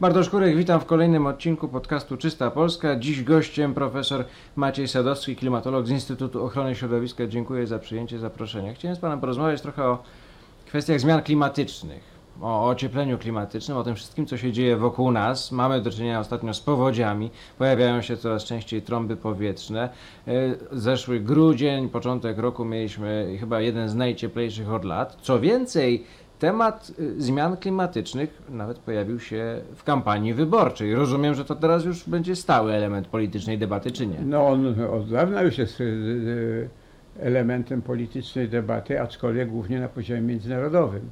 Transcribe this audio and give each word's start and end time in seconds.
Bartosz 0.00 0.30
Kurek, 0.30 0.56
witam 0.56 0.80
w 0.80 0.84
kolejnym 0.84 1.26
odcinku 1.26 1.68
podcastu 1.68 2.16
Czysta 2.16 2.50
Polska. 2.50 2.96
Dziś 2.96 3.24
gościem 3.24 3.74
profesor 3.74 4.24
Maciej 4.56 4.88
Sadowski, 4.88 5.36
klimatolog 5.36 5.86
z 5.86 5.90
Instytutu 5.90 6.44
Ochrony 6.44 6.74
Środowiska. 6.74 7.26
Dziękuję 7.26 7.66
za 7.66 7.78
przyjęcie 7.78 8.18
zaproszenia. 8.18 8.74
Chciałem 8.74 8.96
z 8.96 9.00
Panem 9.00 9.20
porozmawiać 9.20 9.60
trochę 9.60 9.84
o 9.84 10.02
kwestiach 10.66 11.00
zmian 11.00 11.22
klimatycznych, 11.22 12.02
o 12.40 12.68
ociepleniu 12.68 13.18
klimatycznym, 13.18 13.78
o 13.78 13.84
tym 13.84 13.94
wszystkim, 13.94 14.26
co 14.26 14.36
się 14.36 14.52
dzieje 14.52 14.76
wokół 14.76 15.10
nas. 15.10 15.52
Mamy 15.52 15.80
do 15.80 15.90
czynienia 15.90 16.20
ostatnio 16.20 16.54
z 16.54 16.60
powodziami, 16.60 17.30
pojawiają 17.58 18.02
się 18.02 18.16
coraz 18.16 18.44
częściej 18.44 18.82
trąby 18.82 19.16
powietrzne. 19.16 19.88
E, 20.28 20.32
Zeszły 20.72 21.20
grudzień, 21.20 21.88
początek 21.88 22.38
roku 22.38 22.64
mieliśmy 22.64 23.36
chyba 23.40 23.60
jeden 23.60 23.88
z 23.88 23.94
najcieplejszych 23.94 24.72
od 24.72 24.84
lat. 24.84 25.16
Co 25.22 25.40
więcej, 25.40 26.04
temat 26.40 26.92
y, 26.98 27.22
zmian 27.22 27.56
klimatycznych 27.56 28.42
nawet 28.48 28.78
pojawił 28.78 29.20
się 29.20 29.60
w 29.76 29.84
kampanii 29.84 30.34
wyborczej. 30.34 30.94
Rozumiem, 30.94 31.34
że 31.34 31.44
to 31.44 31.54
teraz 31.54 31.84
już 31.84 32.08
będzie 32.08 32.36
stały 32.36 32.72
element 32.72 33.06
politycznej 33.06 33.58
debaty, 33.58 33.90
czy 33.90 34.06
nie? 34.06 34.20
No 34.20 34.46
on 34.46 34.74
od 34.90 35.10
dawna 35.10 35.42
już 35.42 35.58
jest 35.58 35.80
y, 35.80 35.84
y, 35.84 36.68
elementem 37.20 37.82
politycznej 37.82 38.48
debaty, 38.48 39.00
aczkolwiek 39.00 39.48
głównie 39.50 39.80
na 39.80 39.88
poziomie 39.88 40.20
międzynarodowym. 40.20 41.10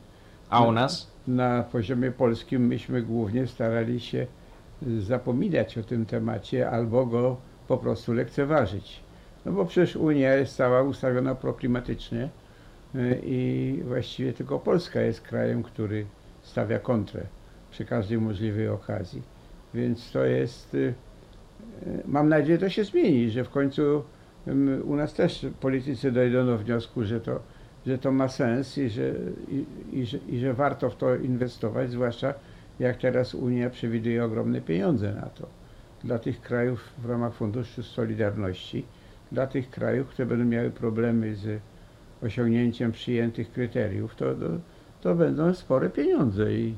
A 0.51 0.63
u 0.63 0.73
nas? 0.73 1.11
Na 1.27 1.63
poziomie 1.63 2.13
polskim 2.13 2.67
myśmy 2.67 3.03
głównie 3.03 3.47
starali 3.47 4.01
się 4.01 4.27
zapominać 4.99 5.79
o 5.79 5.83
tym 5.83 6.07
temacie 6.07 6.71
albo 6.71 7.07
go 7.07 7.37
po 7.69 7.79
prostu 7.79 8.13
lekceważyć. 8.13 9.01
No 9.47 9.53
bo 9.53 9.65
przecież 9.65 9.97
Unia 9.97 10.35
jest 10.35 10.57
cała 10.57 10.83
ustawiona 10.83 11.35
proklimatycznie 11.35 12.29
i 13.23 13.81
właściwie 13.85 14.33
tylko 14.33 14.59
Polska 14.59 15.01
jest 15.01 15.21
krajem, 15.21 15.63
który 15.63 16.07
stawia 16.43 16.79
kontrę 16.79 17.27
przy 17.71 17.85
każdej 17.85 18.19
możliwej 18.19 18.69
okazji. 18.69 19.23
Więc 19.75 20.13
to 20.13 20.25
jest, 20.25 20.75
y, 20.75 20.95
y, 21.87 22.03
mam 22.07 22.29
nadzieję, 22.29 22.59
to 22.59 22.69
się 22.69 22.85
zmieni, 22.85 23.31
że 23.31 23.45
w 23.45 23.51
końcu 23.51 24.03
u 24.85 24.97
nas 24.97 25.15
też 25.15 25.47
politycy 25.61 26.13
dojdą 26.13 26.47
do 26.47 26.59
wniosku, 26.59 27.05
że 27.05 27.21
to, 27.21 27.41
że 27.87 27.99
to 27.99 28.13
ma 28.13 28.29
sens 28.29 28.79
i 28.79 28.89
że, 28.89 29.15
i, 29.49 29.65
i, 29.93 30.07
że, 30.07 30.19
i 30.29 30.39
że 30.39 30.55
warto 30.55 30.91
w 30.91 30.97
to 30.97 31.17
inwestować, 31.17 31.91
zwłaszcza 31.91 32.35
jak 32.79 32.97
teraz 32.97 33.35
Unia 33.35 33.71
przewiduje 33.71 34.25
ogromne 34.25 34.61
pieniądze 34.61 35.15
na 35.15 35.27
to. 35.27 35.47
Dla 36.05 36.19
tych 36.19 36.41
krajów 36.41 36.93
w 36.99 37.07
ramach 37.07 37.35
Funduszu 37.35 37.83
Solidarności, 37.83 38.85
dla 39.33 39.47
tych 39.47 39.71
krajów, 39.71 40.09
które 40.09 40.27
będą 40.27 40.45
miały 40.45 40.71
problemy 40.71 41.35
z 41.35 41.61
osiągnięciem 42.23 42.93
przyjętych 42.93 43.53
kryteriów, 43.53 44.17
to, 44.17 44.35
to, 44.35 44.47
to 45.01 45.15
będą 45.15 45.55
spore 45.55 45.91
pieniądze 45.91 46.53
i, 46.53 46.75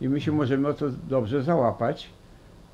i 0.00 0.08
my 0.08 0.20
się 0.20 0.32
możemy 0.32 0.68
o 0.68 0.74
to 0.74 0.86
dobrze 1.08 1.42
załapać. 1.42 2.10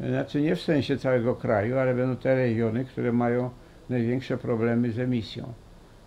Znaczy 0.01 0.41
nie 0.41 0.57
w 0.57 0.61
sensie 0.63 0.97
całego 0.99 1.35
kraju, 1.35 1.79
ale 1.79 1.95
będą 1.95 2.17
te 2.17 2.35
regiony, 2.35 2.85
które 2.85 3.13
mają 3.13 3.51
największe 3.89 4.39
problemy 4.39 4.93
z 4.93 4.99
emisją. 4.99 5.45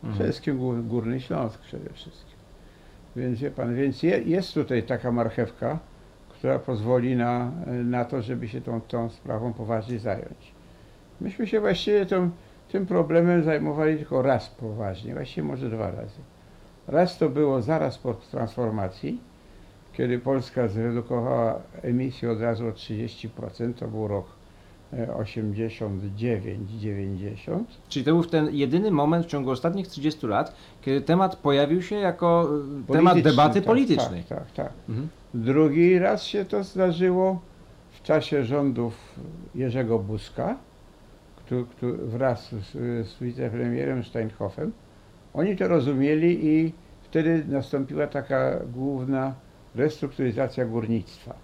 Przede 0.02 0.12
Mhm. 0.14 0.30
wszystkim 0.32 0.58
Gór- 0.60 0.88
Górny 0.88 1.22
Śląsk 1.22 1.62
przede 1.62 1.90
wszystkim. 1.94 2.40
Więc 3.16 3.40
wie 3.40 3.52
pan, 3.52 3.76
więc 3.76 4.04
je, 4.04 4.22
jest 4.24 4.54
tutaj 4.54 4.84
taka 4.84 5.12
marchewka, 5.12 5.80
która 6.30 6.60
pozwoli 6.60 7.16
na, 7.16 7.52
na 7.84 8.06
to, 8.06 8.22
żeby 8.22 8.48
się 8.48 8.62
tą, 8.62 8.82
tą 8.82 9.10
sprawą 9.10 9.54
poważnie 9.54 10.00
zająć. 10.00 10.54
Myśmy 11.22 11.48
się 11.48 11.60
właściwie 11.60 12.06
tym, 12.06 12.32
tym 12.72 12.86
problemem 12.86 13.44
zajmowali 13.44 13.98
tylko 13.98 14.22
raz 14.22 14.50
poważnie, 14.50 15.14
właściwie 15.14 15.48
może 15.48 15.70
dwa 15.70 15.92
razy. 15.92 16.20
Raz 16.88 17.18
to 17.18 17.30
było 17.30 17.62
zaraz 17.62 17.98
po 17.98 18.14
transformacji, 18.14 19.20
kiedy 19.94 20.20
Polska 20.20 20.68
zredukowała 20.68 21.60
emisję 21.82 22.32
od 22.32 22.42
razu 22.42 22.68
o 22.68 22.72
30%, 22.72 23.74
to 23.74 23.88
był 23.88 24.08
rok 24.08 24.26
e, 24.94 25.08
89-90. 25.08 27.64
Czyli 27.90 28.06
to 28.06 28.12
był 28.12 28.24
ten 28.24 28.56
jedyny 28.56 28.92
moment 28.92 29.26
w 29.26 29.30
ciągu 29.30 29.52
ostatnich 29.52 29.88
30 29.88 30.28
lat, 30.28 30.56
kiedy 30.82 31.02
temat 31.02 31.36
pojawił 31.36 31.82
się 31.82 31.96
jako 31.96 32.50
temat 32.88 33.14
Polityczny, 33.14 33.32
debaty 33.32 33.62
tak, 33.62 33.68
politycznej. 33.68 34.24
Tak, 34.24 34.40
tak, 34.40 34.52
tak. 34.52 34.72
Mhm. 34.90 35.08
Drugi 35.34 36.00
raz 36.00 36.24
się 36.24 36.46
to 36.46 36.64
zdarzyło 36.64 37.42
w 37.92 38.02
czasie 38.02 38.44
rządów 38.44 39.20
Jerzego 39.56 40.00
Buzka, 40.00 40.58
któ- 41.50 41.66
któ- 41.66 41.98
wraz 42.08 42.50
z, 42.50 42.72
z 43.08 43.20
wicepremierem 43.22 44.04
Steinhoffem. 44.04 44.72
Oni 45.34 45.56
to 45.56 45.68
rozumieli 45.68 46.46
i 46.48 46.74
wtedy 47.04 47.46
nastąpiła 47.48 48.08
taka 48.08 48.60
główna 48.74 49.34
restrukturyzacja 49.76 50.66
górnictwa. 50.66 51.36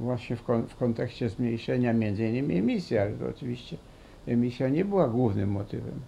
Właśnie 0.00 0.36
w, 0.36 0.42
kon- 0.42 0.66
w 0.66 0.76
kontekście 0.76 1.28
zmniejszenia 1.28 1.92
między 1.92 2.28
innymi 2.28 2.56
emisji, 2.56 2.98
ale 2.98 3.10
to 3.10 3.28
oczywiście 3.28 3.76
emisja 4.26 4.68
nie 4.68 4.84
była 4.84 5.08
głównym 5.08 5.50
motywem. 5.50 6.00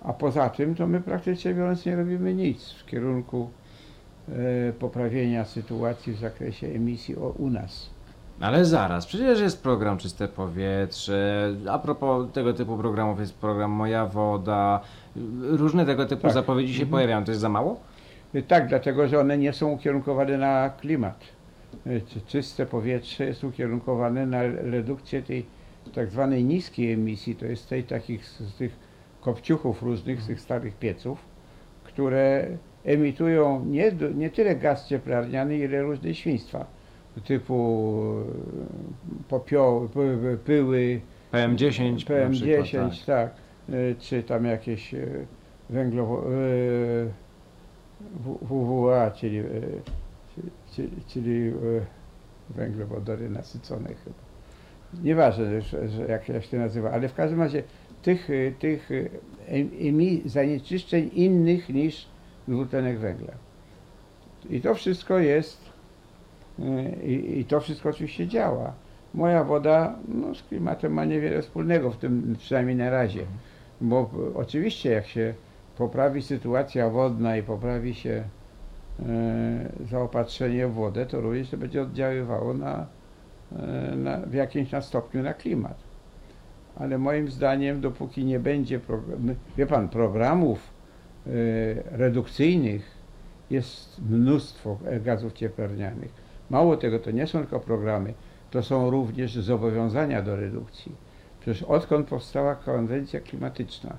A 0.00 0.12
poza 0.12 0.50
tym 0.50 0.74
to 0.74 0.86
my 0.86 1.00
praktycznie 1.00 1.54
biorąc 1.54 1.86
nie 1.86 1.96
robimy 1.96 2.34
nic 2.34 2.70
w 2.72 2.86
kierunku 2.86 3.50
e, 4.28 4.72
poprawienia 4.72 5.44
sytuacji 5.44 6.12
w 6.12 6.18
zakresie 6.18 6.66
emisji 6.66 7.16
o, 7.16 7.28
u 7.38 7.50
nas. 7.50 7.90
Ale 8.40 8.64
zaraz, 8.64 9.06
przecież 9.06 9.40
jest 9.40 9.62
program 9.62 9.98
Czyste 9.98 10.28
Powietrze, 10.28 11.54
a 11.70 11.78
propos 11.78 12.32
tego 12.32 12.52
typu 12.52 12.76
programów 12.78 13.20
jest 13.20 13.34
program 13.34 13.70
Moja 13.70 14.06
Woda, 14.06 14.80
y, 15.16 15.20
różne 15.56 15.86
tego 15.86 16.06
typu 16.06 16.22
Tak. 16.22 16.32
zapowiedzi 16.32 16.72
się 16.74 16.82
Mhm. 16.82 16.90
pojawiają. 16.90 17.24
To 17.24 17.30
jest 17.30 17.40
za 17.40 17.48
mało? 17.48 17.80
E, 18.34 18.42
Tak, 18.42 18.68
dlatego 18.68 19.08
że 19.08 19.20
one 19.20 19.38
nie 19.38 19.52
są 19.52 19.68
ukierunkowane 19.70 20.38
na 20.38 20.70
klimat. 20.70 21.24
Czy- 22.08 22.20
Czyste 22.26 22.66
powietrze 22.66 23.24
jest 23.24 23.44
ukierunkowane 23.44 24.26
na 24.26 24.42
redukcję 24.46 25.22
tej 25.22 25.46
tak 25.94 26.10
zwanej 26.10 26.44
niskiej 26.44 26.92
emisji, 26.92 27.36
to 27.36 27.46
jest 27.46 27.68
tej 27.68 27.84
takich 27.84 28.24
z, 28.26 28.38
z 28.40 28.54
tych 28.56 28.76
kopciuchów 29.20 29.82
różnych, 29.82 30.22
z 30.22 30.26
tych 30.26 30.40
starych 30.40 30.74
pieców, 30.76 31.18
które 31.84 32.46
emitują 32.84 33.64
nie, 33.64 33.92
do- 33.92 34.10
nie 34.10 34.30
tyle 34.30 34.56
gaz 34.56 34.88
cieplarniany, 34.88 35.58
ile 35.58 35.82
różne 35.82 36.14
świństwa 36.14 36.77
typu 37.24 38.14
e, 39.20 39.28
popioły, 39.28 39.88
py- 39.88 40.36
pyły, 40.44 41.00
PM10 41.32 41.92
na 41.92 41.96
PM10, 41.98 42.30
przykład, 42.60 43.04
tak. 43.06 43.30
Y, 43.74 43.94
Czy 43.98 44.22
tam 44.22 44.44
jakieś 44.44 44.94
y, 44.94 45.26
węglowo... 45.70 46.24
WWA, 48.50 49.10
czyli, 49.10 49.42
czy- 50.34 50.42
czy- 50.72 50.90
czyli 51.08 51.52
węglowodory 52.50 53.30
nasycone 53.30 53.88
chyba. 53.88 54.16
Nieważne, 55.04 55.60
że, 55.62 55.88
że 55.88 56.06
jak, 56.06 56.28
jak 56.28 56.44
się 56.44 56.58
nazywa, 56.58 56.90
ale 56.90 57.08
w 57.08 57.14
każdym 57.14 57.40
razie 57.40 57.62
tych, 58.02 58.28
tych 58.58 58.90
em- 59.48 59.70
emi- 59.70 60.28
zanieczyszczeń 60.28 61.10
innych 61.14 61.68
niż 61.68 62.06
dwutlenek 62.48 62.98
węgla. 62.98 63.32
I 64.50 64.60
to 64.60 64.74
wszystko 64.74 65.18
jest, 65.18 65.67
i, 67.04 67.38
i 67.40 67.44
to 67.44 67.60
wszystko 67.60 67.88
oczywiście 67.88 68.28
działa. 68.28 68.72
Moja 69.14 69.44
woda 69.44 69.94
no, 70.08 70.34
z 70.34 70.42
klimatem 70.42 70.92
ma 70.92 71.04
niewiele 71.04 71.42
wspólnego, 71.42 71.90
w 71.90 71.96
tym 71.96 72.36
przynajmniej 72.38 72.76
na 72.76 72.90
razie. 72.90 73.24
Bo 73.80 74.10
oczywiście 74.34 74.90
jak 74.90 75.06
się 75.06 75.34
poprawi 75.78 76.22
sytuacja 76.22 76.90
wodna 76.90 77.36
i 77.36 77.42
poprawi 77.42 77.94
się 77.94 78.24
e, 79.00 79.04
zaopatrzenie 79.90 80.66
w 80.66 80.72
wodę, 80.72 81.06
to 81.06 81.20
również 81.20 81.50
to 81.50 81.56
będzie 81.56 81.82
oddziaływało 81.82 82.54
na, 82.54 82.86
e, 83.56 83.96
na, 83.96 84.16
w 84.16 84.34
jakimś 84.34 84.70
na 84.70 84.80
stopniu 84.80 85.22
na 85.22 85.34
klimat. 85.34 85.76
Ale 86.76 86.98
moim 86.98 87.30
zdaniem, 87.30 87.80
dopóki 87.80 88.24
nie 88.24 88.40
będzie, 88.40 88.80
wie 89.56 89.66
pan, 89.66 89.88
programów 89.88 90.58
e, 91.26 91.30
redukcyjnych 91.96 92.98
jest 93.50 94.00
mnóstwo 94.10 94.78
gazów 95.04 95.32
cieplarnianych. 95.32 96.27
Mało 96.50 96.76
tego, 96.76 96.98
to 96.98 97.10
nie 97.10 97.26
są 97.26 97.38
tylko 97.38 97.60
programy, 97.60 98.14
to 98.50 98.62
są 98.62 98.90
również 98.90 99.34
zobowiązania 99.34 100.22
do 100.22 100.36
redukcji. 100.36 100.92
Przecież 101.40 101.62
odkąd 101.62 102.08
powstała 102.08 102.54
konwencja 102.54 103.20
klimatyczna, 103.20 103.96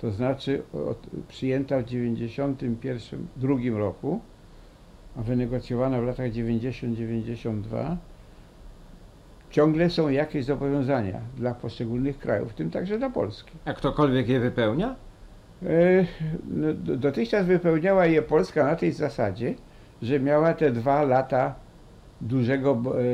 to 0.00 0.10
znaczy 0.10 0.62
od, 0.90 0.98
przyjęta 1.28 1.78
w 1.78 1.84
1991 1.84 3.76
roku, 3.76 4.20
a 5.18 5.22
wynegocjowana 5.22 6.00
w 6.00 6.04
latach 6.04 6.30
90-92, 6.30 7.96
ciągle 9.50 9.90
są 9.90 10.08
jakieś 10.08 10.44
zobowiązania 10.44 11.20
dla 11.36 11.54
poszczególnych 11.54 12.18
krajów, 12.18 12.52
w 12.52 12.54
tym 12.54 12.70
także 12.70 12.98
dla 12.98 13.10
Polski. 13.10 13.52
A 13.64 13.72
ktokolwiek 13.72 14.28
je 14.28 14.40
wypełnia? 14.40 14.96
E, 15.62 15.66
no, 16.50 16.74
do- 16.74 16.96
Dotychczas 16.96 17.46
wypełniała 17.46 18.06
je 18.06 18.22
Polska 18.22 18.64
na 18.64 18.76
tej 18.76 18.92
zasadzie, 18.92 19.54
że 20.02 20.20
miała 20.20 20.54
te 20.54 20.70
dwa 20.70 21.02
lata 21.02 21.54
dużego, 22.20 22.70
e, 22.70 23.00
e, 23.00 23.04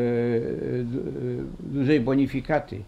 dużej 1.60 2.00
bonifikaty 2.00 2.82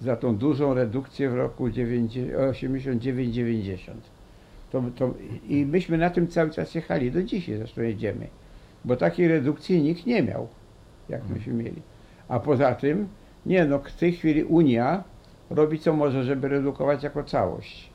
za 0.00 0.16
tą 0.16 0.36
dużą 0.36 0.74
redukcję 0.74 1.30
w 1.30 1.34
roku 1.34 1.66
89-90. 1.66 3.92
To, 4.72 4.82
to, 4.96 5.14
I 5.48 5.66
myśmy 5.66 5.98
na 5.98 6.10
tym 6.10 6.28
cały 6.28 6.50
czas 6.50 6.74
jechali, 6.74 7.10
do 7.10 7.22
dzisiaj 7.22 7.56
zresztą 7.56 7.82
jedziemy, 7.82 8.26
bo 8.84 8.96
takiej 8.96 9.28
redukcji 9.28 9.82
nikt 9.82 10.06
nie 10.06 10.22
miał, 10.22 10.48
jak 11.08 11.28
myśmy 11.28 11.52
mieli. 11.52 11.82
A 12.28 12.40
poza 12.40 12.74
tym, 12.74 13.08
nie 13.46 13.64
no, 13.64 13.78
w 13.78 13.92
tej 13.92 14.12
chwili 14.12 14.44
Unia 14.44 15.04
robi 15.50 15.78
co 15.78 15.92
może, 15.92 16.24
żeby 16.24 16.48
redukować 16.48 17.02
jako 17.02 17.24
całość. 17.24 17.92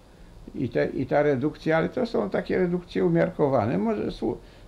I, 0.56 0.70
te, 0.70 0.86
I 0.86 1.06
ta 1.06 1.24
redukcja, 1.24 1.78
ale 1.78 1.90
to 1.90 2.06
są 2.06 2.30
takie 2.30 2.58
redukcje 2.58 3.06
umiarkowane, 3.06 3.78
może 3.78 4.12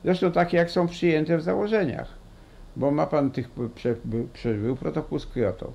zresztą 0.03 0.31
takie 0.31 0.57
jak 0.57 0.71
są 0.71 0.87
przyjęte 0.87 1.37
w 1.37 1.41
założeniach. 1.41 2.18
Bo 2.75 2.91
ma 2.91 3.05
pan 3.07 3.31
tych, 3.31 3.49
prze, 3.75 3.95
by- 4.05 4.27
prze, 4.33 4.53
był 4.53 4.75
protokół 4.75 5.19
z 5.19 5.25
Kyoto. 5.25 5.73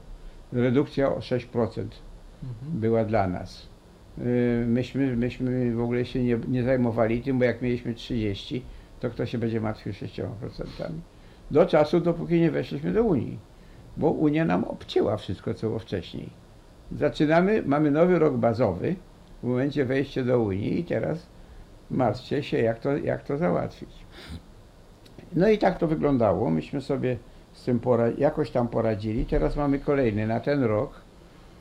Redukcja 0.52 1.08
o 1.14 1.18
6% 1.20 2.02
Mhm. 2.42 2.80
była 2.80 3.04
dla 3.04 3.26
nas. 3.28 3.66
Yy, 4.18 4.24
Myśmy, 4.66 5.16
myśmy 5.16 5.74
w 5.74 5.80
ogóle 5.80 6.04
się 6.04 6.22
nie, 6.24 6.38
nie 6.48 6.62
zajmowali 6.62 7.22
tym, 7.22 7.38
bo 7.38 7.44
jak 7.44 7.62
mieliśmy 7.62 7.94
30, 7.94 8.62
to 9.00 9.10
kto 9.10 9.26
się 9.26 9.38
będzie 9.38 9.60
martwił 9.60 9.92
6%. 9.92 10.24
Do 11.50 11.66
czasu, 11.66 12.00
dopóki 12.00 12.40
nie 12.40 12.50
weszliśmy 12.50 12.92
do 12.92 13.02
Unii. 13.02 13.38
Bo 13.96 14.10
Unia 14.10 14.44
nam 14.44 14.64
obcięła 14.64 15.16
wszystko, 15.16 15.54
co 15.54 15.66
było 15.66 15.78
wcześniej. 15.78 16.30
Zaczynamy, 16.92 17.62
mamy 17.66 17.90
nowy 17.90 18.18
rok 18.18 18.36
bazowy 18.36 18.96
w 19.42 19.46
momencie 19.46 19.84
wejścia 19.84 20.24
do 20.24 20.40
Unii 20.40 20.80
i 20.80 20.84
teraz 20.84 21.26
martwcie 21.90 22.42
się, 22.42 22.58
jak 22.58 22.78
to, 22.78 22.96
jak 22.96 23.22
to 23.24 23.38
załatwić. 23.38 23.90
No 25.34 25.48
i 25.48 25.58
tak 25.58 25.78
to 25.78 25.86
wyglądało. 25.86 26.50
Myśmy 26.50 26.80
sobie 26.80 27.16
z 27.52 27.64
tym 27.64 27.80
jakoś 28.18 28.50
tam 28.50 28.68
poradzili. 28.68 29.26
Teraz 29.26 29.56
mamy 29.56 29.78
kolejny 29.78 30.26
na 30.26 30.40
ten 30.40 30.64
rok. 30.64 31.00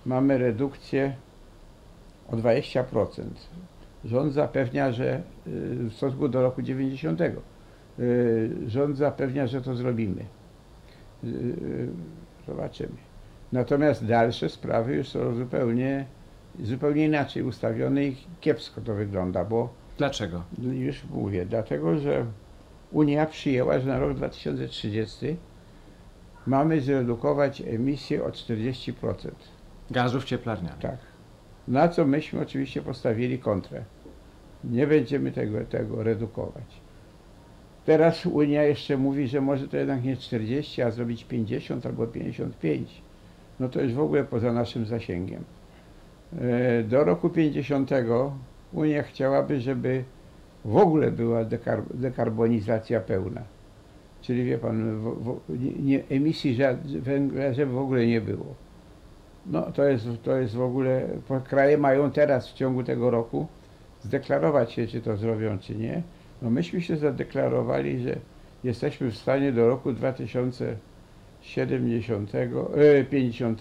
Mamy 0.06 0.38
redukcję 0.38 1.16
o 2.31 2.36
20%. 2.36 2.84
Rząd 4.06 4.34
zapewnia, 4.34 4.92
że 4.92 5.16
y, 5.16 5.22
w 5.90 5.94
stosunku 5.94 6.30
do 6.30 6.42
roku 6.42 6.62
90. 6.62 7.22
y, 7.22 7.34
Rząd 8.68 8.98
zapewnia, 8.98 9.48
że 9.48 9.62
to 9.62 9.75
zrobimy. 9.75 10.25
Y, 11.24 11.88
Zobaczymy. 12.48 12.96
Natomiast 13.52 14.06
dalsze 14.06 14.50
sprawy 14.50 14.96
już 14.96 15.08
są 15.10 15.36
zupełnie, 15.36 16.06
zupełnie 16.60 17.06
inaczej 17.06 17.44
ustawione 17.44 18.06
i 18.06 18.16
kiepsko 18.42 18.81
to 18.81 18.94
wygląda, 18.94 19.46
bo 19.46 19.70
Dlaczego? 19.98 20.44
już 20.62 21.04
mówię, 21.06 21.46
dlatego 21.46 21.98
że 21.98 22.25
Unia 22.94 23.25
przyjęła, 23.25 23.80
że 23.80 23.88
na 23.88 24.00
rok 24.00 24.13
2030 24.13 25.38
mamy 26.48 26.81
zredukować 26.81 27.62
emisję 27.62 28.24
o 28.24 28.30
40%. 28.30 28.94
Gazów 29.92 30.24
cieplarnianych. 30.24 30.80
Tak. 30.80 30.98
Na 31.68 31.88
co 31.88 32.06
myśmy 32.06 32.42
oczywiście 32.42 32.81
postawili 32.81 33.40
kontrę. 33.40 33.84
Nie 34.63 34.88
będziemy 34.88 35.31
tego, 35.31 35.66
tego 35.66 36.04
redukować. 36.04 36.81
Teraz 37.86 38.25
Unia 38.25 38.63
jeszcze 38.63 38.98
mówi, 38.98 39.28
że 39.28 39.42
może 39.42 39.68
to 39.68 39.78
jednak 39.78 40.04
nie 40.04 40.18
40, 40.18 40.81
a 40.81 40.92
zrobić 40.92 41.24
50 41.24 41.86
albo 41.86 42.07
55. 42.07 43.01
No 43.60 43.69
to 43.69 43.81
już 43.81 43.94
w 43.94 44.00
ogóle 44.00 44.24
poza 44.24 44.54
naszym 44.54 44.86
zasięgiem. 44.86 45.44
E, 46.42 46.84
Do 46.84 47.04
roku 47.04 47.30
50 47.30 47.92
Unia 48.74 49.04
chciałaby, 49.04 49.62
żeby 49.62 50.04
w 50.65 50.77
ogóle 50.77 51.12
była 51.12 51.45
dekar 51.45 51.81
dekarbonizacja 51.94 53.00
pełna. 53.00 53.42
Czyli 54.21 54.45
wie 54.45 54.57
pan, 54.57 55.00
w, 55.00 55.04
w, 55.04 55.39
nie, 55.63 55.71
nie, 55.71 56.04
emisji 56.10 56.57
węgla, 57.00 57.54
żeby 57.54 57.71
w 57.71 57.77
ogóle 57.77 58.07
nie 58.07 58.21
było. 58.21 58.45
No 59.45 59.71
to 59.71 59.83
jest, 59.83 60.07
to 60.24 60.38
jest 60.38 60.56
w 60.56 60.62
ogóle, 60.62 61.07
kraje 61.44 61.77
mają 61.77 62.12
teraz 62.12 62.50
w 62.50 62.54
ciągu 62.54 62.83
tego 62.83 63.10
roku 63.10 63.48
zdeklarować 64.01 64.71
się, 64.71 64.88
czy 64.88 65.01
to 65.01 65.18
zrobią, 65.18 65.60
czy 65.60 65.75
nie. 65.75 66.04
No 66.42 66.50
myśmy 66.50 66.81
się 66.81 66.98
zadeklarowali, 66.98 68.04
że 68.04 68.15
jesteśmy 68.63 69.12
w 69.12 69.18
stanie 69.18 69.51
do 69.51 69.68
roku 69.68 69.94
2070, 69.94 72.36
e, 72.36 73.04
50 73.04 73.60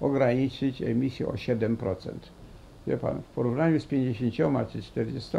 ograniczyć 0.00 0.82
emisję 0.82 1.26
o 1.26 1.32
7%. 1.32 2.12
Wie 2.86 2.96
pan, 2.96 3.22
w 3.22 3.34
porównaniu 3.34 3.80
z 3.80 3.86
50 3.86 4.72
czy 4.72 4.82
40 4.82 5.36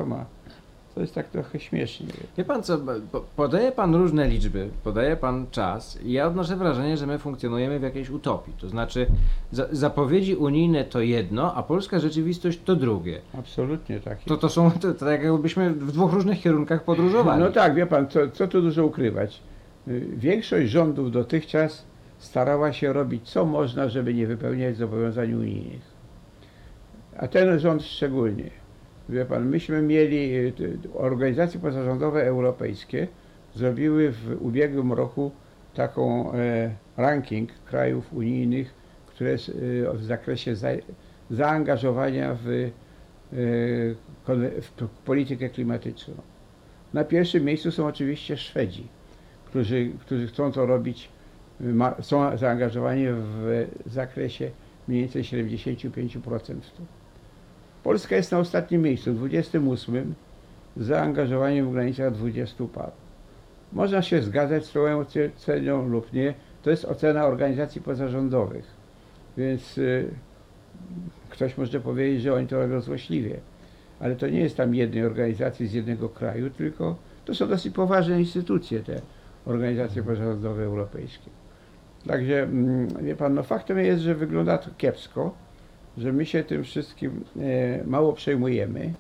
to 0.96 1.02
jest 1.02 1.16
tak 1.16 1.28
trochę 1.30 1.60
śmiesznie. 1.60 2.08
Wie 2.38 2.46
pan 2.46 2.64
co, 2.64 2.78
po- 3.12 3.22
podaje 3.36 3.72
pan 3.72 3.96
różne 3.96 4.28
liczby, 4.28 4.70
podaje 4.84 5.18
pan 5.18 5.46
czas 5.52 6.00
i 6.04 6.12
ja 6.12 6.28
odnoszę 6.28 6.56
wrażenie, 6.56 6.98
że 6.98 7.08
my 7.08 7.20
funkcjonujemy 7.20 7.80
w 7.80 7.82
jakiejś 7.82 8.10
utopii. 8.10 8.54
To 8.62 8.70
znaczy 8.70 9.08
za, 9.52 9.68
zapowiedzi 9.72 10.36
unijne 10.36 10.84
to 10.84 11.02
jedno, 11.02 11.54
a 11.56 11.64
polska 11.64 12.00
rzeczywistość 12.00 12.60
to 12.66 12.76
drugie. 12.76 13.22
Absolutnie 13.40 14.00
tak 14.00 14.14
jest. 14.18 14.28
To, 14.28 14.38
to 14.38 14.50
są, 14.50 14.72
to, 14.72 14.94
to 14.94 15.06
tak 15.06 15.24
jakbyśmy 15.24 15.70
w 15.74 15.92
dwóch 15.92 16.14
różnych 16.14 16.42
kierunkach 16.42 16.84
podróżowali. 16.84 17.42
No 17.44 17.52
tak, 17.52 17.76
wie 17.76 17.86
pan, 17.86 18.08
co, 18.08 18.20
co 18.34 18.48
tu 18.48 18.62
dużo 18.62 18.86
ukrywać. 18.86 19.42
Y, 19.88 20.08
Większość 20.18 20.72
rządów 20.72 21.12
dotychczas 21.12 21.86
starała 22.20 22.74
się 22.74 22.94
robić 22.94 23.30
co 23.30 23.46
można, 23.46 23.90
żeby 23.90 24.14
nie 24.14 24.28
wypełniać 24.28 24.78
zobowiązań 24.78 25.34
unijnych. 25.34 25.94
A 27.18 27.28
ten 27.28 27.60
rząd 27.60 27.84
szczególnie. 27.84 28.50
Wie 29.10 29.26
pan, 29.26 29.50
myśmy 29.50 29.82
mieli, 29.82 30.36
y, 30.36 30.54
organizacje 30.94 31.60
pozarządowe 31.60 32.24
europejskie 32.26 33.08
zrobiły 33.56 34.12
w 34.12 34.38
ubiegłym 34.42 34.94
roku 34.94 35.32
taką 35.74 36.34
e, 36.34 36.76
ranking 36.98 37.50
krajów 37.66 38.14
unijnych, 38.14 38.74
które 39.08 39.32
y, 39.32 39.38
w 39.94 40.04
zakresie 40.04 40.56
za, 40.56 40.68
zaangażowania 41.32 42.38
w, 42.44 42.72
konwe- 44.26 44.62
w 44.62 44.90
politykę 45.06 45.50
klimatyczną. 45.50 46.14
Na 46.94 47.04
pierwszym 47.04 47.44
miejscu 47.44 47.72
są 47.72 47.88
oczywiście 47.88 48.38
Szwedzi, 48.38 48.88
którzy, 49.46 49.92
którzy 50.00 50.28
chcą 50.28 50.52
to 50.52 50.66
robić, 50.66 51.10
y, 51.62 52.04
są 52.04 52.38
zaangażowani 52.38 53.06
w 53.10 53.66
zakresie 53.86 54.52
mniej 54.88 55.02
więcej 55.02 55.24
75% 55.24 56.62
w 56.62 56.72
to. 56.72 57.03
Polska 57.84 58.16
jest 58.16 58.32
na 58.32 58.40
ostatnim 58.40 58.82
miejscu, 58.82 59.14
28, 59.14 60.14
z 60.78 60.86
zaangażowaniem 60.86 61.70
w 61.70 61.74
granicach 61.74 62.14
20 62.14 62.64
paru. 62.74 62.92
Można 63.74 64.02
się 64.02 64.22
zgadzać 64.22 64.66
z 64.66 64.72
tą 64.72 65.00
oceną 65.00 65.88
lub 65.88 66.14
nie, 66.14 66.34
to 66.64 66.70
jest 66.70 66.86
ocena 66.86 67.26
organizacji 67.26 67.82
pozarządowych, 67.82 68.66
więc 69.38 69.78
y, 69.78 70.12
ktoś 71.30 71.58
może 71.58 71.80
powiedzieć, 71.80 72.22
że 72.22 72.34
oni 72.34 72.48
to 72.48 72.60
robią 72.60 72.82
złośliwie 72.82 73.40
ale 74.04 74.16
to 74.16 74.28
nie 74.28 74.40
jest 74.40 74.58
tam 74.58 74.76
jednej 74.76 75.06
organizacji 75.06 75.68
z 75.68 75.74
jednego 75.74 76.10
kraju, 76.10 76.50
tylko 76.50 76.96
to 77.26 77.36
są 77.36 77.48
dosyć 77.48 77.74
poważne 77.74 78.20
instytucje, 78.20 78.80
te 78.80 79.02
organizacje 79.46 80.04
pozarządowe 80.04 80.64
europejskie. 80.64 81.30
Także, 82.08 82.44
mm, 82.44 82.88
wie 82.88 83.16
pan, 83.16 83.34
no 83.34 83.44
faktem 83.44 83.80
jest, 83.80 84.02
że 84.02 84.16
wygląda 84.16 84.58
to 84.58 84.70
kiepsko, 84.78 85.36
że 85.98 86.14
my 86.14 86.26
się 86.26 86.44
tym 86.44 86.64
wszystkim 86.64 87.24
e, 87.40 87.84
mało 87.86 88.14
przejmujemy 88.14 88.94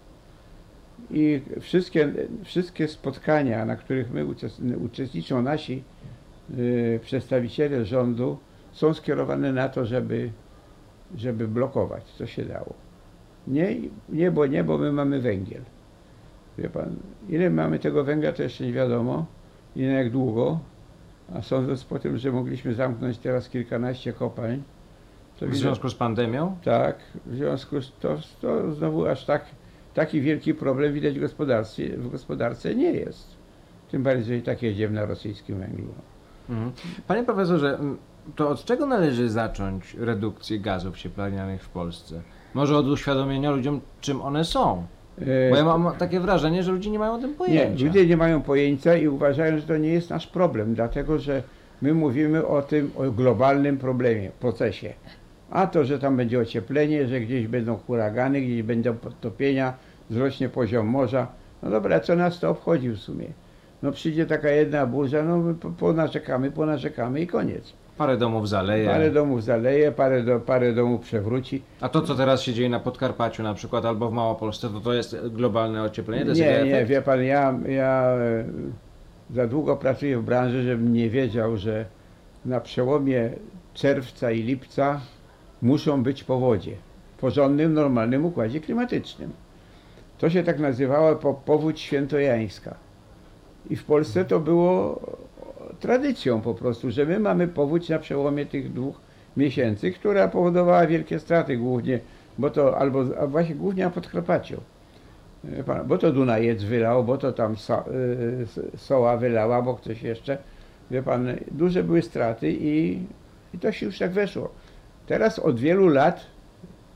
i 1.11 1.41
wszystkie, 1.59 2.13
wszystkie 2.43 2.87
spotkania, 2.87 3.65
na 3.65 3.75
których 3.75 4.11
my 4.11 4.25
uczest- 4.25 4.85
uczestniczą 4.85 5.41
nasi 5.41 5.83
e, 6.51 6.99
przedstawiciele 6.99 7.85
rządu, 7.85 8.37
są 8.71 8.93
skierowane 8.93 9.53
na 9.53 9.69
to, 9.69 9.85
żeby, 9.85 10.31
żeby 11.15 11.47
blokować, 11.47 12.03
co 12.03 12.25
się 12.25 12.45
dało. 12.45 12.73
Nie, 13.47 13.75
nie, 14.09 14.31
bo 14.31 14.45
nie, 14.45 14.63
bo 14.63 14.77
my 14.77 14.91
mamy 14.91 15.19
węgiel. 15.19 15.61
Wie 16.57 16.69
pan, 16.69 16.95
ile 17.29 17.49
mamy 17.49 17.79
tego 17.79 18.03
węgla, 18.03 18.31
to 18.31 18.43
jeszcze 18.43 18.63
nie 18.63 18.73
wiadomo, 18.73 19.25
i 19.75 19.83
jak 19.83 20.09
długo, 20.09 20.59
a 21.33 21.41
sądząc 21.41 21.83
po 21.83 21.99
tym, 21.99 22.17
że 22.17 22.31
mogliśmy 22.31 22.73
zamknąć 22.73 23.17
teraz 23.17 23.49
kilkanaście 23.49 24.13
kopalń, 24.13 24.61
to 25.39 25.47
w 25.47 25.55
związku 25.55 25.89
z 25.89 25.95
pandemią? 25.95 26.57
tak, 26.63 26.95
w 27.25 27.35
związku 27.35 27.81
z 27.81 27.91
to, 27.99 28.17
to 28.41 28.71
znowu 28.71 29.05
aż 29.07 29.25
tak, 29.25 29.45
taki 29.93 30.21
wielki 30.21 30.53
problem 30.53 30.93
widać 30.93 31.17
w 31.17 31.21
gospodarce, 31.21 31.83
w 31.83 32.11
gospodarce 32.11 32.75
nie 32.75 32.91
jest. 32.91 33.27
Tym 33.91 34.03
bardziej, 34.03 34.41
tak 34.41 34.61
jedziemy 34.61 34.93
na 34.95 35.05
rosyjskim 35.05 35.59
węglu. 35.59 35.93
Mhm. 36.49 36.71
Panie 37.07 37.23
profesorze, 37.23 37.79
to 38.35 38.49
od 38.49 38.65
czego 38.65 38.85
należy 38.85 39.29
zacząć 39.29 39.93
redukcję 39.93 40.59
gazów 40.59 40.97
cieplarnianych 40.97 41.63
w 41.63 41.69
Polsce? 41.69 42.21
Może 42.53 42.77
od 42.77 42.87
uświadomienia 42.87 43.51
ludziom, 43.51 43.81
czym 44.01 44.21
one 44.21 44.45
są? 44.45 44.85
E, 45.21 45.49
Bo 45.49 45.55
ja 45.55 45.65
mam 45.65 45.95
takie 45.97 46.19
wrażenie, 46.19 46.63
że 46.63 46.71
ludzie 46.71 46.89
nie 46.89 46.99
mają 46.99 47.13
o 47.13 47.17
tym 47.17 47.29
Nie, 47.29 47.35
pojęcia. 47.35 47.85
ludzie 47.85 48.07
nie 48.07 48.17
mają 48.17 48.41
pojęcia 48.41 48.95
i 48.95 49.07
uważają, 49.07 49.57
że 49.57 49.63
to 49.67 49.77
nie 49.77 49.89
jest 49.89 50.09
nasz 50.09 50.27
problem, 50.27 50.73
dlatego 50.75 51.19
że 51.19 51.43
my 51.81 51.93
mówimy 51.93 52.47
o 52.47 52.61
tym, 52.61 52.91
o 52.97 53.11
globalnym 53.11 53.77
problemie, 53.77 54.31
procesie. 54.39 54.93
A 55.53 55.67
to, 55.67 55.85
że 55.85 55.99
tam 55.99 56.17
będzie 56.17 56.39
ocieplenie, 56.39 57.07
że 57.07 57.19
gdzieś 57.19 57.47
będą 57.47 57.77
huragany, 57.77 58.41
gdzieś 58.41 58.63
będą 58.63 58.93
podtopienia, 58.93 59.73
wzrośnie 60.09 60.49
poziom 60.49 60.87
morza. 60.87 61.27
No 61.63 61.69
dobra, 61.69 61.99
co 61.99 62.15
nas 62.15 62.39
to 62.39 62.49
obchodzi 62.49 62.89
w 62.89 62.97
sumie? 62.97 63.25
No 63.83 63.91
przyjdzie 63.91 64.25
taka 64.25 64.49
jedna 64.49 64.85
burza, 64.85 65.23
no 65.23 65.37
my 65.37 65.53
po- 65.55 65.69
ponarzekamy, 65.69 66.51
ponarzekamy 66.51 67.21
i 67.21 67.27
koniec. 67.27 67.73
Parę 67.97 68.17
domów 68.17 68.49
zaleje. 68.49 68.89
Parę 68.89 69.11
domów 69.11 69.43
zaleje, 69.43 69.91
parę, 69.91 70.23
do, 70.23 70.39
parę 70.39 70.73
domów 70.73 71.01
przewróci. 71.01 71.61
A 71.81 71.89
to, 71.89 72.01
co 72.01 72.15
teraz 72.15 72.41
się 72.41 72.53
dzieje 72.53 72.69
na 72.69 72.79
Podkarpaciu 72.79 73.43
na 73.43 73.53
przykład, 73.53 73.85
albo 73.85 74.09
w 74.09 74.13
Małopolsce, 74.13 74.69
to 74.69 74.79
to 74.79 74.93
jest 74.93 75.17
globalne 75.27 75.83
ocieplenie? 75.83 76.25
To 76.25 76.33
Nie, 76.33 76.39
nie, 76.39 76.55
efekt? 76.75 76.89
wie 76.89 77.01
pan, 77.01 77.23
ja, 77.23 77.59
ja 77.67 78.03
e, 78.03 78.43
za 79.35 79.47
długo 79.47 79.75
pracuję 79.77 80.17
w 80.17 80.23
branży, 80.23 80.63
żebym 80.63 80.93
nie 80.93 81.09
wiedział, 81.09 81.57
że 81.57 81.85
na 82.45 82.59
przełomie 82.59 83.29
czerwca 83.73 84.31
i 84.31 84.43
lipca 84.43 85.01
muszą 85.63 86.03
być 86.03 86.23
powodzie 86.23 86.75
w 87.17 87.19
porządnym, 87.19 87.73
normalnym 87.73 88.25
układzie 88.25 88.59
klimatycznym. 88.59 89.31
To 90.17 90.29
się 90.29 90.43
tak 90.43 90.59
nazywało 90.59 91.15
po, 91.15 91.33
powódź 91.33 91.79
świętojańska. 91.79 92.75
I 93.69 93.75
w 93.75 93.83
Polsce 93.85 94.25
to 94.25 94.39
było 94.39 94.99
tradycją 95.79 96.41
po 96.41 96.53
prostu, 96.53 96.91
że 96.91 97.05
my 97.05 97.19
mamy 97.19 97.47
powódź 97.47 97.89
na 97.89 97.99
przełomie 97.99 98.45
tych 98.45 98.73
dwóch 98.73 98.95
miesięcy, 99.37 99.91
która 99.91 100.27
powodowała 100.27 100.87
wielkie 100.87 101.19
straty 101.19 101.57
głównie, 101.57 101.99
bo 102.37 102.49
to 102.49 102.77
albo 102.77 103.03
właśnie 103.27 103.55
głównie 103.55 103.83
na 103.83 103.89
Podkarpaciu. 103.89 104.57
Pan, 105.65 105.87
Bo 105.87 105.97
to 105.97 106.11
Dunajec 106.11 106.63
wylał, 106.63 107.03
bo 107.03 107.17
to 107.17 107.31
tam 107.31 107.57
so, 107.57 107.83
s- 108.41 108.59
Soła 108.77 109.17
wylała, 109.17 109.61
bo 109.61 109.75
ktoś 109.75 110.01
jeszcze. 110.03 110.37
Wie 110.91 111.03
pan, 111.03 111.27
duże 111.51 111.83
były 111.83 112.01
straty 112.01 112.51
i, 112.51 112.99
i 113.53 113.59
to 113.59 113.71
się 113.71 113.85
już 113.85 113.99
tak 113.99 114.11
weszło. 114.11 114.49
Teraz 115.07 115.39
od 115.39 115.59
wielu 115.59 115.87
lat 115.87 116.25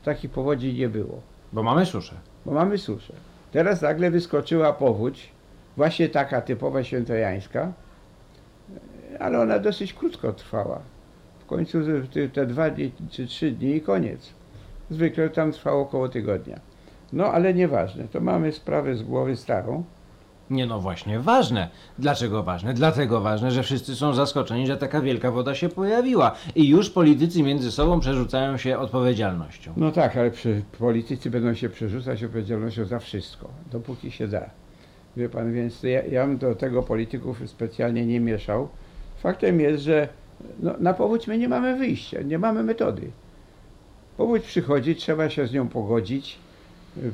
takich 0.04 0.30
powodzi 0.30 0.74
nie 0.74 0.88
było, 0.88 1.20
Bo 1.52 1.62
mamy 1.62 1.86
suszę. 1.86 2.14
bo 2.46 2.52
mamy 2.52 2.78
suszę. 2.78 3.12
Teraz 3.52 3.82
nagle 3.82 4.10
wyskoczyła 4.10 4.72
powódź, 4.72 5.28
właśnie 5.76 6.08
taka 6.08 6.40
typowa 6.40 6.84
świętojańska, 6.84 7.72
ale 9.18 9.40
ona 9.40 9.58
dosyć 9.58 9.92
krótko 9.94 10.32
trwała. 10.32 10.80
W 11.40 11.46
końcu 11.46 11.78
te- 12.14 12.28
te 12.28 12.46
dwa 12.46 12.70
dni 12.70 12.92
czy 13.10 13.26
trzy 13.26 13.50
dni 13.52 13.76
i 13.76 13.80
koniec. 13.80 14.32
Zwykle 14.90 15.30
tam 15.30 15.52
trwało 15.52 15.82
około 15.82 16.08
tygodnia. 16.08 16.60
No 17.12 17.26
ale 17.26 17.54
nieważne, 17.54 18.08
to 18.08 18.20
mamy 18.20 18.52
sprawę 18.52 18.94
z 18.94 19.02
głowy 19.02 19.36
starą. 19.36 19.84
Nie 20.50 20.66
no 20.66 20.80
właśnie, 20.80 21.20
ważne. 21.20 21.68
Dlaczego 21.98 22.42
ważne? 22.42 22.74
Dlatego 22.74 23.20
ważne, 23.20 23.50
że 23.50 23.62
wszyscy 23.62 23.96
są 23.96 24.14
zaskoczeni, 24.14 24.66
że 24.66 24.76
taka 24.76 25.00
wielka 25.00 25.30
woda 25.30 25.54
się 25.54 25.68
pojawiła. 25.68 26.32
I 26.54 26.68
już 26.68 26.90
politycy 26.90 27.42
między 27.42 27.72
sobą 27.72 28.00
przerzucają 28.00 28.56
się 28.56 28.78
odpowiedzialnością. 28.78 29.72
No 29.76 29.92
tak, 29.92 30.16
ale 30.16 30.30
przy, 30.30 30.62
politycy 30.78 31.30
będą 31.30 31.54
się 31.54 31.68
przerzucać 31.68 32.24
odpowiedzialnością 32.24 32.84
za 32.84 32.98
wszystko, 32.98 33.48
dopóki 33.72 34.10
się 34.10 34.28
da. 34.28 34.50
Wie 35.16 35.28
pan, 35.28 35.52
więc 35.52 35.82
ja, 35.82 36.02
ja 36.02 36.26
bym 36.26 36.38
do 36.38 36.54
tego 36.54 36.82
polityków 36.82 37.42
specjalnie 37.46 38.06
nie 38.06 38.20
mieszał. 38.20 38.68
Faktem 39.22 39.60
jest, 39.60 39.82
że 39.82 40.08
no, 40.60 40.74
na 40.80 40.94
powódź 40.94 41.26
my 41.26 41.38
nie 41.38 41.48
mamy 41.48 41.76
wyjścia, 41.76 42.22
nie 42.22 42.38
mamy 42.38 42.62
metody. 42.62 43.10
Powódź 44.16 44.44
przychodzi, 44.44 44.96
trzeba 44.96 45.30
się 45.30 45.46
z 45.46 45.52
nią 45.52 45.68
pogodzić. 45.68 46.38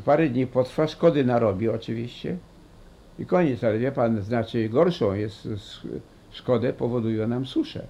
Parę 0.05 0.29
dni 0.29 0.47
potrwa, 0.47 0.89
szkody 0.89 1.25
narobi 1.25 1.69
oczywiście. 1.69 2.37
I 3.19 3.27
koniec, 3.27 3.65
ale 3.65 3.79
wie 3.79 3.93
pan, 3.93 4.23
znaczy 4.23 4.69
gorszą 4.69 5.15
jest 5.15 5.49
szkodę 6.31 6.73
powoduje 6.73 7.27
nam 7.27 7.47
suszę. 7.47 7.87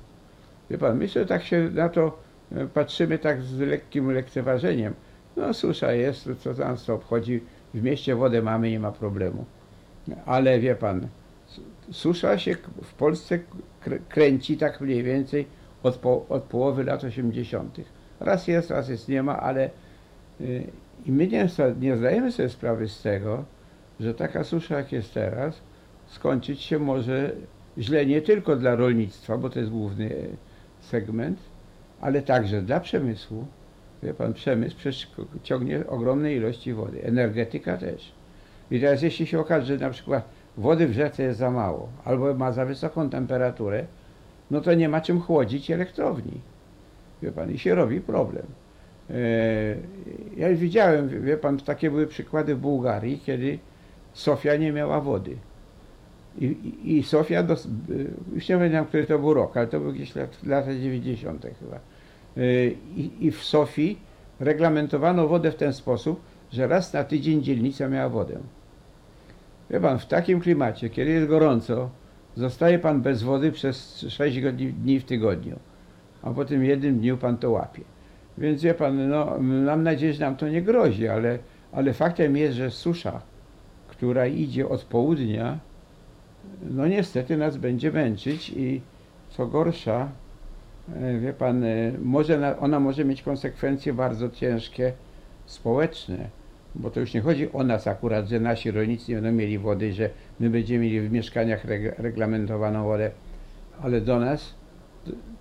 Wie 0.70 0.78
pan, 0.78 0.98
my 0.98 1.08
sobie 1.08 1.26
tak 1.26 1.44
się 1.44 1.70
na 1.70 1.88
to 1.88 2.18
e, 2.52 2.66
patrzymy 2.66 3.18
tak 3.18 3.42
z 3.42 3.58
lekkim 3.58 4.10
lekceważeniem. 4.10 4.94
No 5.36 5.54
susza 5.54 5.92
jest, 5.92 6.28
co 6.38 6.54
tam 6.54 6.76
to 6.76 6.94
obchodzi, 6.94 7.40
w 7.74 7.82
mieście 7.82 8.16
wodę 8.16 8.42
mamy, 8.42 8.70
nie 8.70 8.80
ma 8.80 8.92
problemu. 8.92 9.44
Ale 10.26 10.60
wie 10.60 10.74
pan, 10.74 11.08
susza 11.90 12.38
się 12.38 12.56
w 12.82 12.94
Polsce 12.94 13.38
krę- 13.84 13.98
kręci 14.08 14.56
tak 14.56 14.80
mniej 14.80 15.02
więcej 15.02 15.46
od, 15.82 15.96
po, 15.96 16.26
od 16.28 16.42
połowy 16.42 16.84
lat 16.84 17.04
80. 17.04 17.80
Raz 18.20 18.48
jest, 18.48 18.70
raz 18.70 18.88
jest 18.88 19.08
nie 19.08 19.22
ma, 19.22 19.40
ale 19.40 19.70
y, 20.40 20.64
i 21.06 21.12
my 21.12 21.26
nie, 21.26 21.48
nie 21.80 21.96
zdajemy 21.96 22.32
sobie 22.32 22.48
sprawy 22.48 22.88
z 22.88 23.02
tego, 23.02 23.44
że 24.00 24.14
taka 24.14 24.44
susza 24.44 24.76
jak 24.76 24.92
jest 24.92 25.14
teraz, 25.14 25.60
skończyć 26.06 26.60
się 26.60 26.78
może 26.78 27.32
źle 27.78 28.06
nie 28.06 28.22
tylko 28.22 28.56
dla 28.56 28.74
rolnictwa, 28.74 29.38
bo 29.38 29.50
to 29.50 29.58
jest 29.58 29.70
główny 29.70 30.10
segment, 30.80 31.38
ale 32.00 32.22
także 32.22 32.62
dla 32.62 32.80
przemysłu. 32.80 33.46
Wie 34.02 34.14
pan, 34.14 34.34
przemysł 34.34 34.76
ciągnie 35.42 35.86
ogromne 35.86 36.34
ilości 36.34 36.72
wody, 36.72 37.04
energetyka 37.04 37.76
też. 37.76 38.12
I 38.70 38.80
teraz 38.80 39.02
jeśli 39.02 39.26
się 39.26 39.40
okaże, 39.40 39.66
że 39.66 39.76
na 39.76 39.90
przykład 39.90 40.28
wody 40.56 40.86
w 40.88 40.92
rzece 40.92 41.22
jest 41.22 41.38
za 41.38 41.50
mało, 41.50 41.88
albo 42.04 42.34
ma 42.34 42.52
za 42.52 42.64
wysoką 42.64 43.10
temperaturę, 43.10 43.84
no 44.50 44.60
to 44.60 44.74
nie 44.74 44.88
ma 44.88 45.00
czym 45.00 45.20
chłodzić 45.20 45.70
elektrowni. 45.70 46.40
Wie 47.22 47.32
pan, 47.32 47.50
i 47.52 47.58
się 47.58 47.74
robi 47.74 48.00
problem. 48.00 48.46
E, 49.10 49.14
Ja 50.36 50.48
już 50.48 50.58
widziałem, 50.58 51.22
wie 51.22 51.36
pan, 51.36 51.58
takie 51.58 51.90
były 51.90 52.06
przykłady 52.06 52.54
w 52.54 52.58
Bułgarii, 52.58 53.18
kiedy 53.18 53.58
Sofia 54.14 54.56
nie 54.56 54.72
miała 54.72 55.00
wody. 55.00 55.36
I, 56.38 56.56
i, 56.84 57.02
Sofia, 57.02 57.42
dos, 57.42 57.66
y, 57.90 58.10
już 58.34 58.48
nie 58.48 58.56
pamiętam, 58.56 58.86
który 58.86 59.06
to 59.06 59.18
był 59.18 59.34
rok, 59.34 59.56
ale 59.56 59.66
to 59.66 59.80
był 59.80 59.92
gdzieś 59.92 60.14
lat, 60.14 60.38
lata 60.46 60.74
90. 60.74 61.46
chyba. 61.60 61.80
Y, 62.36 62.76
I, 62.96 63.26
I 63.26 63.30
w 63.30 63.44
Sofii 63.44 63.98
reglamentowano 64.40 65.28
wodę 65.28 65.50
w 65.52 65.54
ten 65.54 65.72
sposób, 65.72 66.20
że 66.52 66.66
raz 66.66 66.92
na 66.92 67.04
tydzień 67.04 67.42
dzielnica 67.42 67.88
miała 67.88 68.08
wodę. 68.08 68.38
Wie 69.70 69.80
pan, 69.80 69.98
w 69.98 70.06
takim 70.06 70.40
klimacie, 70.40 70.90
kiedy 70.90 71.10
jest 71.10 71.26
gorąco, 71.28 71.90
zostaje 72.36 72.78
pan 72.78 73.02
bez 73.02 73.22
wody 73.22 73.52
przez 73.52 74.06
6 74.08 74.38
godzin- 74.40 74.72
dni 74.72 75.00
w 75.00 75.04
tygodniu, 75.04 75.58
a 76.22 76.30
po 76.30 76.44
tym 76.44 76.64
jednym 76.64 76.98
dniu 76.98 77.16
pan 77.16 77.36
to 77.38 77.50
łapie. 77.50 77.82
Więc 78.38 78.62
wie 78.62 78.74
pan, 78.74 79.08
no, 79.08 79.38
mam 79.40 79.82
nadzieję, 79.82 80.12
że 80.12 80.20
nam 80.20 80.36
to 80.36 80.48
nie 80.48 80.62
grozi, 80.62 81.08
ale, 81.08 81.38
ale 81.72 81.92
faktem 81.92 82.36
jest, 82.36 82.56
że 82.56 82.70
susza, 82.70 83.20
która 83.96 84.26
idzie 84.26 84.68
od 84.68 84.84
południa, 84.84 85.58
no 86.62 86.86
niestety 86.86 87.36
nas 87.36 87.56
będzie 87.56 87.92
męczyć 87.92 88.50
i 88.56 88.80
co 89.30 89.46
gorsza, 89.46 90.08
e, 90.94 91.18
wie 91.18 91.32
pan, 91.32 91.64
e, 91.64 91.92
może 92.02 92.38
na, 92.38 92.58
ona 92.58 92.80
może 92.80 93.04
mieć 93.04 93.22
konsekwencje 93.22 93.92
bardzo 93.92 94.28
ciężkie 94.28 94.92
społeczne, 95.46 96.28
bo 96.74 96.90
to 96.90 97.00
już 97.00 97.14
nie 97.14 97.20
chodzi 97.20 97.52
o 97.52 97.64
nas 97.64 97.86
akurat, 97.86 98.28
że 98.28 98.40
nasi 98.40 98.70
rolnicy 98.70 99.12
nie 99.12 99.20
będą 99.20 99.32
mieli 99.32 99.58
wody, 99.58 99.92
że 99.92 100.10
my 100.40 100.50
będziemy 100.50 100.84
mieli 100.84 101.00
w 101.00 101.12
mieszkaniach 101.12 101.64
reg, 101.64 101.98
reglamentowaną 101.98 102.84
wodę, 102.84 103.10
ale 103.82 104.00
do 104.00 104.20
nas 104.20 104.54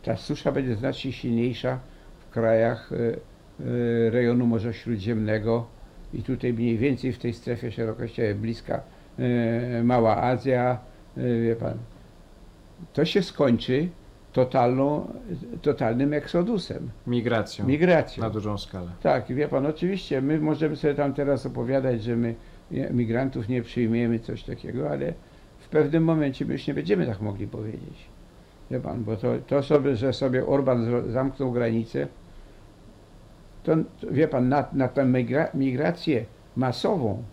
ta 0.03 0.17
susza 0.17 0.51
będzie 0.51 0.75
znacznie 0.75 1.12
silniejsza 1.12 1.79
w 2.19 2.29
krajach 2.29 2.91
e, 2.91 4.10
rejonu 4.10 4.48
Morza 4.48 4.74
Śródziemnego 4.74 5.67
i 6.13 6.24
tutaj 6.24 6.53
mniej 6.53 6.77
więcej 6.77 7.13
w 7.13 7.17
tej 7.20 7.34
strefie 7.34 7.72
szerokościowej 7.72 8.36
bliska 8.36 8.82
e, 9.20 9.84
Mała 9.84 10.17
Azja, 10.24 10.77
e, 11.17 11.39
wie 11.41 11.55
pan. 11.55 11.74
To 12.93 13.05
się 13.05 13.22
skończy 13.24 13.89
totalną, 14.34 15.13
totalnym 15.62 16.13
eksodusem, 16.13 16.89
Migracją. 17.08 17.65
migracją. 17.67 18.24
Na 18.24 18.29
dużą 18.29 18.58
skalę. 18.58 18.88
Tak, 19.03 19.34
wie 19.34 19.48
pan, 19.48 19.65
oczywiście 19.65 20.22
my 20.22 20.39
możemy 20.39 20.75
sobie 20.75 20.96
tam 20.96 21.13
teraz 21.13 21.46
opowiadać, 21.46 22.03
że 22.03 22.15
my 22.15 22.36
migrantów 22.91 23.50
nie 23.50 23.62
przyjmiemy, 23.62 24.20
coś 24.20 24.43
takiego, 24.43 24.89
ale 24.89 25.13
w 25.60 25.70
pewnym 25.70 26.03
momencie 26.03 26.46
my 26.46 26.53
już 26.53 26.67
nie 26.67 26.74
będziemy 26.74 27.05
tak 27.05 27.22
mogli 27.22 27.48
powiedzieć. 27.48 28.08
Wie 28.72 28.79
pan, 28.79 29.03
bo 29.03 29.17
to, 29.17 29.34
to 29.48 29.63
sobie, 29.63 29.96
że 29.96 30.13
sobie 30.13 30.46
Orban 30.46 31.12
zamknął 31.12 31.51
granicę, 31.51 32.08
to, 33.63 33.72
wie 34.12 34.27
pan, 34.27 34.50
na, 34.50 34.65
na 34.74 34.88
tę 34.88 35.05
migra, 35.05 35.48
migrację 35.53 36.25
masową, 36.55 37.24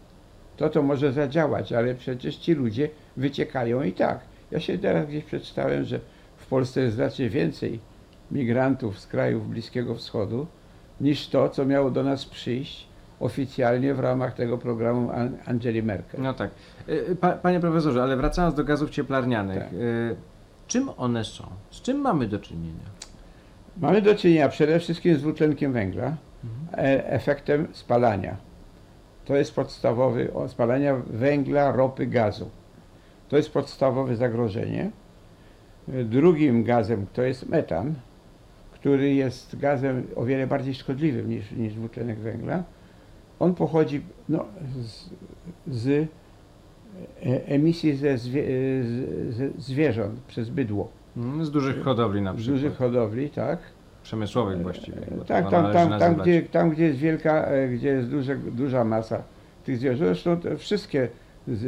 to 0.57 0.69
to 0.69 0.83
może 0.83 1.13
zadziałać, 1.13 1.73
ale 1.73 1.95
przecież 1.95 2.37
ci 2.37 2.53
ludzie 2.55 2.89
wyciekają 3.17 3.83
i 3.83 3.93
tak. 3.93 4.21
Ja 4.51 4.61
się 4.61 4.79
teraz 4.79 5.07
gdzieś 5.09 5.25
przeczytałem, 5.25 5.85
że 5.85 6.01
w 6.37 6.47
Polsce 6.47 6.81
jest 6.81 6.95
znacznie 6.97 7.31
więcej 7.31 7.81
migrantów 8.31 8.99
z 9.01 9.07
krajów 9.07 9.49
Bliskiego 9.51 9.95
Wschodu, 9.95 10.47
niż 11.01 11.29
to, 11.29 11.49
co 11.49 11.65
miało 11.67 11.91
do 11.91 12.03
nas 12.03 12.25
przyjść 12.25 12.87
oficjalnie 13.21 13.95
w 13.95 14.01
ramach 14.01 14.35
tego 14.35 14.59
programu 14.59 15.11
An- 15.11 15.37
Angeli 15.47 15.83
Merkel. 15.83 16.23
No 16.23 16.35
tak. 16.35 16.51
Y, 16.89 17.17
Pa, 17.21 17.33
panie 17.33 17.61
profesorze, 17.61 18.03
ale 18.03 18.17
wracając 18.17 18.55
do 18.55 18.65
gazów 18.65 18.91
cieplarnianych. 18.91 19.59
Tak. 19.59 19.73
y, 19.73 20.17
Czym 20.67 20.91
one 20.97 21.25
są? 21.25 21.45
Z 21.71 21.83
czym 21.83 21.99
mamy 22.01 22.27
do 22.29 22.39
czynienia? 22.39 22.85
Mamy 23.81 24.03
do 24.03 24.15
czynienia 24.15 24.49
przede 24.49 24.81
wszystkim 24.81 25.17
z 25.17 25.21
dwutlenkiem 25.21 25.73
węgla, 25.73 26.17
e- 26.73 27.07
efektem 27.07 27.69
spalania. 27.73 28.37
To 29.25 29.37
jest 29.37 29.55
podstawowy, 29.55 30.31
spalania 30.49 30.95
węgla, 30.95 31.73
ropy, 31.73 32.07
gazu. 32.07 32.51
To 33.29 33.37
jest 33.37 33.53
podstawowe 33.53 34.17
zagrożenie. 34.17 34.91
Drugim 35.89 36.65
gazem 36.65 37.07
to 37.13 37.23
jest 37.23 37.49
metan, 37.49 37.95
który 38.73 39.15
jest 39.15 39.59
gazem 39.59 40.07
o 40.17 40.25
wiele 40.25 40.47
bardziej 40.47 40.75
szkodliwym 40.75 41.29
niż, 41.29 41.53
niż 41.53 41.75
dwutlenek 41.75 42.19
węgla. 42.19 42.65
On 43.39 43.55
pochodzi 43.55 44.03
no, 44.29 44.45
z, 44.83 45.11
z 45.67 45.89
e, 47.27 47.47
emisji 47.47 47.91
e, 47.91 48.19
ze 49.29 49.49
zwierząt 49.59 50.21
przez 50.21 50.51
bydło. 50.51 51.00
Mm, 51.21 51.45
Z 51.45 51.51
dużych 51.51 51.83
hodowli 51.83 52.23
na 52.23 52.33
Z 52.33 52.37
przykład. 52.37 52.57
dużych 52.57 52.77
hodowli, 52.77 53.31
tak. 53.31 53.59
Przemysłowych 54.03 54.63
właściwie. 54.63 55.01
Tak, 55.27 55.51
tam, 55.51 55.73
tam, 55.73 55.99
tam, 55.99 56.15
gdzie, 56.15 56.43
tam 56.43 56.71
gdzie 56.71 56.85
jest 56.85 56.99
wielka, 56.99 57.45
e, 57.47 57.69
gdzie 57.69 57.89
jest 57.89 58.09
duże, 58.09 58.37
duża 58.37 58.85
masa 58.85 59.23
tych 59.65 59.79
zwierząt, 59.79 59.99
zresztą 59.99 60.41
wszystkie, 60.59 61.09
z, 61.49 61.65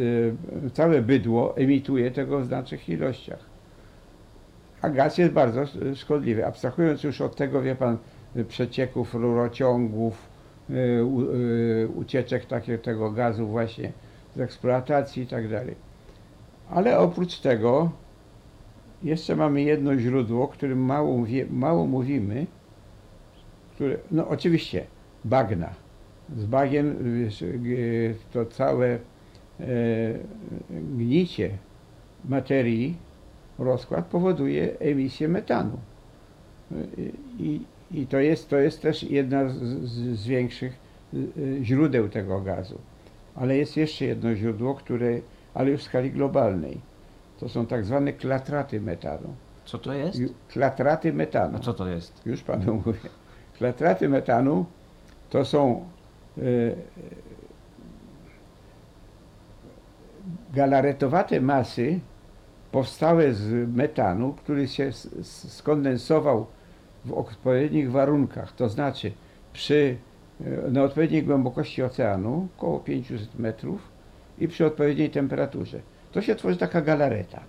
e, 0.66 0.71
całe 0.71 1.02
bydło 1.02 1.56
emituje 1.56 2.11
tego 2.11 2.40
w 2.40 2.47
znacznych 2.47 2.88
ilościach. 2.88 3.38
a 4.82 4.88
gaz 4.90 5.18
jest 5.18 5.32
bardzo 5.32 5.62
y, 5.62 5.97
szkodliwy. 5.97 6.47
Abstrahując 6.47 7.02
już 7.04 7.21
od 7.21 7.37
tego, 7.37 7.62
wie 7.62 7.75
pan, 7.75 7.97
przecieków 8.49 9.14
rurociągów, 9.14 10.28
ucieczek 11.94 12.47
takiego 12.47 12.82
tego 12.82 13.11
gazu 13.11 13.47
właśnie 13.47 13.92
z 14.37 14.40
eksploatacji 14.40 15.23
i 15.23 15.26
tak 15.26 15.49
dalej. 15.49 15.75
Ale 16.71 16.99
oprócz 16.99 17.38
tego 17.38 17.90
jeszcze 19.04 19.37
mamy 19.37 19.62
jedno 19.62 19.99
źródło, 19.99 20.44
o 20.44 20.49
którym 20.49 20.85
mało, 20.85 21.25
mało 21.50 21.87
mówimy, 21.87 22.47
które, 23.75 23.97
no 24.11 24.28
oczywiście 24.28 24.87
bagna. 25.25 25.75
Z 26.37 26.47
g- 27.62 28.14
to 28.32 28.47
całe 28.47 28.88
e, 28.88 28.99
gnicie 30.71 31.50
materii, 32.25 32.97
rozkład 33.59 34.06
powoduje 34.06 34.78
emisję 34.78 35.28
metanu. 35.28 35.78
I, 37.38 37.61
i 37.90 38.06
to, 38.06 38.18
jest, 38.18 38.49
to 38.49 38.56
jest 38.56 38.82
też 38.82 39.02
jedna 39.02 39.49
z, 39.49 39.54
z, 39.54 40.26
większych 40.26 40.78
y, 41.14 41.59
źródeł 41.62 42.09
tego 42.09 42.40
gazu. 42.40 42.78
Ale 43.35 43.56
jest 43.56 43.76
jeszcze 43.76 44.04
jedno 44.04 44.35
źródło, 44.35 44.75
które, 44.75 45.21
ale 45.54 45.71
już 45.71 45.80
w 45.80 45.85
skali 45.85 46.11
globalnej. 46.11 46.80
To 47.42 47.49
są 47.49 47.66
tak 47.66 47.84
zwane 47.84 48.12
klatraty 48.12 48.80
metanu. 48.80 49.34
Co 49.64 49.78
to 49.78 49.92
jest? 49.92 50.18
Ju- 50.18 50.28
Klatraty 50.49 51.12
metanu. 51.12 51.56
A 51.56 51.61
co 51.61 51.75
to 51.75 51.88
jest? 51.88 52.26
Już 52.26 52.42
panu 52.42 52.82
mówię. 52.87 52.99
Klatraty 53.58 54.08
metanu 54.08 54.64
to 55.30 55.44
są 55.44 55.84
e, 56.38 56.42
galaretowate 60.54 61.40
masy 61.40 62.00
powstałe 62.72 63.34
z 63.34 63.68
metanu, 63.76 64.32
który 64.32 64.68
się 64.68 64.84
s- 64.84 65.08
s- 65.20 65.52
skondensował 65.54 66.46
w 67.04 67.12
odpowiednich 67.12 67.90
warunkach, 67.90 68.52
to 68.52 68.68
znaczy 68.68 69.12
przy, 69.52 69.96
e, 70.44 70.70
na 70.70 70.82
odpowiedniej 70.82 71.22
głębokości 71.22 71.82
oceanu, 71.82 72.49
około 72.58 72.78
500 72.80 73.38
metrów 73.38 73.88
i 74.38 74.49
przy 74.49 74.66
odpowiedniej 74.66 75.11
temperaturze. 75.11 75.80
To 76.12 76.23
się 76.23 76.35
tworzy 76.35 76.57
taka 76.57 76.81
galareta, 76.81 77.40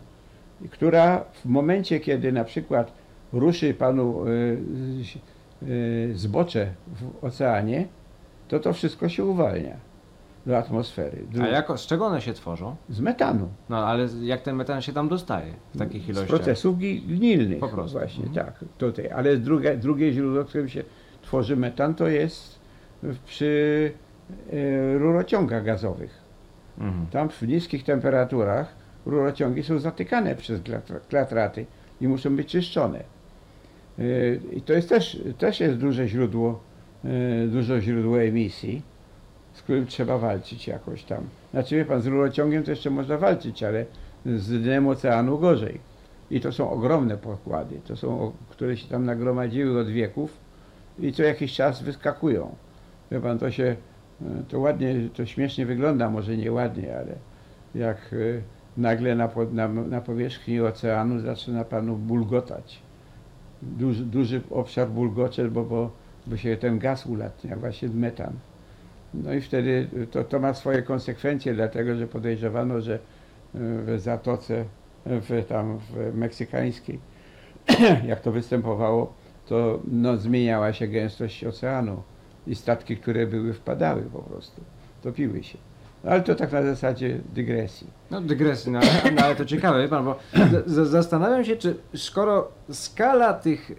która 0.71 1.25
w 1.33 1.45
momencie, 1.45 1.99
kiedy 1.99 2.31
na 2.31 2.43
przykład 2.43 2.91
ruszy 3.33 3.73
panu 3.73 4.27
y, 4.27 4.57
y, 5.67 6.11
zbocze 6.15 6.67
w 6.87 7.25
oceanie, 7.25 7.87
to 8.47 8.59
to 8.59 8.73
wszystko 8.73 9.09
się 9.09 9.25
uwalnia 9.25 9.75
do 10.45 10.57
atmosfery. 10.57 11.17
A 11.41 11.47
jako, 11.47 11.77
z 11.77 11.87
czego 11.87 12.05
one 12.05 12.21
się 12.21 12.33
tworzą? 12.33 12.75
Z 12.89 12.99
metanu. 12.99 13.49
No 13.69 13.85
ale 13.87 14.07
jak 14.21 14.41
ten 14.41 14.55
metan 14.55 14.81
się 14.81 14.93
tam 14.93 15.09
dostaje 15.09 15.53
w 15.73 15.77
takich 15.77 16.03
Z 16.03 16.05
ilościach? 16.09 16.27
procesów 16.27 16.77
gi- 16.77 17.01
gnilnych. 17.07 17.59
Po 17.59 17.67
prostu. 17.69 17.97
Właśnie, 17.99 18.25
Mhm. 18.25 18.45
tak. 18.45 18.65
Tutaj. 18.77 19.09
Ale 19.09 19.37
drugie, 19.37 19.77
drugie 19.77 20.13
źródło, 20.13 20.43
w 20.43 20.47
którym 20.47 20.69
się 20.69 20.83
tworzy 21.21 21.55
metan, 21.55 21.95
to 21.95 22.07
jest 22.07 22.59
przy 23.25 23.91
e, 24.53 24.97
rurociągach 24.97 25.63
gazowych. 25.65 26.22
Mhm. 26.77 27.07
Tam 27.11 27.29
w 27.29 27.41
niskich 27.41 27.83
temperaturach 27.83 28.75
rurociągi 29.05 29.63
są 29.63 29.79
zatykane 29.79 30.35
przez 30.35 30.61
klatra- 30.61 30.99
klatraty 31.09 31.65
i 32.01 32.07
muszą 32.07 32.35
być 32.35 32.47
czyszczone. 32.47 33.03
Yy, 33.97 34.39
I 34.51 34.61
to 34.61 34.73
jest 34.73 34.89
też, 34.89 35.21
też 35.37 35.59
jest 35.59 35.77
duże 35.77 36.07
źródło, 36.07 36.59
yy, 37.03 37.47
duże 37.47 37.81
źródło 37.81 38.21
emisji, 38.21 38.81
z 39.53 39.61
którym 39.61 39.87
trzeba 39.87 40.17
walczyć 40.17 40.67
jakoś 40.67 41.03
tam. 41.03 41.23
Znaczy 41.51 41.75
wie 41.75 41.85
pan, 41.85 42.01
z 42.01 42.07
rurociągiem 42.07 42.63
to 42.63 42.71
jeszcze 42.71 42.89
można 42.89 43.17
walczyć, 43.17 43.63
ale 43.63 43.85
z 44.25 44.61
dnem 44.61 44.87
oceanu 44.87 45.39
gorzej. 45.39 45.79
I 46.31 46.41
to 46.41 46.51
są 46.51 46.69
ogromne 46.69 47.17
pokłady, 47.17 47.79
to 47.87 47.95
są, 47.95 48.31
które 48.49 48.77
się 48.77 48.87
tam 48.87 49.05
nagromadziły 49.05 49.79
od 49.79 49.87
wieków 49.87 50.37
i 50.99 51.13
co 51.13 51.23
jakiś 51.23 51.53
czas 51.53 51.83
wyskakują. 51.83 52.55
Wie 53.11 53.19
pan, 53.19 53.39
to 53.39 53.51
się, 53.51 53.75
to 54.49 54.59
ładnie, 54.59 54.95
to 55.13 55.25
śmiesznie 55.25 55.65
wygląda, 55.65 56.09
może 56.09 56.37
nie 56.37 56.51
ładnie, 56.51 56.97
ale 56.97 57.15
jak 57.75 57.97
e, 57.97 58.41
nagle 58.77 59.15
na, 59.15 59.29
na, 59.51 59.67
na 59.67 60.01
powierzchni 60.01 60.61
oceanu 60.61 61.19
zaczyna 61.19 61.63
panu 61.63 61.95
bulgotać. 61.95 62.79
Duży, 63.61 64.05
duży 64.05 64.41
obszar 64.49 64.89
bulgocze, 64.89 65.51
bo, 65.51 65.63
bo, 65.63 65.91
bo 66.27 66.37
się 66.37 66.57
ten 66.57 66.79
gaz 66.79 67.05
ulatnia, 67.05 67.55
właśnie 67.55 67.89
metan. 67.89 68.33
No 69.13 69.33
i 69.33 69.41
wtedy 69.41 69.87
to, 70.11 70.23
to 70.23 70.39
ma 70.39 70.53
swoje 70.53 70.81
konsekwencje, 70.81 71.53
dlatego 71.53 71.95
że 71.95 72.07
podejrzewano, 72.07 72.81
że 72.81 72.93
e, 72.95 72.99
w 73.53 73.99
zatoce, 73.99 74.65
w, 75.05 75.45
tam 75.47 75.77
w 75.77 76.15
meksykańskiej, 76.15 76.99
jak 78.07 78.21
to 78.21 78.31
występowało, 78.31 79.13
to 79.45 79.79
no, 79.91 80.17
zmieniała 80.17 80.73
się 80.73 80.87
gęstość 80.87 81.43
oceanu 81.43 82.03
i 82.47 82.55
statki, 82.55 82.97
które 82.97 83.27
były, 83.27 83.53
wpadały 83.53 84.01
po 84.01 84.19
prostu, 84.19 84.61
topiły 85.03 85.43
się. 85.43 85.57
No, 86.03 86.11
ale 86.11 86.21
to 86.21 86.35
tak 86.35 86.51
na 86.51 86.63
zasadzie 86.63 87.19
dygresji. 87.33 87.87
No 88.11 88.21
dygresji, 88.21 88.71
no, 88.71 88.79
ale- 88.79 89.11
no 89.11 89.21
ale 89.21 89.35
to 89.35 89.45
ciekawe, 89.45 89.81
wie 89.81 89.87
pan, 89.87 90.05
bo 90.05 90.15
zastanawiam 90.65 91.45
się, 91.45 91.55
czy 91.55 91.75
skoro 91.95 92.51
skala 92.71 93.33
tych 93.33 93.71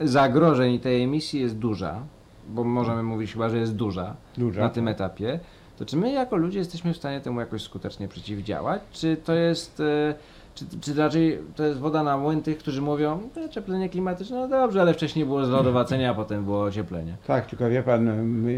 zagrożeń 0.00 0.72
i 0.74 0.80
tej 0.80 1.02
emisji 1.02 1.40
jest 1.40 1.58
duża, 1.58 2.02
bo 2.48 2.64
możemy 2.64 3.02
mówić 3.02 3.32
chyba, 3.32 3.48
że 3.48 3.58
jest 3.58 3.74
duża 3.76 4.16
Duża. 4.38 4.60
na 4.60 4.68
tym 4.68 4.88
etapie, 4.88 5.40
to 5.76 5.84
czy 5.84 5.96
my 5.96 6.12
jako 6.12 6.36
ludzie 6.36 6.58
jesteśmy 6.58 6.92
w 6.92 6.96
stanie 6.96 7.20
temu 7.20 7.40
jakoś 7.40 7.62
skutecznie 7.62 8.08
przeciwdziałać? 8.08 8.82
Czy 8.92 9.16
to 9.16 9.34
jest, 9.34 9.80
e, 9.80 10.14
czy, 10.54 10.64
czy 10.80 10.94
raczej 10.94 11.38
to 11.56 11.64
jest 11.64 11.78
woda 11.78 12.02
na 12.02 12.18
młyn 12.18 12.42
tych, 12.42 12.58
którzy 12.58 12.82
mówią, 12.82 13.20
no, 13.36 13.44
ocieplenie 13.44 13.88
klimatyczne, 13.88 14.36
no 14.36 14.48
dobrze, 14.48 14.80
ale 14.80 14.94
wcześniej 14.94 15.24
było 15.24 15.46
zlodowacenie, 15.46 16.10
a 16.10 16.14
potem 16.14 16.44
było 16.44 16.62
ocieplenie. 16.62 17.16
Tak, 17.26 17.46
tylko 17.46 17.70
wie 17.70 17.82
pan, 17.82 18.08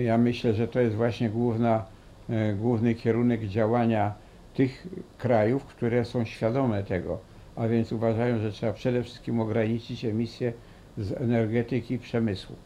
ja 0.05 0.19
myślę, 0.19 0.55
że 0.55 0.69
to 0.69 0.81
jest 0.81 0.97
właśnie 0.97 1.31
główna, 1.31 1.85
e, 2.31 2.55
główny 2.55 2.95
kierunek 2.95 3.47
działania 3.47 4.15
tych 4.55 4.87
krajów, 5.19 5.65
które 5.65 6.05
są 6.05 6.25
świadome 6.25 6.83
tego, 6.83 7.19
a 7.57 7.69
więc 7.69 7.93
uważają, 7.93 8.39
że 8.39 8.53
trzeba 8.53 8.73
przede 8.73 9.03
wszystkim 9.03 9.41
ograniczyć 9.41 10.05
emisję 10.05 10.53
z 10.99 11.13
energetyki 11.13 11.95
i 11.95 11.99
przemysłu. 11.99 12.57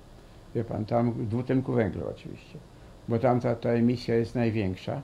Wie 0.54 0.64
pan, 0.64 0.84
tam 0.84 1.26
dwutlenku 1.26 1.72
węgla 1.72 2.02
oczywiście, 2.10 2.58
bo 3.08 3.18
tam 3.18 3.40
ta, 3.40 3.54
ta 3.54 3.68
emisja 3.68 4.14
jest 4.14 4.34
największa. 4.34 5.02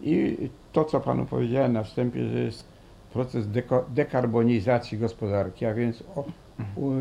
I 0.00 0.36
to, 0.72 0.84
co 0.84 1.00
panu 1.00 1.26
powiedziałem 1.26 1.72
na 1.72 1.82
wstępie, 1.82 2.28
że 2.28 2.38
jest 2.38 2.77
proces 3.18 3.48
deko, 3.48 3.84
dekarbonizacji 3.88 4.98
gospodarki, 4.98 5.66
a 5.66 5.74
więc 5.74 6.04
o, 6.16 6.24
u, 6.76 6.92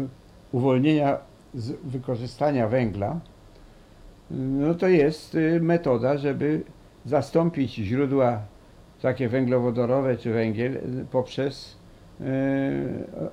uwolnienia 0.52 1.18
z 1.54 1.72
wykorzystania 1.72 2.68
węgla, 2.68 3.20
no 4.32 4.74
to 4.74 4.88
jest 4.88 5.36
y, 5.36 5.60
metoda, 5.62 6.18
żeby 6.18 6.62
zastąpić 7.06 7.76
źródła 7.76 8.40
takie 9.02 9.30
węglowodorowe 9.30 10.18
czy 10.18 10.34
węgiel 10.34 10.76
y, 10.76 11.06
poprzez 11.12 11.78
y, 12.22 12.26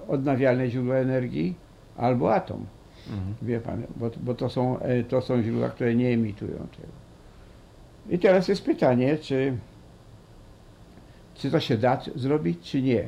odnawialne 0.09 0.71
źródła 0.71 0.97
energii 0.97 1.55
albo 1.97 2.35
atom. 2.35 2.67
Mhm. 3.11 3.35
Wie 3.43 3.61
pan, 3.61 3.83
bo, 3.97 4.11
bo 4.21 4.35
to, 4.35 4.49
są, 4.49 4.79
e, 4.79 5.05
to 5.05 5.21
są 5.21 5.43
źródła, 5.43 5.69
które 5.69 5.95
nie 5.95 6.09
emitują 6.09 6.57
tego. 6.57 6.93
I 8.11 8.19
teraz 8.19 8.49
jest 8.49 8.65
pytanie, 8.65 9.19
czy, 9.19 9.57
czy 11.35 11.51
to 11.51 11.61
się 11.61 11.79
da 11.79 12.01
zrobić, 12.15 12.71
czy 12.71 12.83
nie. 12.83 13.05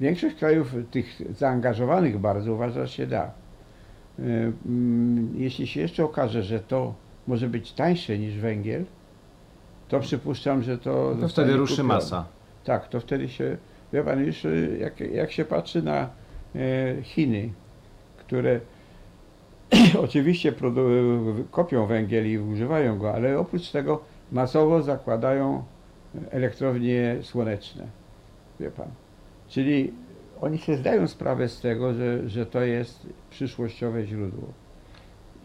Większość 0.00 0.36
krajów 0.36 0.74
tych 0.90 1.22
zaangażowanych 1.36 2.18
bardzo 2.18 2.52
uważa, 2.52 2.86
że 2.86 2.92
się 2.92 3.06
da. 3.06 3.22
E, 4.18 4.22
mm, 4.66 5.34
Jeśli 5.36 5.66
się 5.66 5.80
jeszcze 5.80 6.04
okaże, 6.04 6.42
że 6.42 6.60
to 6.60 6.94
może 7.26 7.48
być 7.48 7.72
tańsze 7.72 8.18
niż 8.18 8.34
węgiel, 8.34 8.84
to 9.88 10.00
przypuszczam, 10.00 10.62
że 10.62 10.78
to. 10.78 10.82
To 10.84 11.14
zostanie 11.20 11.46
wtedy 11.46 11.58
ruszy 11.58 11.72
kupione. 11.72 11.94
masa. 11.94 12.26
Tak, 12.64 12.88
to 12.88 13.00
wtedy 13.00 13.28
się, 13.28 13.56
wie 13.92 14.04
pan, 14.04 14.24
już 14.24 14.44
y, 14.44 14.78
jak, 14.80 15.00
jak 15.00 15.32
się 15.32 15.44
patrzy 15.44 15.82
na 15.82 16.08
e, 16.54 17.02
Chiny, 17.02 17.50
które 18.18 18.60
oczywiście 20.04 20.52
kopią 21.50 21.86
węgiel 21.86 22.30
i 22.30 22.38
używają 22.38 22.98
go, 22.98 23.14
ale 23.14 23.38
oprócz 23.38 23.70
tego 23.70 24.00
masowo 24.32 24.82
zakładają 24.82 25.62
elektrownie 26.30 27.16
słoneczne, 27.22 27.86
wie 28.60 28.70
pan. 28.70 28.88
Czyli 29.48 29.92
oni 30.40 30.58
sobie 30.58 30.78
zdają 30.78 31.08
sprawę 31.08 31.48
z 31.48 31.60
tego, 31.60 31.94
że, 31.94 32.28
że 32.28 32.46
to 32.46 32.60
jest 32.60 33.06
przyszłościowe 33.30 34.06
źródło. 34.06 34.48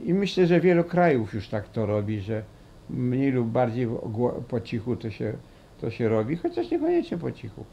I 0.02 0.13
myślę, 0.13 0.47
że 0.47 0.60
wielu 0.60 0.84
krajów 0.84 1.34
już 1.34 1.47
tak 1.49 1.69
to 1.69 1.86
robi, 1.86 2.19
że 2.19 2.43
mniej 2.89 3.32
lub 3.32 3.47
bardziej 3.47 3.88
po 4.47 4.62
cichu 4.62 4.95
to 4.95 5.10
się 5.10 5.34
to 5.82 5.91
się 5.91 6.10
robi, 6.10 6.36
chociaż 6.36 6.71
niekoniecznie 6.71 7.17
po 7.17 7.32
cichu. 7.32 7.65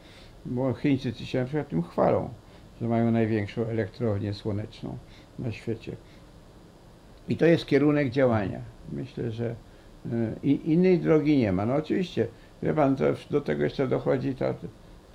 Bo 0.45 0.73
Chińczycy 0.73 1.25
się 1.25 1.39
na 1.39 1.45
przykład 1.45 1.69
tym 1.69 1.83
chwalą, 1.83 2.29
że 2.81 2.87
mają 2.87 3.11
największą 3.11 3.65
elektrownię 3.65 4.33
słoneczną 4.33 4.97
na 5.39 5.51
świecie. 5.51 5.95
I 7.29 7.37
to 7.37 7.45
jest 7.45 7.65
kierunek 7.65 8.09
działania. 8.09 8.59
Myślę, 8.91 9.31
że 9.31 9.55
i, 10.43 10.71
innej 10.71 10.99
drogi 10.99 11.37
nie 11.37 11.51
ma. 11.51 11.65
No 11.65 11.75
oczywiście, 11.75 12.27
wie 12.63 12.73
pan, 12.73 12.95
do 13.31 13.41
tego 13.41 13.63
jeszcze 13.63 13.87
dochodzi 13.87 14.35
ta, 14.35 14.53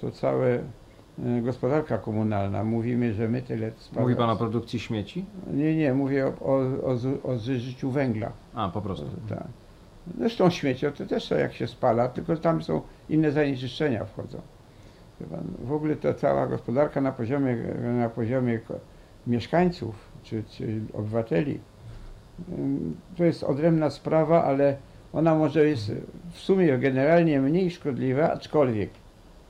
to 0.01 0.11
całe 0.11 0.59
e, 0.59 1.43
gospodarka 1.43 1.99
komunalna. 1.99 2.65
Mówimy, 2.65 3.15
że 3.15 3.29
my 3.29 3.43
tyle 3.43 3.71
spada. 3.79 4.01
Mówi 4.01 4.17
pan 4.17 4.31
o 4.31 4.37
produkcji 4.37 4.81
śmieci? 4.81 5.25
Nie, 5.53 5.77
nie, 5.77 5.95
mówię 5.95 6.27
o, 6.27 6.29
o, 6.41 6.61
o, 6.83 7.31
o 7.31 7.39
zużyciu 7.39 7.91
węgla. 7.91 8.33
A, 8.55 8.69
po 8.69 8.83
prostu. 8.83 9.07
Tak. 9.29 9.47
Zresztą 10.19 10.51
śmieci 10.51 10.87
to 10.99 11.07
też 11.07 11.31
jak 11.31 11.55
się 11.55 11.67
spala, 11.67 12.09
tylko 12.09 12.37
tam 12.37 12.63
są 12.63 12.81
inne 13.09 13.33
zanieczyszczenia 13.33 14.05
wchodzą. 14.05 14.41
W 15.65 15.73
ogóle 15.73 15.97
ta 15.97 16.15
cała 16.15 16.47
gospodarka 16.47 17.01
na 17.01 17.13
poziomie, 17.13 17.57
na 17.99 18.09
poziomie 18.09 18.61
mieszkańców 19.27 19.95
czy, 20.23 20.45
czy 20.51 20.81
obywateli 20.93 21.61
to 23.17 23.25
jest 23.25 23.45
odrębna 23.45 23.91
sprawa, 23.91 24.45
ale 24.45 24.77
ona 25.13 25.35
może 25.35 25.69
jest 25.69 25.93
w 26.37 26.41
sumie 26.41 26.79
generalnie 26.79 27.41
mniej 27.41 27.71
szkodliwa, 27.71 28.33
aczkolwiek, 28.33 28.91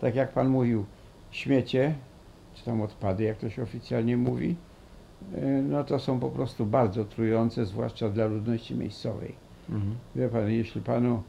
tak 0.01 0.15
jak 0.15 0.33
pan 0.33 0.49
mówił, 0.49 0.85
śmiecie, 1.31 1.95
czy 2.55 2.65
tam 2.65 2.81
odpady, 2.81 3.25
jak 3.25 3.37
to 3.37 3.51
się 3.51 3.63
oficjalnie 3.63 4.17
mówi, 4.17 4.57
y, 5.35 5.63
no 5.63 5.85
to 5.85 5.99
są 5.99 6.21
po 6.21 6.31
prostu 6.31 6.67
bardzo 6.67 7.05
trujące, 7.05 7.67
zwłaszcza 7.67 8.09
dla 8.09 8.27
ludności 8.27 8.75
miejscowej. 8.75 9.35
Mhm. 9.71 9.95
Wie 10.17 10.29
pan, 10.29 10.51
jeśli 10.51 10.81
panu 10.81 11.23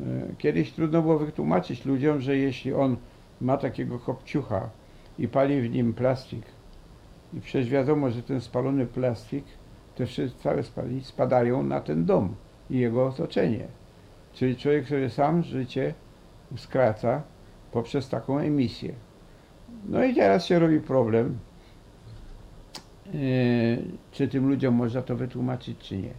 e, 0.00 0.04
kiedyś 0.38 0.72
trudno 0.72 1.02
było 1.02 1.18
wytłumaczyć 1.18 1.84
ludziom, 1.84 2.20
że 2.20 2.36
jeśli 2.36 2.72
on 2.72 2.96
ma 3.40 3.56
takiego 3.56 3.98
kopciucha 3.98 4.70
i 5.18 5.28
pali 5.28 5.62
w 5.62 5.70
nim 5.70 5.94
plastik 5.94 6.42
i 7.34 7.40
przecież 7.40 7.70
wiadomo, 7.70 8.10
że 8.10 8.22
ten 8.22 8.40
spalony 8.40 8.86
plastik, 8.86 9.44
te 9.96 10.06
wszystkie 10.06 10.42
całe 10.42 10.62
spaliny 10.62 11.04
spadają 11.04 11.62
na 11.62 11.80
ten 11.80 12.04
dom 12.04 12.34
i 12.70 12.78
jego 12.78 13.06
otoczenie. 13.06 13.66
Czyli 14.34 14.56
człowiek 14.56 14.88
sobie 14.88 15.10
sam 15.10 15.42
życie 15.42 15.94
skraca 16.56 17.22
poprzez 17.72 18.08
taką 18.08 18.38
emisję. 18.38 18.92
No 19.88 20.04
i 20.04 20.14
teraz 20.14 20.46
się 20.46 20.58
robi 20.58 20.80
problem, 20.80 21.38
e, 23.06 23.12
czy 24.12 24.28
tym 24.28 24.48
ludziom 24.48 24.74
można 24.74 25.02
to 25.02 25.16
wytłumaczyć, 25.16 25.78
czy 25.78 25.96
nie. 25.96 26.10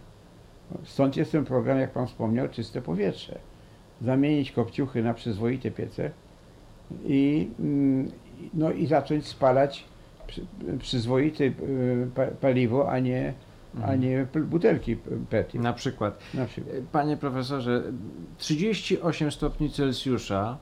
Stąd 0.84 1.16
jest 1.16 1.32
ten 1.32 1.44
program, 1.44 1.78
jak 1.78 1.92
Pan 1.92 2.06
wspomniał, 2.06 2.48
czyste 2.48 2.82
powietrze. 2.82 3.38
Zamienić 4.02 4.52
kopciuchy 4.52 5.02
na 5.02 5.14
przyzwoite 5.14 5.70
piece 5.70 6.10
i, 7.04 7.50
mm, 7.60 8.10
no 8.54 8.70
i 8.72 8.86
zacząć 8.86 9.26
spalać 9.26 9.84
przy, 10.26 10.46
przyzwoite 10.78 11.44
y, 11.44 11.52
pa- 12.14 12.26
paliwo, 12.26 12.90
a 12.90 12.98
nie, 12.98 13.34
a 13.76 13.78
Mhm. 13.92 14.00
nie 14.00 14.26
butelki 14.40 14.96
PET 15.30 15.54
Na 15.54 15.72
przykład. 15.72 16.18
na 16.34 16.46
przykład. 16.46 16.76
Panie 16.92 17.16
profesorze, 17.16 17.82
38 18.38 19.30
stopni 19.30 19.70
Celsjusza 19.70 20.56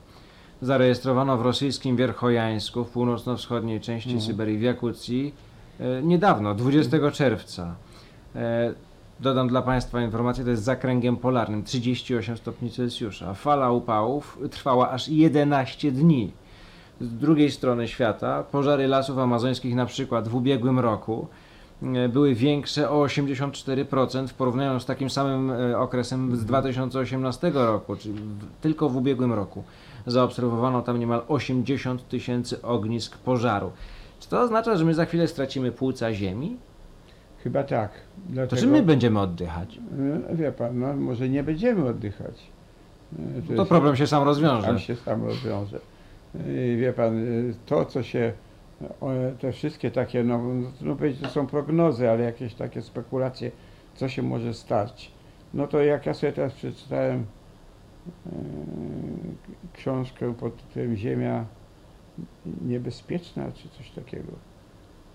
zarejestrowano 0.61 1.37
w 1.37 1.41
rosyjskim 1.41 1.95
Wierchojańsku 1.95 2.83
w 2.83 2.89
północno-wschodniej 2.91 3.81
części 3.81 4.09
Mhm. 4.09 4.27
Syberii 4.27 4.57
w 4.57 4.61
Jakucji 4.61 5.33
e, 5.79 6.03
niedawno, 6.03 6.53
20 6.55 7.11
czerwca. 7.11 7.75
E, 8.35 8.73
Dodam 9.19 9.47
dla 9.47 9.61
Państwa 9.61 10.01
informację, 10.01 10.43
to 10.43 10.49
jest 10.49 10.63
zakręgiem 10.63 11.17
polarnym 11.17 11.63
38 11.63 12.37
stopni 12.37 12.71
Celsjusza. 12.71 13.33
Fala 13.33 13.71
upałów 13.71 14.39
trwała 14.51 14.89
aż 14.91 15.07
11 15.09 15.91
dni. 15.91 16.31
Z 17.01 17.13
drugiej 17.17 17.51
strony 17.51 17.87
świata 17.87 18.43
pożary 18.43 18.87
lasów 18.87 19.17
amazońskich 19.17 19.75
na 19.75 19.85
przykład 19.85 20.27
w 20.27 20.35
ubiegłym 20.35 20.79
roku 20.79 21.27
były 22.09 22.35
większe 22.35 22.89
o 22.89 23.03
84% 23.05 24.27
w 24.27 24.33
porównaniu 24.33 24.79
z 24.79 24.85
takim 24.85 25.09
samym 25.09 25.51
e, 25.51 25.77
okresem 25.79 26.35
z 26.35 26.45
2018 26.45 27.51
roku, 27.53 27.95
czyli 27.95 28.15
tylko 28.61 28.89
w 28.89 28.97
ubiegłym 28.97 29.33
roku. 29.33 29.63
Zaobserwowano 30.07 30.81
tam 30.81 30.99
niemal 30.99 31.21
80 31.27 32.07
tysięcy 32.09 32.61
ognisk 32.61 33.17
pożaru. 33.17 33.71
Czy 34.19 34.29
to 34.29 34.41
oznacza, 34.41 34.75
że 34.77 34.85
my 34.85 34.93
za 34.93 35.05
chwilę 35.05 35.27
stracimy 35.27 35.71
płuca 35.71 36.13
ziemi? 36.13 36.57
Chyba 37.43 37.63
tak. 37.63 37.91
To 37.91 37.97
Dlatego, 38.29 38.61
czym 38.61 38.69
my 38.71 38.83
będziemy 38.83 39.19
oddychać? 39.19 39.79
E, 40.31 40.35
Wie 40.35 40.51
Pan, 40.51 40.79
no 40.79 40.93
może 40.93 41.29
nie 41.29 41.43
będziemy 41.43 41.87
oddychać. 41.89 42.43
E, 43.37 43.41
To 43.47 43.53
jest- 43.53 43.69
problem 43.69 43.95
się 43.95 44.07
sam 44.07 44.23
rozwiąże. 44.23 44.67
Tam 44.67 44.79
się 44.79 44.95
sam 44.95 45.25
rozwiąże. 45.25 45.79
Wie 46.77 46.93
pan, 46.93 47.23
to 47.65 47.85
co 47.85 48.03
się, 48.03 48.33
te 49.39 49.51
wszystkie 49.51 49.91
takie, 49.91 50.23
no, 50.23 50.53
no 50.53 50.71
trudno 50.71 50.95
powiedzieć, 50.95 51.21
to 51.21 51.29
są 51.29 51.47
prognozy, 51.47 52.09
ale 52.09 52.23
jakieś 52.23 52.53
takie 52.53 52.81
spekulacje, 52.81 53.51
co 53.95 54.09
się 54.09 54.21
może 54.21 54.53
stać. 54.53 55.11
No 55.53 55.67
to 55.67 55.83
jak 55.83 56.05
ja 56.05 56.13
sobie 56.13 56.33
teraz 56.33 56.53
przeczytałem 56.53 57.25
e, 58.25 58.29
książkę 59.73 60.33
pod 60.33 60.67
tytułem 60.67 60.95
Ziemia 60.95 61.45
niebezpieczna, 62.61 63.51
czy 63.51 63.69
coś 63.69 63.91
takiego, 63.91 64.31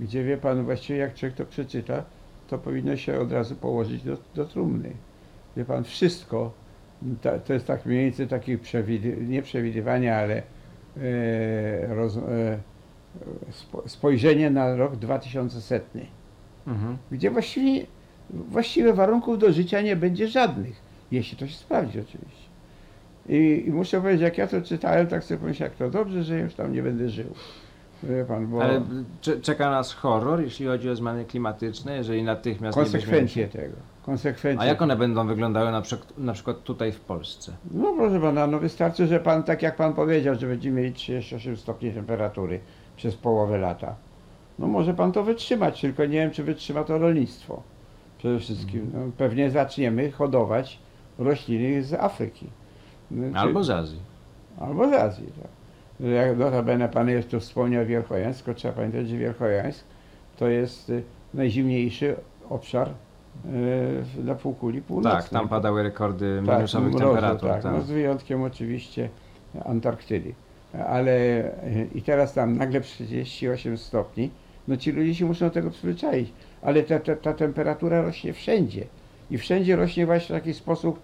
gdzie 0.01 0.25
wie 0.25 0.37
pan, 0.37 0.65
właściwie 0.65 0.99
jak 0.99 1.15
człowiek 1.15 1.37
to 1.37 1.45
przeczyta, 1.45 2.05
to 2.49 2.59
powinno 2.59 2.97
się 2.97 3.21
od 3.21 3.33
razu 3.33 3.57
położyć 3.57 4.03
do, 4.03 4.17
do 4.35 4.45
trumny. 4.45 4.93
Wie 5.57 5.65
pan, 5.65 5.85
wszystko, 5.85 6.53
ta, 7.23 7.39
to 7.39 7.53
jest 7.53 7.67
tak 7.67 7.87
mniej 7.87 8.05
więcej 8.05 8.29
takie 8.29 8.59
przewidy, 8.59 9.17
nie 9.17 9.43
przewidywania, 9.43 10.17
ale 10.17 10.43
e, 10.97 11.95
roz, 11.95 12.17
e, 12.17 12.59
spojrzenie 13.87 14.51
na 14.51 14.77
rok 14.77 14.97
2100, 14.97 15.99
Mhm. 16.67 16.97
gdzie 17.13 17.31
właściwie, 17.31 17.87
właściwie 18.31 18.93
warunków 18.93 19.39
do 19.39 19.53
życia 19.53 19.81
nie 19.81 19.97
będzie 19.97 20.29
żadnych, 20.29 20.83
jeśli 21.13 21.39
to 21.39 21.47
się 21.47 21.55
sprawdzi 21.55 22.01
oczywiście. 22.01 22.51
I, 23.29 23.65
I 23.67 23.71
muszę 23.71 24.01
powiedzieć, 24.01 24.23
jak 24.23 24.39
ja 24.39 24.47
to 24.47 24.63
czytałem, 24.63 25.07
tak 25.07 25.25
sobie 25.25 25.41
pomyślałem, 25.41 25.71
jak 25.73 25.79
to 25.79 25.99
dobrze, 25.99 26.23
że 26.25 26.39
już 26.39 26.55
tam 26.55 26.73
nie 26.73 26.83
będę 26.83 27.09
żył. 27.09 27.27
Pan, 28.29 28.47
bo 28.47 28.63
Ale 28.63 28.83
cze- 29.21 29.41
czeka 29.41 29.71
nas 29.71 29.93
horror, 29.95 30.41
jeśli 30.41 30.67
chodzi 30.67 30.91
o 30.91 30.97
zmiany 30.97 31.25
klimatyczne, 31.25 31.97
jeżeli 31.97 32.23
natychmiast 32.23 32.77
nie 32.79 32.83
konsekwencje 32.83 33.47
weźmiemy 33.47 33.67
tego. 33.71 33.83
Konsekwencje 34.03 34.61
A 34.63 34.67
jak 34.67 34.83
one 34.83 34.97
będą 34.97 35.27
wyglądały 35.27 35.71
na, 35.71 35.83
przek- 35.83 36.19
na 36.19 36.33
przykład 36.33 36.63
tutaj 36.63 36.93
w 36.93 37.01
Polsce? 37.01 37.53
No 37.71 37.95
proszę 37.97 38.21
pana, 38.21 38.47
no 38.47 38.59
wystarczy, 38.59 39.07
że 39.07 39.21
pan, 39.21 39.43
tak 39.43 39.63
jak 39.63 39.77
pan 39.77 39.93
powiedział, 39.95 40.35
że 40.35 40.47
będziemy 40.47 40.81
mieli 40.81 40.93
38 40.95 41.57
stopni 41.57 41.93
temperatury 41.93 42.61
przez 43.01 43.17
połowę 43.17 43.59
lata. 43.59 43.95
No 44.59 44.67
może 44.67 44.95
pan 44.95 45.13
to 45.13 45.23
wytrzymać, 45.23 45.81
tylko 45.81 46.05
nie 46.05 46.19
wiem, 46.19 46.31
czy 46.31 46.45
wytrzyma 46.45 46.85
to 46.85 46.99
rolnictwo. 46.99 47.63
Przede 48.19 48.39
wszystkim. 48.39 48.91
No, 48.95 49.01
pewnie 49.19 49.51
zaczniemy 49.51 50.11
hodować 50.11 50.79
rośliny 51.19 51.83
z 51.83 51.95
Afryki. 51.95 52.47
No, 53.11 53.33
czy- 53.33 53.39
Albo 53.39 53.65
z 53.65 53.71
Azji. 53.71 53.99
Albo 54.61 54.89
z 54.89 54.93
Azji, 54.93 55.27
tak. 55.43 55.51
Jak 56.11 56.39
notabene 56.39 56.89
pan 56.89 57.09
jeszcze 57.09 57.41
wspomniał 57.41 57.87
Wierchojańsk, 57.87 58.45
to 58.45 58.55
trzeba 58.55 58.75
pamiętać, 58.75 59.09
że 59.09 59.17
Wierchojańsk 59.17 59.85
to 60.39 60.49
jest 60.49 60.91
y, 60.91 61.03
najzimniejszy 61.35 62.17
obszar 62.51 62.89
y, 64.19 64.25
na 64.25 64.35
półkuli 64.35 64.83
północnej. 64.83 65.23
Tak, 65.23 65.29
tam 65.31 65.49
padały 65.49 65.83
rekordy 65.83 66.43
Tak, 66.47 66.57
minusowych 66.57 66.89
mrozu, 66.95 67.05
temperatur. 67.15 67.51
Tak, 67.51 67.63
tak. 67.63 67.73
no 67.73 67.81
z 67.83 67.91
wyjątkiem 67.91 68.43
oczywiście 68.43 69.09
Antarktydy. 69.65 70.35
Ale 70.87 71.13
e, 71.13 71.87
i 71.95 72.03
teraz 72.03 72.35
tam 72.35 72.57
nagle 72.57 72.81
38 72.81 73.79
stopni, 73.79 74.31
no 74.69 74.77
ci 74.77 74.93
ludzie 74.93 75.15
się 75.15 75.27
muszą 75.27 75.47
do 75.47 75.51
tego 75.51 75.71
przyzwyczaić. 75.71 76.33
Ale 76.63 76.83
ta, 76.83 76.99
ta, 76.99 77.17
ta 77.17 77.35
temperatura 77.35 78.03
rośnie 78.03 78.33
wszędzie. 78.33 78.87
I 79.31 79.39
wszędzie 79.39 79.77
rośnie 79.77 80.07
właśnie 80.07 80.37
w 80.37 80.39
taki 80.39 80.55
sposób 80.55 81.01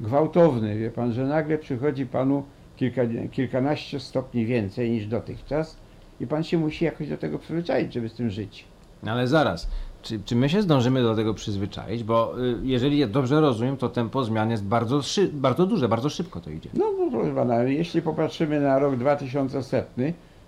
gwałtowny, 0.00 0.78
wie 0.78 0.90
pan, 0.90 1.12
że 1.12 1.26
nagle 1.26 1.58
przychodzi 1.58 2.06
panu 2.06 2.42
kilka, 2.76 3.02
kilkanaście 3.32 4.00
stopni 4.00 4.46
więcej 4.46 4.90
niż 4.90 5.06
dotychczas 5.06 5.76
i 6.20 6.26
pan 6.26 6.44
się 6.44 6.58
musi 6.58 6.84
jakoś 6.84 7.08
do 7.08 7.18
tego 7.18 7.38
przyzwyczaić, 7.38 7.92
żeby 7.92 8.08
z 8.08 8.14
tym 8.14 8.30
żyć. 8.30 8.64
No 9.02 9.12
Ale 9.12 9.28
zaraz, 9.28 9.70
czy, 10.02 10.20
czy 10.24 10.36
my 10.36 10.48
się 10.48 10.62
zdążymy 10.62 11.02
do 11.02 11.16
tego 11.16 11.34
przyzwyczaić? 11.34 12.04
Bo 12.04 12.40
y, 12.40 12.56
jeżeli 12.62 12.98
ja 12.98 13.06
dobrze 13.06 13.40
rozumiem, 13.40 13.76
to 13.76 13.88
tempo 13.88 14.24
zmian 14.24 14.50
jest 14.50 14.64
bardzo, 14.64 15.02
szy- 15.02 15.30
bardzo 15.32 15.66
duże, 15.66 15.88
bardzo 15.88 16.08
szybko 16.08 16.40
to 16.40 16.50
idzie. 16.50 16.70
No, 16.74 16.92
no 16.98 17.10
proszę 17.10 17.34
pana, 17.34 17.62
jeśli 17.62 18.02
popatrzymy 18.02 18.60
na 18.60 18.78
rok 18.78 18.96
2100, 18.96 19.76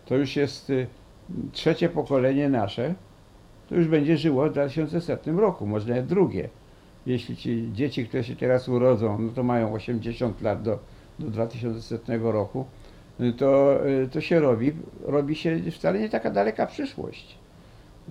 to 0.06 0.16
już 0.16 0.36
jest 0.36 0.70
y, 0.70 0.86
trzecie 1.52 1.88
pokolenie 1.88 2.48
nasze, 2.48 2.94
to 3.68 3.74
już 3.74 3.88
będzie 3.88 4.16
żyło 4.16 4.46
w 4.48 4.52
2100 4.52 5.32
roku, 5.32 5.66
może 5.66 5.88
nawet 5.88 6.06
drugie. 6.06 6.48
Jeśli 7.06 7.36
ci 7.36 7.68
dzieci, 7.72 8.06
które 8.06 8.24
się 8.24 8.36
teraz 8.36 8.68
urodzą, 8.68 9.18
no 9.18 9.32
to 9.32 9.42
mają 9.42 9.72
80 9.74 10.42
lat 10.42 10.62
do, 10.62 10.78
do 11.18 11.30
2100 11.30 12.32
roku, 12.32 12.64
y, 13.20 13.32
to, 13.32 13.78
to 14.12 14.20
się 14.20 14.40
robi, 14.40 14.72
robi 15.02 15.34
się 15.34 15.60
wcale 15.70 15.98
nie 16.00 16.08
taka 16.08 16.30
daleka 16.30 16.66
przyszłość 16.66 17.39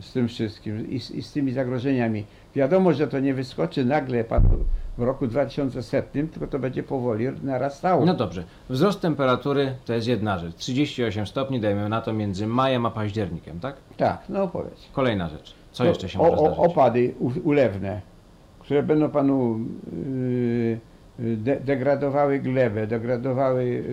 z 0.02 0.13
tym 0.13 0.28
wszystkim 0.28 0.89
i 0.89 0.99
z, 0.99 1.12
i 1.12 1.23
z 1.23 1.32
tymi 1.32 1.52
zagrożeniami. 1.52 2.25
Wiadomo, 2.56 2.93
że 2.93 3.08
to 3.08 3.19
nie 3.19 3.34
wyskoczy 3.34 3.86
nagle 3.86 4.23
panu 4.23 4.49
w 4.97 5.02
roku 5.02 5.28
2100, 5.28 6.12
tylko 6.34 6.47
to 6.47 6.60
będzie 6.60 6.84
powoli 6.84 7.25
narastało. 7.43 8.06
No 8.06 8.13
dobrze, 8.13 8.43
wzrost 8.69 9.02
temperatury 9.02 9.75
to 9.86 9.93
jest 9.93 10.08
jedna 10.08 10.39
rzecz. 10.39 10.56
38 10.56 11.28
stopni 11.28 11.60
dajemy 11.60 11.89
na 11.89 12.02
to 12.02 12.13
między 12.13 12.47
majem 12.47 12.86
a 12.86 12.91
październikiem, 12.91 13.60
tak? 13.60 13.75
Tak, 13.97 14.23
no 14.30 14.47
powiedz. 14.47 14.88
Kolejna 14.93 15.30
rzecz. 15.30 15.54
Co 15.71 15.84
To 15.84 15.89
jeszcze 15.89 16.10
się 16.10 16.19
o, 16.19 16.23
może 16.23 16.38
zdarzyć? 16.38 16.60
Opady 16.60 17.13
ulewne, 17.43 18.02
które 18.60 18.84
będą 18.84 19.10
panu 19.10 19.60
yy, 19.93 20.80
de, 21.19 21.60
degradowały 21.60 22.39
glebę, 22.39 22.88
degradowały, 22.88 23.84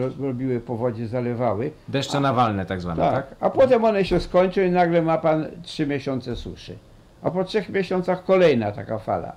ro- 0.00 0.26
robiły 0.26 0.60
powodzie, 0.60 1.06
zalewały. 1.08 1.70
Deszcze 1.88 2.20
nawalne 2.20 2.66
tak 2.66 2.80
zwane, 2.80 3.02
tak? 3.02 3.14
Tak, 3.28 3.36
a 3.40 3.50
potem 3.50 3.84
one 3.84 4.04
się 4.04 4.20
skończą 4.20 4.60
i 4.60 4.70
nagle 4.70 5.02
ma 5.02 5.18
pan 5.18 5.46
trzy 5.62 5.86
miesiące 5.86 6.36
suszy. 6.36 6.76
A 7.22 7.30
po 7.30 7.44
trzech 7.44 7.68
miesiącach 7.68 8.24
kolejna 8.24 8.72
taka 8.72 8.98
fala. 8.98 9.32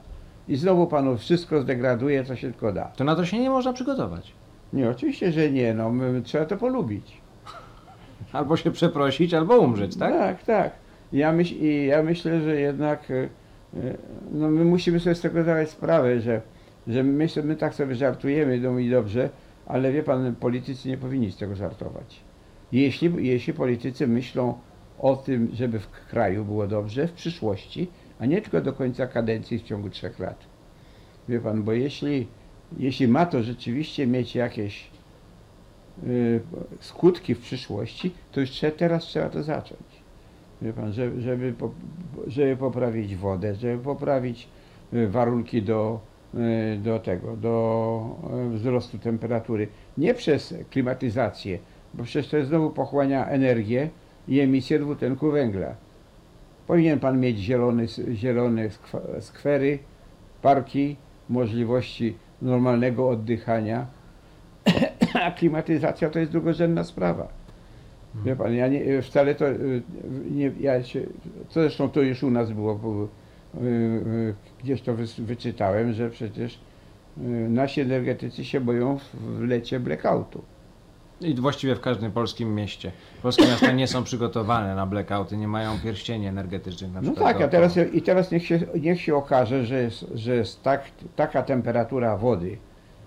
I 0.48 0.56
znowu 0.56 0.88
panu 0.88 1.18
wszystko 1.18 1.62
zdegraduje, 1.62 2.24
co 2.24 2.36
się 2.36 2.52
tylko 2.52 2.72
da. 2.74 2.84
To 2.86 3.04
na 3.04 3.16
to 3.16 3.26
się 3.26 3.40
nie 3.40 3.50
można 3.50 3.74
przygotować. 3.74 4.32
Nie, 4.74 4.90
oczywiście, 4.90 5.32
że 5.32 5.52
nie, 5.52 5.74
no 5.74 5.90
my, 5.90 6.22
trzeba 6.22 6.46
to 6.46 6.58
polubić. 6.58 7.18
Albo 8.34 8.58
się 8.58 8.72
przeprosić, 8.72 9.34
albo 9.34 9.58
umrzeć, 9.60 9.96
tak? 9.98 10.14
Tak, 10.14 10.44
tak. 10.44 10.72
Ja, 11.14 11.32
myśl, 11.32 11.56
i 11.56 11.86
ja 11.86 12.04
myślę, 12.04 12.42
że 12.42 12.56
jednak 12.60 13.12
y, 13.12 13.30
y, 13.78 13.98
no 14.32 14.50
my 14.50 14.66
musimy 14.66 15.00
sobie 15.00 15.16
z 15.16 15.22
tego 15.22 15.44
zdawać 15.44 15.70
sprawę, 15.70 16.20
że, 16.20 16.42
że 16.88 17.04
my, 17.04 17.28
my 17.44 17.56
tak 17.56 17.74
sobie 17.74 17.96
żartujemy, 17.96 18.60
no 18.60 18.80
i 18.80 18.90
dobrze, 18.90 19.30
ale 19.66 19.92
wie 19.92 20.04
pan, 20.04 20.36
politycy 20.36 20.90
nie 20.90 20.98
powinni 20.98 21.32
z 21.32 21.38
tego 21.38 21.56
żartować. 21.56 22.20
Jeśli, 22.72 23.28
jeśli 23.28 23.54
politycy 23.54 24.08
myślą 24.08 24.54
o 25.00 25.16
tym, 25.16 25.50
żeby 25.54 25.80
w 25.80 25.90
kraju 25.90 26.46
było 26.46 26.68
dobrze 26.68 27.08
w 27.08 27.12
przyszłości, 27.12 27.88
a 28.20 28.26
nie 28.26 28.42
tylko 28.42 28.62
do 28.62 28.74
końca 28.74 29.08
kadencji 29.08 29.60
w 29.60 29.64
ciągu 29.64 29.90
trzech 29.90 30.20
lat. 30.20 30.44
Wie 31.30 31.40
pan, 31.40 31.64
bo 31.64 31.72
jeśli, 31.72 32.28
jeśli 32.78 33.08
ma 33.08 33.26
to 33.26 33.44
rzeczywiście 33.44 34.08
mieć 34.08 34.36
jakieś 34.36 34.88
y, 36.08 36.42
skutki 36.80 37.36
w 37.36 37.42
przyszłości, 37.42 38.12
to 38.32 38.40
już 38.40 38.50
trzeba, 38.50 38.78
teraz 38.78 39.04
trzeba 39.04 39.30
to 39.30 39.44
zacząć. 39.44 39.82
Wie 40.62 40.74
pan, 40.74 40.94
żeby, 40.94 41.22
żeby, 41.22 41.54
po- 41.54 41.72
żeby 42.28 42.58
poprawić 42.58 43.16
wodę, 43.16 43.56
żeby 43.56 43.84
poprawić 43.84 44.48
y, 44.94 45.08
warunki 45.08 45.62
do, 45.62 46.00
do 46.78 47.00
tego, 47.00 47.38
do 47.38 48.18
y, 48.54 48.58
wzrostu 48.58 48.98
temperatury. 48.98 49.68
Nie 49.98 50.14
przez 50.14 50.54
klimatyzację, 50.70 51.60
bo 51.94 52.04
przecież 52.04 52.32
to 52.32 52.46
znowu 52.46 52.70
pochłania 52.70 53.28
energię 53.28 53.90
i 54.28 54.40
emisję 54.40 54.80
dwutlenku 54.80 55.32
węgla. 55.32 55.76
Powinien 56.68 57.00
pan 57.00 57.20
mieć 57.20 57.38
zielony, 57.38 57.86
zielone 58.14 58.70
skwery, 59.20 59.80
parki, 60.42 60.96
możliwości 61.30 62.16
normalnego 62.42 63.10
oddychania, 63.10 63.86
a 65.26 65.32
klimatyzacja 65.32 66.10
to 66.10 66.20
jest 66.20 66.32
drugorzędna 66.32 66.84
sprawa. 66.84 67.28
Wie 68.16 68.36
pan, 68.36 68.54
ja 68.54 68.68
nie, 68.68 69.02
wcale 69.02 69.36
to 69.36 69.50
y, 69.50 69.82
nie, 70.32 70.52
ja 70.60 70.84
się, 70.84 71.02
to 71.48 71.54
zresztą 71.54 71.90
to 71.90 72.02
już 72.02 72.24
u 72.24 72.32
nas 72.32 72.52
było, 72.52 72.74
y, 72.74 72.78
y, 72.78 73.08
gdzieś 74.64 74.82
to 74.82 74.94
wyczytałem, 75.18 75.94
że 75.94 76.10
przecież 76.10 76.54
y, 77.18 77.22
nasi 77.50 77.82
energetycy 77.82 78.46
się 78.46 78.62
boją 78.62 78.98
w, 79.14 79.42
lecie 79.42 79.80
blackoutu. 79.80 80.42
I 81.22 81.36
właściwie 81.36 81.76
w 81.76 81.80
każdym 81.82 82.12
polskim 82.12 82.56
mieście. 82.56 82.92
Polskie 83.22 83.44
miasta 83.46 83.72
nie 83.72 83.88
są 83.88 84.04
przygotowane 84.04 84.76
na 84.76 84.86
blackouty, 84.86 85.38
nie 85.38 85.48
mają 85.48 85.80
pierścieni 85.80 86.28
energetycznych 86.28 86.94
na 86.94 87.02
No 87.02 87.12
przykład. 87.12 87.34
tak, 87.34 87.42
a 87.42 87.48
teraz, 87.48 87.78
i 87.94 88.02
teraz 88.02 88.32
niech 88.32 88.46
się, 88.46 88.60
niech 88.82 89.02
się 89.02 89.16
okaże, 89.16 89.66
że 89.66 89.82
jest, 89.84 90.06
że 90.16 90.36
jest 90.36 90.64
tak, 90.64 90.84
taka 91.16 91.44
temperatura 91.44 92.18
wody 92.18 92.58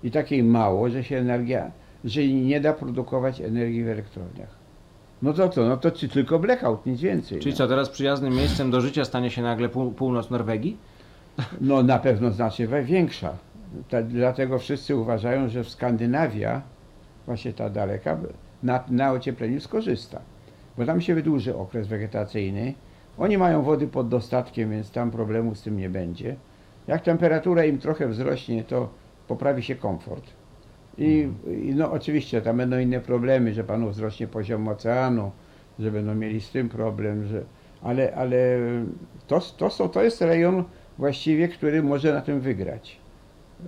i 0.03 0.11
takiej 0.11 0.43
mało, 0.43 0.91
że 0.91 1.05
się 1.05 1.19
energia, 1.19 1.71
że 2.05 2.27
nie 2.27 2.61
da 2.61 2.73
produkować 2.73 3.41
energii 3.41 3.85
w 3.85 3.89
elektrowniach. 3.89 4.64
No 5.25 5.33
to 5.33 5.49
co, 5.49 5.65
no 5.65 5.77
to 5.77 5.91
czy 5.91 6.09
tylko 6.09 6.39
blackout, 6.39 6.87
nic 6.87 7.01
więcej. 7.01 7.39
Czyli 7.39 7.51
no. 7.51 7.57
co, 7.57 7.69
teraz 7.69 7.89
przyjaznym 7.89 8.35
miejscem 8.35 8.71
do 8.71 8.81
życia 8.81 9.05
stanie 9.05 9.31
się 9.31 9.43
nagle 9.43 9.69
pół, 9.69 9.93
północ 9.93 10.31
Norwegii? 10.31 10.77
No 11.61 11.83
na 11.83 11.99
pewno 11.99 12.31
znacznie 12.31 12.67
większa. 12.67 13.33
Ta, 13.89 14.03
dlatego 14.03 14.59
wszyscy 14.59 14.97
uważają, 14.97 15.49
że 15.49 15.65
w 15.65 15.69
Skandynawia, 15.69 16.63
właśnie 17.27 17.53
ta 17.53 17.71
daleka, 17.71 18.19
na, 18.63 18.85
na 18.89 19.13
ociepleniu 19.13 19.61
skorzysta. 19.61 20.21
Bo 20.79 20.87
tam 20.87 21.01
się 21.01 21.15
wydłuży 21.15 21.57
okres 21.57 21.87
wegetacyjny. 21.87 22.75
Oni 23.19 23.39
mają 23.39 23.63
wody 23.63 23.87
pod 23.87 24.09
dostatkiem, 24.09 24.71
więc 24.71 24.91
tam 24.91 25.11
problemu 25.11 25.55
z 25.55 25.63
tym 25.63 25.77
nie 25.77 25.91
będzie. 25.91 26.37
Jak 26.87 27.03
temperatura 27.03 27.65
im 27.65 27.79
trochę 27.79 28.09
wzrośnie, 28.09 28.65
to 28.65 28.89
poprawi 29.29 29.63
się 29.63 29.75
komfort. 29.75 30.25
I, 30.99 31.29
i 31.47 31.75
no 31.75 31.93
oczywiście 31.93 32.43
tam 32.43 32.57
będą 32.57 32.79
inne 32.79 33.01
problemy, 33.01 33.55
że 33.55 33.65
panu 33.65 33.91
wzrośnie 33.91 34.27
poziom 34.27 34.69
oceanu, 34.69 35.31
że 35.79 35.91
będą 35.91 36.15
mieli 36.15 36.41
z 36.41 36.51
tym 36.51 36.69
problem, 36.69 37.27
że, 37.27 37.43
ale, 37.83 38.15
ale 38.15 38.37
to, 39.27 39.41
to, 39.41 39.71
są, 39.71 39.89
to 39.89 40.03
jest 40.03 40.21
rejon 40.21 40.65
właściwie, 40.99 41.49
który 41.49 41.83
może 41.83 42.15
na 42.15 42.21
tym 42.21 42.41
wygrać. 42.41 42.99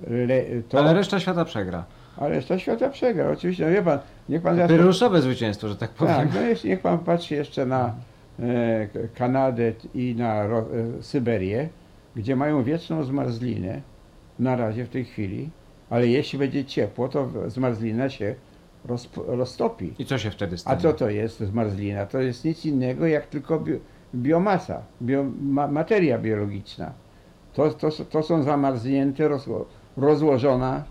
Le, 0.07 0.43
to, 0.69 0.79
Ale 0.79 0.95
reszta 0.95 1.21
świata 1.21 1.45
przegra. 1.45 1.85
a 2.17 2.29
reszta 2.29 2.59
świata 2.59 2.89
przegra, 2.89 3.31
oczywiście. 3.31 3.67
No 3.67 3.73
wie 3.73 3.83
pan, 3.83 3.99
niech 4.29 4.43
pan 4.43 4.57
zaraz... 4.57 4.71
Pyrusowe 4.71 5.23
zwycięstwo, 5.23 5.69
że 5.69 5.77
tak 5.77 5.91
powiem. 5.91 6.15
Tak, 6.15 6.35
no 6.35 6.41
jest, 6.41 6.65
niech 6.65 6.81
pan 6.81 6.99
patrzy 6.99 7.35
jeszcze 7.35 7.67
na 7.67 7.95
e, 8.41 8.89
Kanadę 9.15 9.73
i 9.95 10.15
na 10.19 10.45
e, 10.45 10.65
Syberię, 11.01 11.69
gdzie 12.17 12.37
mają 12.37 12.63
wieczną 12.63 13.05
zmarzlinę, 13.05 13.81
na 14.39 14.57
razie 14.57 14.85
w 14.85 14.89
tej 14.89 15.05
chwili, 15.05 15.51
ale 15.91 16.07
jeśli 16.07 16.39
będzie 16.39 16.65
ciepło, 16.65 17.09
to 17.09 17.29
zmarzlina 17.47 18.11
się 18.11 18.35
rozp, 18.85 19.17
roztopi. 19.27 19.95
I 19.99 20.05
co 20.07 20.19
się 20.19 20.31
wtedy 20.31 20.55
A 20.55 20.59
stanie? 20.59 20.81
co 20.81 20.93
to 20.93 21.11
jest 21.11 21.41
zmarzlina? 21.41 22.07
To 22.07 22.21
jest 22.21 22.45
nic 22.45 22.65
innego 22.67 23.07
jak 23.07 23.27
tylko 23.27 23.61
bio, 23.61 23.77
biomasa, 24.15 24.83
bio, 25.03 25.25
ma, 25.43 25.69
materia 25.69 26.19
biologiczna. 26.19 26.93
To, 27.53 27.71
to, 27.71 27.91
to 28.11 28.23
są 28.23 28.43
zamarznięte, 28.43 29.29
rozło, 29.29 29.67
rozłożona, 29.97 30.85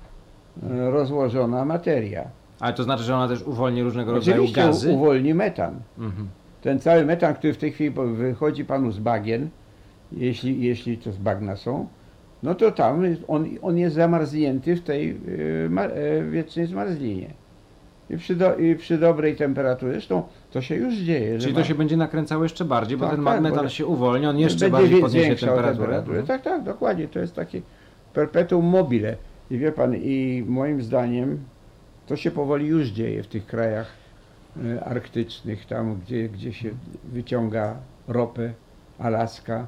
e, 0.63 0.91
rozłożona 0.91 1.65
materia. 1.65 2.27
Ale 2.59 2.73
to 2.73 2.83
znaczy, 2.83 3.03
że 3.03 3.15
ona 3.15 3.27
też 3.27 3.41
uwolni 3.41 3.83
różnego 3.83 4.11
rodzaju 4.11 4.37
Oczywiście 4.37 4.61
gazy? 4.61 4.91
uwolni 4.91 5.33
metan. 5.33 5.79
Mhm. 5.97 6.27
Ten 6.61 6.79
cały 6.79 7.05
metan, 7.05 7.35
który 7.35 7.53
w 7.53 7.57
tej 7.57 7.71
chwili 7.71 7.89
wychodzi 8.15 8.65
panu 8.65 8.91
z 8.91 8.99
bagien, 8.99 9.49
jeśli, 10.11 10.63
jeśli 10.63 10.97
to 10.97 11.11
z 11.11 11.17
bagna 11.17 11.55
są, 11.55 11.87
no 12.45 12.55
to 12.55 12.71
tam 12.71 13.03
on, 13.27 13.45
on 13.61 13.77
jest 13.77 13.95
zamarznięty 13.95 14.75
w 14.75 14.81
tej 14.81 15.09
y, 15.11 15.69
y, 15.97 16.29
wiecznej 16.31 16.65
zmarzlinie. 16.65 17.33
I 18.09 18.17
przy, 18.17 18.35
do, 18.35 18.55
I 18.55 18.75
przy 18.75 18.97
dobrej 18.97 19.35
temperaturze, 19.35 19.91
zresztą 19.91 20.23
to 20.51 20.61
się 20.61 20.75
już 20.75 20.93
dzieje. 20.93 21.39
Czyli 21.39 21.53
ma- 21.53 21.59
to 21.59 21.65
się 21.65 21.75
będzie 21.75 21.97
nakręcało 21.97 22.43
jeszcze 22.43 22.65
bardziej, 22.65 22.97
bo 22.97 23.05
Tak, 23.07 23.15
ten 23.15 23.43
tak, 23.43 23.55
bo- 23.55 23.69
się 23.69 23.85
uwolni, 23.85 24.27
on 24.27 24.39
jeszcze 24.39 24.69
bardziej 24.69 25.01
podniesie 25.01 25.25
zwiększał 25.25 25.55
temperaturę. 25.55 25.95
Mhm. 26.19 26.25
Tak, 26.27 26.41
tak, 26.41 26.63
dokładnie. 26.63 27.07
To 27.07 27.19
jest 27.19 27.35
takie 27.35 27.61
perpetuum 28.13 28.65
mobile. 28.65 29.15
I 29.51 29.57
wie 29.57 29.71
pan, 29.71 29.95
i 29.95 30.43
moim 30.47 30.81
zdaniem 30.81 31.39
to 32.07 32.15
się 32.15 32.31
powoli 32.31 32.67
już 32.67 32.87
dzieje 32.87 33.23
w 33.23 33.27
tych 33.27 33.45
krajach 33.45 33.87
e, 34.65 34.83
arktycznych, 34.83 35.65
tam 35.65 35.99
gdzie, 36.05 36.29
gdzie 36.29 36.53
się 36.53 36.69
wyciąga 37.03 37.75
ropę, 38.07 38.53
Alaska, 38.99 39.67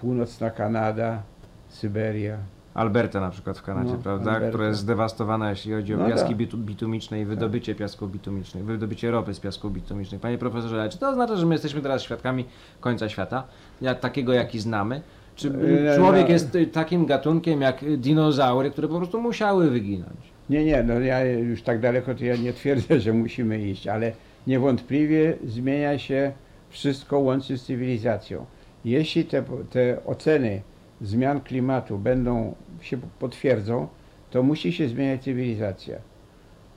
północna 0.00 0.50
Kanada, 0.50 1.22
Syberia. 1.68 2.38
Alberta 2.74 3.20
na 3.20 3.30
przykład 3.30 3.58
w 3.58 3.62
Kanadzie, 3.62 3.92
No, 3.92 3.98
prawda? 3.98 4.30
Alberta. 4.30 4.48
Która 4.48 4.68
jest 4.68 4.80
zdewastowana, 4.80 5.50
jeśli 5.50 5.72
chodzi 5.72 5.94
o 5.94 5.96
No 5.96 6.08
piaski 6.08 6.28
tak. 6.28 6.36
bitu, 6.36 6.58
bitumiczne 6.58 7.20
i 7.20 7.24
wydobycie 7.24 7.74
piasków 7.74 8.12
bitumicznych, 8.12 8.64
wydobycie 8.64 9.10
ropy 9.10 9.34
z 9.34 9.40
piasków 9.40 9.72
bitumicznych. 9.72 10.20
Panie 10.20 10.38
profesorze, 10.38 10.88
czy 10.88 10.98
to 10.98 11.08
oznacza, 11.08 11.36
że 11.36 11.46
my 11.46 11.54
jesteśmy 11.54 11.80
teraz 11.80 12.02
świadkami 12.02 12.44
końca 12.80 13.08
świata, 13.08 13.44
jak, 13.80 14.00
takiego 14.00 14.32
jaki 14.32 14.58
znamy? 14.60 15.00
Czy 15.36 15.52
E, 15.92 15.96
człowiek 15.96 16.28
jest 16.28 16.54
y, 16.54 16.66
takim 16.66 17.06
gatunkiem 17.06 17.60
jak 17.60 17.98
dinozaury, 17.98 18.70
które 18.70 18.88
po 18.88 18.96
prostu 18.96 19.20
musiały 19.22 19.70
wyginąć? 19.70 20.32
Nie, 20.50 20.64
nie, 20.64 20.82
no 20.82 21.00
ja 21.00 21.24
już 21.24 21.62
tak 21.62 21.80
daleko 21.80 22.14
to 22.14 22.24
ja 22.24 22.36
nie 22.36 22.52
twierdzę, 22.52 23.00
że 23.00 23.12
musimy 23.12 23.62
iść, 23.62 23.86
ale 23.86 24.12
niewątpliwie 24.46 25.36
zmienia 25.46 25.98
się 25.98 26.32
wszystko 26.68 27.18
łącznie 27.18 27.56
z 27.58 27.64
cywilizacją. 27.64 28.46
Jeśli 28.84 29.24
te, 29.24 29.42
te 29.70 30.04
oceny 30.06 30.62
zmian 31.00 31.40
klimatu 31.40 31.98
będą 31.98 32.54
się 32.80 32.98
potwierdzą, 33.18 33.88
to 34.30 34.42
musi 34.42 34.72
się 34.72 34.88
zmieniać 34.88 35.22
cywilizacja. 35.22 35.98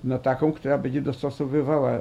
No 0.03 0.19
taką, 0.19 0.51
która 0.51 0.77
będzie 0.77 1.01
dostosowywała 1.01 1.99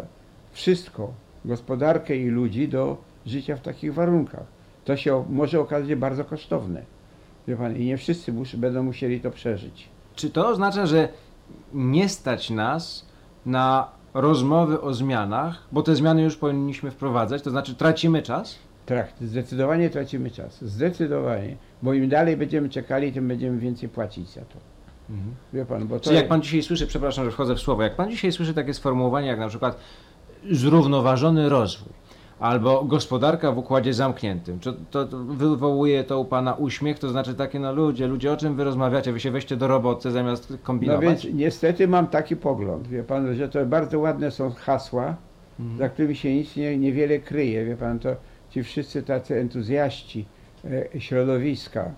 wszystko, 0.52 1.12
gospodarkę 1.44 2.16
i 2.16 2.26
ludzi 2.26 2.68
do 2.68 2.96
życia 3.26 3.56
w 3.56 3.60
takich 3.60 3.94
warunkach. 3.94 4.46
To 4.84 4.96
się 4.96 5.24
może 5.28 5.60
okazać 5.60 5.94
bardzo 5.94 6.24
kosztowne. 6.24 6.82
Wie 7.48 7.56
pan, 7.56 7.76
i 7.76 7.84
nie 7.84 7.96
wszyscy 7.96 8.32
mus, 8.32 8.54
będą 8.54 8.82
musieli 8.82 9.20
to 9.20 9.30
przeżyć. 9.30 9.88
Czy 10.14 10.30
to 10.30 10.48
oznacza, 10.48 10.86
że 10.86 11.08
nie 11.74 12.08
stać 12.08 12.50
nas 12.50 13.06
na 13.46 13.88
rozmowy 14.14 14.80
o 14.80 14.94
zmianach, 14.94 15.62
bo 15.72 15.82
te 15.82 15.94
zmiany 15.94 16.22
już 16.22 16.36
powinniśmy 16.36 16.90
wprowadzać, 16.90 17.42
to 17.42 17.50
znaczy 17.50 17.74
tracimy 17.74 18.22
czas? 18.22 18.58
Tak, 18.86 19.12
zdecydowanie 19.20 19.90
tracimy 19.90 20.30
czas. 20.30 20.64
Zdecydowanie. 20.64 21.56
Bo 21.82 21.94
im 21.94 22.08
dalej 22.08 22.36
będziemy 22.36 22.68
czekali, 22.68 23.12
tym 23.12 23.28
będziemy 23.28 23.58
więcej 23.58 23.88
płacić 23.88 24.28
za 24.30 24.40
to. 24.40 24.58
Wie 25.52 25.64
pan, 25.64 25.86
bo 25.88 25.98
to. 26.00 26.04
Czy 26.10 26.14
jak 26.14 26.28
pan 26.28 26.42
dzisiaj 26.42 26.62
słyszy, 26.62 26.86
przepraszam, 26.86 27.24
że 27.24 27.30
wchodzę 27.30 27.54
w 27.54 27.60
słowo, 27.60 27.82
jak 27.82 27.96
pan 27.96 28.10
dzisiaj 28.10 28.32
słyszy 28.32 28.54
takie 28.54 28.74
sformułowanie 28.74 29.28
jak 29.28 29.38
na 29.38 29.48
przykład 29.48 29.76
zrównoważony 30.50 31.48
rozwój, 31.48 31.92
Albo 32.40 32.84
gospodarka 32.84 33.52
w 33.52 33.58
układzie 33.58 33.94
zamkniętym. 33.94 34.58
To, 34.60 34.72
to 34.90 35.06
wywołuje 35.18 36.04
to 36.04 36.20
u 36.20 36.24
pana 36.24 36.54
uśmiech? 36.54 36.98
To 36.98 37.08
znaczy 37.08 37.34
takie, 37.34 37.60
no 37.60 37.72
ludzie, 37.72 38.06
ludzie, 38.06 38.32
o 38.32 38.36
czym 38.36 38.56
wy 38.56 38.64
rozmawiacie? 38.64 39.12
Wy 39.12 39.20
się 39.20 39.30
weźcie 39.30 39.56
do 39.56 39.68
roboty 39.68 40.10
zamiast 40.10 40.50
No 40.50 40.56
kombinować? 40.62 41.02
więc 41.02 41.34
niestety 41.36 41.88
mam 41.88 42.06
taki 42.06 42.36
pogląd, 42.36 42.88
wie 42.88 43.02
pan, 43.02 43.34
że 43.34 43.48
to 43.48 43.66
bardzo 43.66 43.98
ładne 43.98 44.30
są 44.30 44.50
hasła, 44.52 45.16
Mhm. 45.60 45.78
za 45.78 45.88
którymi 45.88 46.16
się 46.16 46.34
nic 46.34 46.56
nie, 46.56 46.78
niewiele 46.78 47.18
kryje, 47.18 47.64
wie 47.64 47.76
pan, 47.76 47.98
to 47.98 48.08
ci 48.50 48.62
wszyscy 48.62 49.02
tacy 49.02 49.40
entuzjaści 49.40 50.24
środowiska 50.98 51.90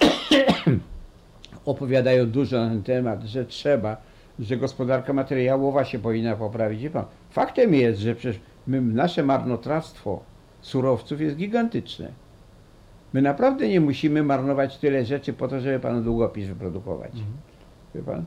opowiadają 1.64 2.30
dużo 2.30 2.60
na 2.60 2.68
ten 2.68 2.82
temat, 2.82 3.22
że 3.22 3.44
trzeba, 3.44 3.96
że 4.38 4.56
gospodarka 4.56 5.12
materiałowa 5.12 5.84
się 5.84 5.98
powinna 5.98 6.36
poprawić. 6.36 6.88
Pan, 6.88 7.04
faktem 7.30 7.74
jest, 7.74 8.00
że 8.00 8.14
przecież 8.14 8.40
my, 8.66 8.80
nasze 8.80 9.22
marnotrawstwo 9.22 10.20
surowców 10.60 11.20
jest 11.20 11.36
gigantyczne. 11.36 12.08
My 13.12 13.22
naprawdę 13.22 13.68
nie 13.68 13.80
musimy 13.80 14.22
marnować 14.22 14.78
tyle 14.78 15.04
rzeczy 15.04 15.32
po 15.32 15.48
to, 15.48 15.60
żeby 15.60 15.80
panu 15.80 16.02
długopis 16.02 16.46
wyprodukować. 16.46 17.12
Mhm. 17.12 18.04
Pan? 18.04 18.24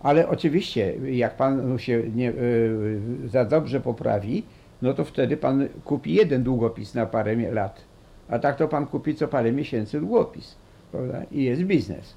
Ale 0.00 0.28
oczywiście, 0.28 0.94
jak 1.10 1.36
pan 1.36 1.78
się 1.78 2.02
nie, 2.14 2.30
y, 2.30 3.00
za 3.26 3.44
dobrze 3.44 3.80
poprawi, 3.80 4.42
no 4.82 4.94
to 4.94 5.04
wtedy 5.04 5.36
pan 5.36 5.68
kupi 5.84 6.14
jeden 6.14 6.42
długopis 6.42 6.94
na 6.94 7.06
parę 7.06 7.52
lat. 7.52 7.84
A 8.28 8.38
tak 8.38 8.56
to 8.56 8.68
pan 8.68 8.86
kupi 8.86 9.14
co 9.14 9.28
parę 9.28 9.52
miesięcy 9.52 10.00
długopis. 10.00 10.54
Prawda? 10.92 11.22
I 11.32 11.44
jest 11.44 11.62
biznes. 11.62 12.14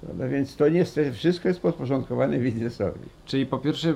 Prawda? 0.00 0.28
Więc 0.28 0.56
to 0.56 0.68
niestety 0.68 1.12
wszystko 1.12 1.48
jest 1.48 1.60
podporządkowane 1.60 2.38
biznesowi. 2.38 3.00
Czyli 3.24 3.46
po 3.46 3.58
pierwsze 3.58 3.90
e, 3.90 3.94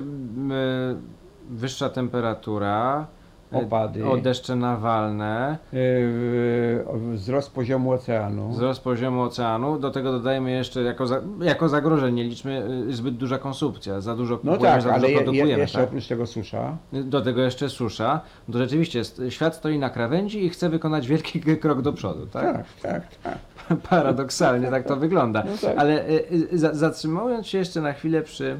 wyższa 1.49 1.89
temperatura, 1.89 3.07
Opady. 3.51 4.05
o 4.05 4.17
deszcze 4.17 4.55
nawalne, 4.55 5.57
Y, 5.73 5.77
y, 5.77 6.83
wzrost 7.13 7.51
poziomu 7.53 7.91
oceanu. 7.91 8.49
wzrost 8.49 8.83
poziomu 8.83 9.21
oceanu, 9.21 9.79
do 9.79 9.91
tego 9.91 10.11
dodajemy 10.11 10.51
jeszcze 10.51 10.81
jako, 10.83 11.07
za, 11.07 11.21
jako 11.41 11.69
zagrożenie, 11.69 12.23
liczmy 12.23 12.63
y, 12.89 12.93
zbyt 12.95 13.15
duża 13.17 13.37
konsumpcja, 13.37 14.01
za 14.01 14.15
dużo 14.15 14.39
No 14.43 14.51
kupujemy, 14.51 14.75
tak, 14.75 14.81
za 14.81 14.89
ale 14.89 14.99
dużo 14.99 15.07
je, 15.07 15.13
je, 15.17 15.23
produkujemy. 15.23 15.61
jeszcze 15.61 15.77
tak? 15.77 15.87
oprócz 15.87 16.07
tego 16.07 16.25
susza. 16.27 16.77
Do 16.93 17.21
tego 17.21 17.41
jeszcze 17.41 17.69
susza. 17.69 18.21
To 18.51 18.57
rzeczywiście 18.57 19.01
świat 19.29 19.55
stoi 19.55 19.79
na 19.79 19.89
krawędzi 19.89 20.45
i 20.45 20.49
chce 20.49 20.69
wykonać 20.69 21.07
wielki 21.07 21.39
krok 21.41 21.81
do 21.81 21.93
przodu, 21.93 22.27
tak? 22.27 22.43
Tak, 22.55 22.65
tak, 22.81 23.03
tak. 23.23 23.37
Paradoksalnie 23.89 24.67
tak 24.67 24.83
to 24.87 24.95
wygląda. 24.95 25.43
No 25.45 25.51
tak. 25.61 25.77
Ale 25.77 26.05
za, 26.53 26.73
zatrzymując 26.73 27.47
się 27.47 27.57
jeszcze 27.57 27.81
na 27.81 27.93
chwilę 27.93 28.21
przy, 28.21 28.59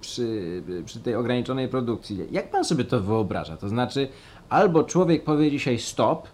przy, 0.00 0.62
przy 0.84 1.00
tej 1.00 1.14
ograniczonej 1.14 1.68
produkcji, 1.68 2.26
jak 2.30 2.50
pan 2.50 2.64
sobie 2.64 2.84
to 2.84 3.00
wyobraża? 3.00 3.56
To 3.56 3.68
znaczy, 3.68 4.08
albo 4.48 4.84
człowiek 4.84 5.24
powie 5.24 5.50
dzisiaj 5.50 5.78
stop 5.78 6.28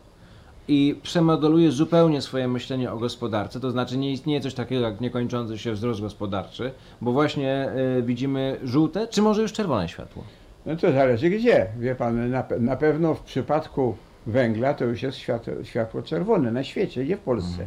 i 0.68 1.00
przemodeluje 1.02 1.70
zupełnie 1.70 2.22
swoje 2.22 2.48
myślenie 2.48 2.92
o 2.92 2.98
gospodarce, 2.98 3.60
to 3.60 3.70
znaczy 3.70 3.98
nie 3.98 4.12
istnieje 4.12 4.40
coś 4.40 4.54
takiego 4.54 4.82
jak 4.82 5.00
niekończący 5.00 5.58
się 5.58 5.72
wzrost 5.72 6.00
gospodarczy, 6.00 6.72
bo 7.00 7.12
właśnie 7.12 7.52
e, 7.52 8.02
widzimy 8.02 8.60
żółte, 8.64 9.08
czy 9.08 9.22
może 9.22 9.42
już 9.42 9.52
czerwone 9.52 9.88
światło? 9.88 10.24
No 10.66 10.76
to 10.76 10.92
zależy 10.92 11.30
gdzie. 11.30 11.66
Wie 11.78 11.94
pan, 11.94 12.30
na, 12.30 12.44
na 12.60 12.76
pewno 12.76 13.14
w 13.14 13.20
przypadku 13.20 13.96
węgla 14.26 14.74
to 14.74 14.84
już 14.84 15.02
jest 15.02 15.18
światło, 15.18 15.54
światło 15.62 16.02
czerwone 16.02 16.52
na 16.52 16.64
świecie, 16.64 17.04
nie 17.04 17.16
w 17.16 17.20
Polsce 17.20 17.66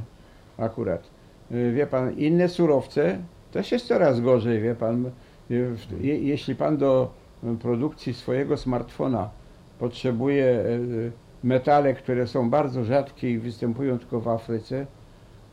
akurat. 0.58 1.10
Y, 1.52 1.72
Wie 1.72 1.88
pan, 1.88 2.18
inne 2.18 2.50
surowce 2.50 3.18
też 3.54 3.72
jest 3.72 3.88
coraz 3.88 4.20
gorzej, 4.20 4.62
wie 4.62 4.76
pan. 4.76 5.12
Je, 5.50 6.18
jeśli 6.18 6.56
pan 6.56 6.78
do 6.78 7.12
produkcji 7.62 8.14
swojego 8.14 8.58
smartfona 8.58 9.30
potrzebuje 9.80 10.46
y, 10.46 11.12
metale, 11.44 11.94
które 11.94 12.28
są 12.28 12.50
bardzo 12.50 12.84
rzadkie 12.84 13.32
i 13.32 13.40
występują 13.40 14.00
tylko 14.00 14.20
w 14.20 14.28
Afryce, 14.28 14.86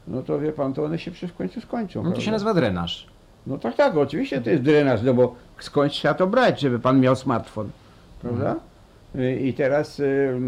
no 0.09 0.23
to 0.23 0.39
wie 0.39 0.53
pan, 0.53 0.73
to 0.73 0.85
one 0.85 0.99
się 0.99 1.11
w 1.11 1.35
końcu 1.35 1.61
skończą. 1.61 2.03
No 2.03 2.11
to 2.11 2.17
się 2.17 2.31
prawda? 2.31 2.33
nazywa 2.33 2.55
drenaż. 2.55 3.07
No 3.47 3.59
tak, 3.59 3.75
tak, 3.75 3.97
oczywiście 3.97 4.41
to 4.41 4.51
jest 4.51 4.63
drenaż, 4.63 5.03
no 5.03 5.15
bo 5.15 5.35
skąd 5.59 5.93
trzeba 5.93 6.15
to 6.15 6.27
brać, 6.27 6.61
żeby 6.61 6.79
pan 6.79 7.01
miał 7.01 7.17
smartfon, 7.17 7.71
prawda? 8.23 8.57
Y, 9.17 9.41
I 9.41 9.55
teraz, 9.55 10.01
e, 10.01 10.41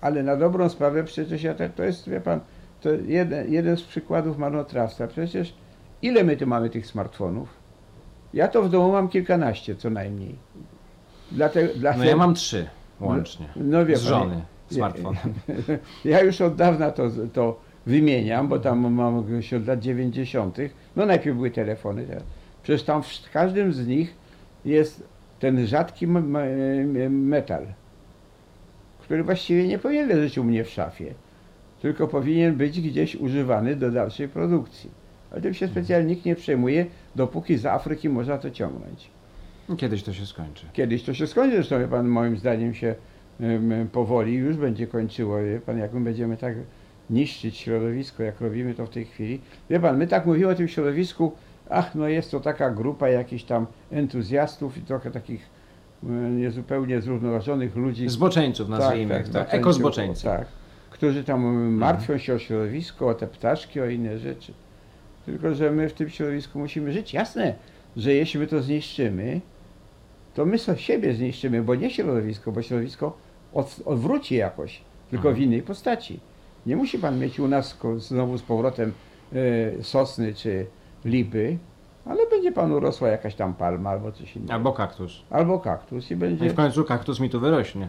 ale 0.00 0.22
na 0.22 0.36
dobrą 0.36 0.68
sprawę 0.68 1.04
przecież 1.04 1.42
ja 1.42 1.54
tak, 1.54 1.74
to 1.74 1.82
jest, 1.82 2.08
wie 2.08 2.20
pan, 2.20 2.40
to 2.80 2.88
jeden, 3.06 3.52
jeden 3.52 3.76
z 3.76 3.82
przykładów 3.82 4.38
marnotrawstwa. 4.38 5.06
Przecież 5.06 5.54
ile 6.02 6.24
my 6.24 6.36
tu 6.36 6.46
mamy 6.46 6.70
tych 6.70 6.86
smartfonów? 6.86 7.48
Ja 8.34 8.48
to 8.48 8.62
w 8.62 8.70
domu 8.70 8.92
mam 8.92 9.08
kilkanaście 9.08 9.74
co 9.76 9.90
najmniej. 9.90 10.34
Dlatego, 11.32 11.72
No 11.74 11.80
dlatego, 11.80 12.04
ja 12.04 12.16
mam 12.16 12.34
trzy 12.34 12.66
łącznie. 13.00 13.46
no 13.56 13.86
wie 13.86 13.96
Z 13.96 14.02
żony 14.02 14.42
smartfon. 14.70 15.14
ja 16.04 16.20
już 16.22 16.40
od 16.40 16.54
dawna 16.54 16.90
to, 16.90 17.08
to 17.32 17.60
wymieniam, 17.86 18.48
bo 18.48 18.58
tam 18.58 18.92
mam 18.94 19.42
się 19.42 19.56
od 19.56 19.66
lat 19.66 19.80
90. 19.80 20.56
No 20.96 21.06
najpierw 21.06 21.36
były 21.36 21.50
telefony. 21.50 22.06
teraz. 22.06 22.22
Przecież 22.62 22.82
tam 22.82 23.02
w 23.02 23.30
każdym 23.32 23.72
z 23.72 23.86
nich 23.86 24.14
jest 24.64 25.04
ten 25.40 25.66
rzadki 25.66 26.06
metal, 27.10 27.66
który 29.00 29.24
właściwie 29.24 29.68
nie 29.68 29.78
powinien 29.78 30.08
leżeć 30.08 30.38
u 30.38 30.44
mnie 30.44 30.64
w 30.64 30.70
szafie, 30.70 31.14
tylko 31.82 32.08
powinien 32.08 32.56
być 32.56 32.80
gdzieś 32.80 33.16
używany 33.16 33.76
do 33.76 33.90
dalszej 33.90 34.28
produkcji. 34.28 34.90
Ale 35.32 35.40
tym 35.40 35.54
się 35.54 35.68
specjalnie 35.68 36.08
nikt 36.14 36.24
nie 36.24 36.36
przejmuje, 36.36 36.86
dopóki 37.16 37.56
z 37.56 37.66
Afryki 37.66 38.08
można 38.08 38.38
to 38.38 38.50
ciągnąć. 38.50 39.10
Kiedyś 39.76 40.02
to 40.02 40.12
się 40.12 40.26
skończy. 40.26 40.66
Kiedyś 40.72 41.02
to 41.02 41.14
się 41.14 41.26
skończy, 41.26 41.56
zresztą 41.56 41.78
wie 41.78 41.88
pan, 41.88 42.08
moim 42.08 42.36
zdaniem 42.36 42.74
się 42.74 42.94
powoli 43.92 44.34
już 44.34 44.56
będzie 44.56 44.86
kończyło. 44.86 45.38
Wie 45.42 45.60
pan, 45.60 45.78
jak 45.78 45.92
my 45.92 46.00
będziemy 46.00 46.36
tak 46.36 46.54
niszczyć 47.10 47.56
środowisko, 47.56 48.22
jak 48.22 48.40
robimy 48.40 48.74
to 48.74 48.86
w 48.86 48.90
tej 48.90 49.04
chwili. 49.04 49.40
Wie 49.70 49.80
pan, 49.80 49.98
my 49.98 50.06
tak 50.06 50.26
mówimy 50.26 50.48
o 50.48 50.54
tym 50.54 50.68
środowisku, 50.68 51.32
ach, 51.70 51.94
no 51.94 52.08
jest 52.08 52.30
to 52.30 52.40
taka 52.40 52.70
grupa 52.70 53.08
jakichś 53.08 53.44
tam 53.44 53.66
entuzjastów 53.92 54.78
i 54.78 54.80
trochę 54.80 55.10
takich 55.10 55.50
niezupełnie 56.30 57.00
zrównoważonych 57.00 57.76
ludzi. 57.76 58.08
Zboczeńców 58.08 58.68
nazwijmy 58.68 59.02
ich, 59.02 59.22
tak, 59.22 59.26
zboczeńców, 59.26 59.54
ekozboczeńcy. 59.54 60.24
Tak, 60.24 60.46
którzy 60.90 61.24
tam 61.24 61.46
em, 61.46 61.74
martwią 61.74 62.18
się 62.18 62.34
o 62.34 62.38
środowisko, 62.38 63.08
o 63.08 63.14
te 63.14 63.26
ptaszki, 63.26 63.80
o 63.80 63.86
inne 63.86 64.18
rzeczy. 64.18 64.52
Tylko, 65.26 65.54
że 65.54 65.70
my 65.70 65.88
w 65.88 65.92
tym 65.92 66.08
środowisku 66.10 66.58
musimy 66.58 66.92
żyć. 66.92 67.14
Jasne, 67.14 67.54
że 67.96 68.14
jeśli 68.14 68.40
my 68.40 68.46
to 68.46 68.62
zniszczymy, 68.62 69.40
to 70.34 70.44
my 70.46 70.58
so 70.58 70.76
siebie 70.76 71.14
zniszczymy, 71.14 71.62
bo 71.62 71.74
nie 71.74 71.90
środowisko, 71.90 72.52
bo 72.52 72.62
środowisko 72.62 73.16
od, 73.54 73.76
odwróci 73.84 74.34
jakoś, 74.34 74.80
tylko 75.10 75.28
Mhm. 75.28 75.36
w 75.36 75.46
innej 75.46 75.62
postaci. 75.62 76.20
Nie 76.66 76.76
musi 76.76 76.98
pan 76.98 77.18
mieć 77.18 77.40
u 77.40 77.48
nas 77.48 77.78
znowu 77.96 78.38
z 78.38 78.42
powrotem 78.42 78.92
e, 79.32 79.82
sosny 79.82 80.34
czy 80.34 80.66
lipy, 81.04 81.58
ale 82.04 82.26
będzie 82.30 82.52
panu 82.52 82.80
rosła 82.80 83.08
jakaś 83.08 83.34
tam 83.34 83.54
palma 83.54 83.90
albo 83.90 84.12
coś 84.12 84.36
innego. 84.36 84.52
Albo 84.52 84.72
kaktus. 84.72 85.22
Albo 85.30 85.58
kaktus 85.58 86.10
i 86.10 86.16
No 86.16 86.26
i 86.26 86.30
będzie... 86.30 86.50
w 86.50 86.54
końcu 86.54 86.84
kaktus 86.84 87.20
mi 87.20 87.30
tu 87.30 87.40
wyrośnie. 87.40 87.88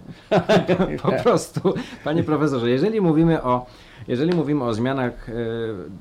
po 1.03 1.11
prostu. 1.11 1.73
Panie 2.03 2.23
profesorze, 2.23 2.69
jeżeli 2.69 3.01
mówimy 3.01 3.43
o, 3.43 3.65
jeżeli 4.07 4.35
mówimy 4.35 4.63
o 4.63 4.73
zmianach, 4.73 5.29
e, 5.29 5.33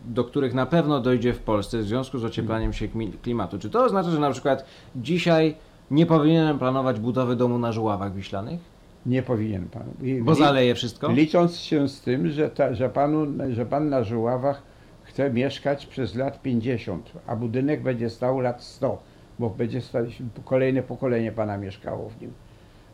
do 0.04 0.24
których 0.24 0.54
na 0.54 0.66
pewno 0.66 1.00
dojdzie 1.00 1.32
w 1.32 1.38
Polsce 1.38 1.78
w 1.78 1.84
związku 1.84 2.18
z 2.18 2.24
ocieplaniem 2.24 2.72
się 2.72 2.88
klimatu, 3.22 3.58
czy 3.58 3.70
to 3.70 3.84
oznacza, 3.84 4.10
że 4.10 4.18
na 4.18 4.30
przykład 4.30 4.64
dzisiaj 4.96 5.54
nie 5.90 6.06
powinienem 6.06 6.58
planować 6.58 7.00
budowy 7.00 7.36
domu 7.36 7.58
na 7.58 7.72
żuławach 7.72 8.14
wiślanych? 8.14 8.60
Nie 9.06 9.22
powinien 9.22 9.68
pan. 9.68 9.82
Bo 10.20 10.34
zaleje 10.34 10.74
wszystko? 10.74 11.12
Licząc 11.12 11.56
się 11.56 11.88
z 11.88 12.00
tym, 12.00 12.28
że, 12.28 12.50
ta, 12.50 12.74
że, 12.74 12.88
panu, 12.88 13.26
że 13.50 13.66
pan 13.66 13.88
na 13.88 14.04
Żuławach 14.04 14.62
chce 15.02 15.30
mieszkać 15.30 15.86
przez 15.86 16.14
lat 16.14 16.42
50, 16.42 17.12
a 17.26 17.36
budynek 17.36 17.82
będzie 17.82 18.10
stał 18.10 18.40
lat 18.40 18.62
100, 18.62 19.02
bo 19.38 19.50
będzie 19.50 19.80
stać, 19.80 20.22
kolejne 20.44 20.82
pokolenie 20.82 21.32
pana 21.32 21.58
mieszkało 21.58 22.08
w 22.08 22.20
nim. 22.20 22.32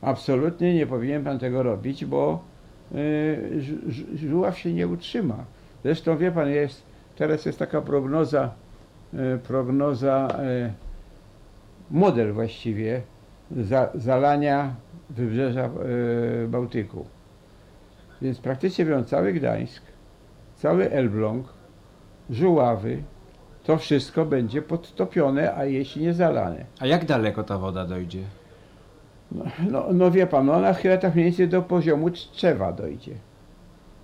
Absolutnie 0.03 0.75
nie 0.75 0.87
powinien 0.87 1.25
pan 1.25 1.39
tego 1.39 1.63
robić, 1.63 2.05
bo 2.05 2.43
Żuław 4.15 4.59
się 4.59 4.73
nie 4.73 4.89
utrzyma. 4.89 5.45
Zresztą 5.85 6.17
wie 6.17 6.33
pan, 6.33 6.49
jest, 6.49 6.83
teraz 7.17 7.47
jest 7.47 7.59
taka 7.59 7.81
prognoza, 7.81 8.51
y, 9.15 9.39
prognoza, 9.39 10.29
y, 10.69 10.73
model 11.91 12.33
właściwie 12.33 13.03
za, 13.51 13.91
zalania 13.95 14.75
wybrzeża 15.11 15.71
y, 16.45 16.49
Bałtyku. 16.49 17.07
Więc 18.23 18.39
praktycznie 18.39 18.85
biorąc 18.85 19.09
cały 19.09 19.33
Gdańsk, 19.33 19.83
cały 20.57 20.91
Elbląg, 20.91 21.47
Żuławy, 22.31 23.03
to 23.65 23.79
wszystko 23.79 24.25
będzie 24.25 24.63
podtopione, 24.63 25.55
a 25.55 25.65
jeśli 25.65 26.03
nie 26.03 26.15
zalane. 26.15 26.65
A 26.81 26.87
jak 26.87 27.05
daleko 27.05 27.45
ta 27.45 27.59
woda 27.59 27.87
dojdzie? 27.87 28.23
No, 29.33 29.45
no, 29.71 29.87
no 29.93 30.11
wie 30.11 30.27
pan, 30.27 30.47
no 30.47 30.53
ona 30.55 30.73
chyba 30.75 30.97
tak 30.97 31.15
mniej 31.15 31.25
więcej 31.27 31.49
do 31.49 31.63
poziomu 31.63 32.11
Tczewa 32.11 32.73
dojdzie. 32.73 33.15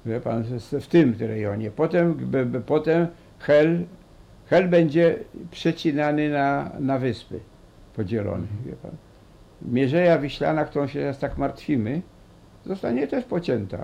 Wie 0.07 0.21
pan, 0.21 0.43
w- 0.43 0.87
tym 0.87 1.15
rejonie. 1.21 1.71
Potem, 1.71 2.15
b, 2.15 2.47
b, 2.47 2.61
potem 2.61 3.07
Hel, 3.39 3.85
Hel 4.47 4.69
będzie 4.69 5.17
przecinany 5.51 6.31
na, 6.31 6.71
na 6.81 6.99
wyspy 6.99 7.41
podzielony, 7.97 8.47
wie 8.67 8.73
pan. 8.73 8.91
Mierzeja 9.63 10.19
Wiślana, 10.19 10.65
którą 10.65 10.87
się 10.87 10.99
teraz 11.01 11.19
tak 11.19 11.39
martwimy, 11.39 12.03
zostanie 12.67 13.07
też 13.07 13.25
pocięta. 13.25 13.79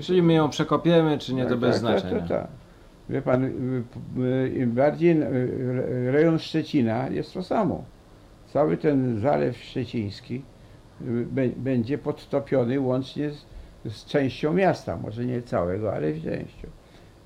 Czyli 0.00 0.22
my 0.22 0.32
ją 0.32 0.48
przekopiemy, 0.48 1.18
czy 1.18 1.34
nie, 1.34 1.44
to 1.44 1.50
Tak, 1.50 1.58
bez 1.58 1.70
tak, 1.70 1.80
znaczenia. 1.80 2.20
Tak, 2.20 2.28
tak, 2.28 2.40
tak. 2.40 2.50
Wie 3.08 3.22
pan, 3.22 3.44
y, 3.44 3.50
y, 4.22 4.48
im 4.56 4.72
bardziej 4.72 5.22
y, 5.22 5.26
re- 5.26 6.12
rejon 6.12 6.38
Szczecina 6.38 7.08
jest 7.08 7.34
to 7.34 7.42
samo. 7.42 7.84
Cały 8.52 8.76
ten 8.76 9.20
zalew 9.20 9.56
szczeciński 9.56 10.42
będzie 11.56 11.98
podtopiony 11.98 12.80
łącznie 12.80 13.30
z, 13.30 13.44
z 13.92 14.04
częścią 14.04 14.52
miasta, 14.52 14.96
może 14.96 15.24
nie 15.24 15.42
całego, 15.42 15.92
ale 15.94 16.12
z 16.12 16.24
częścią. 16.24 16.68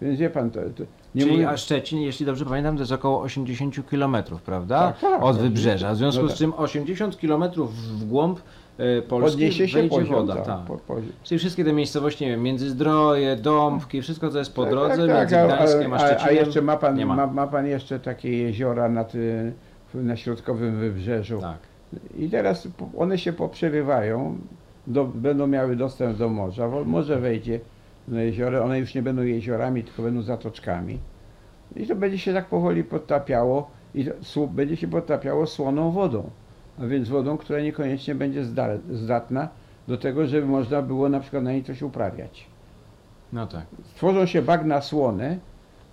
Więc 0.02 0.18
wie 0.18 0.30
pan, 0.30 0.50
to, 0.50 0.60
to 0.60 0.82
nie 1.14 1.22
Czyli 1.22 1.32
mówię- 1.34 1.48
a 1.48 1.56
Szczecin, 1.56 2.00
jeśli 2.00 2.26
dobrze 2.26 2.44
pamiętam, 2.44 2.76
to 2.76 2.82
jest 2.82 2.92
około 2.92 3.20
80 3.22 3.76
km, 3.90 4.16
prawda? 4.44 4.78
Tak, 4.92 5.00
tak. 5.00 5.22
Od 5.22 5.38
wybrzeża. 5.38 5.92
W 5.92 5.96
związku 5.96 6.22
No 6.22 6.28
z 6.28 6.30
tak. 6.30 6.38
czym 6.38 6.52
80 6.56 7.16
km 7.16 7.44
w 7.68 8.04
głąb 8.04 8.40
e, 8.78 9.02
Polski 9.02 9.30
podniesie 9.32 9.68
się 9.68 9.82
poziom, 9.88 10.14
woda. 10.14 10.34
tak, 10.36 10.46
tak. 10.46 10.60
po- 10.66 10.76
poziom. 10.78 11.12
Czyli 11.24 11.38
wszystkie 11.38 11.64
te 11.64 11.72
miejscowości, 11.72 12.24
nie 12.24 12.30
wiem, 12.30 12.42
Międzyzdroje, 12.42 13.36
Dąbki, 13.36 14.02
wszystko 14.02 14.30
co 14.30 14.38
jest 14.38 14.54
po 14.54 14.62
Tak, 14.62 14.70
drodze 14.70 15.06
tak, 15.06 15.18
między 15.18 15.34
tak, 15.34 15.46
Gdańskiem 15.46 15.92
a 15.92 15.96
a, 15.96 16.00
a, 16.00 16.04
a 16.04 16.08
Szczecinem. 16.08 16.36
jeszcze 16.36 16.62
ma 16.62 16.76
pan, 16.76 17.04
ma. 17.04 17.16
ma. 17.16 17.26
Ma, 17.26 17.46
pan 17.46 17.66
jeszcze 17.66 18.00
takie 18.00 18.38
jeziora 18.38 18.88
na, 18.88 19.04
ty, 19.04 19.52
na 19.94 20.16
środkowym 20.16 20.76
wybrzeżu. 20.76 21.40
Tak. 21.40 21.58
I 22.18 22.30
teraz 22.30 22.68
one 22.96 23.18
się 23.18 23.32
poprzerywają, 23.32 24.38
do, 24.86 25.04
będą 25.04 25.46
miały 25.46 25.76
dostęp 25.76 26.18
do 26.18 26.28
morza. 26.28 26.68
Morze 26.84 27.20
wejdzie 27.20 27.60
na 28.08 28.22
jezioro, 28.22 28.64
one 28.64 28.78
już 28.78 28.94
nie 28.94 29.02
będą 29.02 29.22
jeziorami, 29.22 29.84
tylko 29.84 30.02
będą 30.02 30.22
zatoczkami. 30.22 30.98
I 31.76 31.86
to 31.86 31.96
będzie 31.96 32.18
się 32.18 32.34
tak 32.34 32.46
powoli 32.46 32.84
podtapiało 32.84 33.70
i 33.94 34.06
słup 34.22 34.52
będzie 34.52 34.76
się 34.76 34.88
podtapiało 34.88 35.46
słoną 35.46 35.90
wodą. 35.90 36.30
A 36.78 36.86
więc 36.86 37.08
wodą, 37.08 37.36
która 37.36 37.60
niekoniecznie 37.60 38.14
będzie 38.14 38.44
zda, 38.44 38.68
zdatna 38.90 39.48
do 39.88 39.98
tego, 39.98 40.26
żeby 40.26 40.46
można 40.46 40.82
było 40.82 41.08
na 41.08 41.20
przykład 41.20 41.42
na 41.42 41.52
niej 41.52 41.64
coś 41.64 41.82
uprawiać. 41.82 42.46
No 43.32 43.46
tak. 43.46 43.66
Tworzą 43.94 44.26
się 44.26 44.42
bagna 44.42 44.80
słone, 44.80 45.38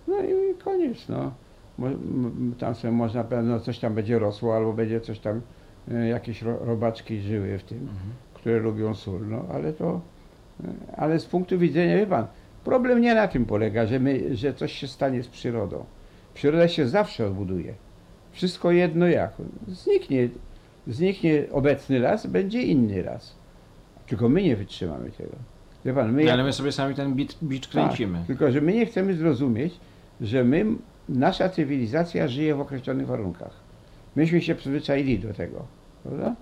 no 0.08 0.16
i 0.24 0.56
koniec, 0.64 1.10
no. 1.10 1.32
Tam 2.60 2.76
sobie 2.76 2.92
można 2.92 3.24
pewno 3.24 3.60
coś 3.60 3.80
tam 3.80 3.94
będzie 3.94 4.20
rosło, 4.20 4.56
albo 4.56 4.74
będzie 4.74 5.02
coś 5.02 5.20
tam, 5.20 5.42
jakieś 6.10 6.42
ro, 6.42 6.58
robaczki 6.66 7.20
żyły 7.22 7.58
w 7.58 7.64
tym, 7.64 7.78
Mhm. 7.80 7.98
które 8.34 8.60
lubią 8.60 8.96
sól, 8.96 9.28
no 9.30 9.46
ale 9.54 9.74
to, 9.74 10.02
e, 10.64 10.68
ale 10.98 11.20
z 11.20 11.26
punktu 11.26 11.60
widzenia, 11.60 11.98
wie 11.98 12.08
pan, 12.08 12.28
problem 12.64 13.02
nie 13.02 13.16
na 13.16 13.28
tym 13.28 13.46
polega, 13.46 13.86
że 13.86 14.00
my, 14.00 14.36
że 14.36 14.54
coś 14.54 14.74
się 14.74 14.88
stanie 14.88 15.24
z 15.24 15.28
przyrodą. 15.28 15.86
Przyroda 16.34 16.68
się 16.68 16.88
zawsze 16.88 17.28
odbuduje. 17.28 17.74
Wszystko 18.32 18.72
jedno 18.72 19.08
jak. 19.08 19.32
Zniknie, 19.68 20.30
zniknie 20.88 21.44
obecny 21.52 22.00
las, 22.00 22.28
będzie 22.28 22.62
inny 22.62 23.04
las. 23.04 23.36
Tylko 24.08 24.30
my 24.30 24.44
nie 24.44 24.56
wytrzymamy 24.56 25.12
tego. 25.12 25.36
Wie 25.86 25.94
pan, 25.94 26.14
my 26.14 26.24
No, 26.26 26.32
ale 26.32 26.44
my 26.44 26.54
sobie 26.54 26.72
sami 26.72 26.96
ten 26.96 27.14
bicz, 27.16 27.38
bicz 27.44 27.68
kręcimy. 27.68 28.18
tak, 28.18 28.28
tylko, 28.28 28.52
że 28.52 28.62
my 28.62 28.74
nie 28.74 28.86
chcemy 28.86 29.14
zrozumieć, 29.16 29.80
że 30.22 30.44
my, 30.44 30.66
nasza 31.10 31.50
cywilizacja 31.50 32.28
żyje 32.28 32.56
w 32.56 32.60
określonych 32.62 33.08
warunkach. 33.08 33.63
Myśmy 34.16 34.42
się 34.42 34.56
przyzwyczaili 34.56 35.20
do 35.20 35.34
tego, 35.34 35.66
prawda? 36.04 36.36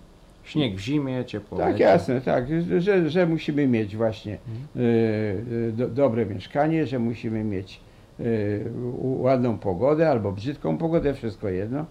Śnieg 0.43 0.75
w 0.75 0.79
zimie, 0.79 1.25
ciepło 1.25 1.57
Tak, 1.57 1.71
lecie. 1.71 1.83
jasne, 1.83 2.21
tak, 2.21 2.45
że, 2.77 3.09
że 3.09 3.27
musimy 3.27 3.67
mieć 3.67 3.95
właśnie 3.95 4.37
Mhm. 4.47 4.85
y, 4.87 5.43
y, 5.69 5.71
do, 5.71 5.87
dobre 5.87 6.25
mieszkanie, 6.25 6.87
że 6.87 6.99
musimy 6.99 7.43
mieć 7.43 7.79
y, 8.19 8.65
ładną 9.01 9.57
pogodę 9.57 10.09
albo 10.09 10.31
brzydką 10.31 10.77
pogodę, 10.77 11.13
wszystko 11.13 11.49
jedno, 11.49 11.85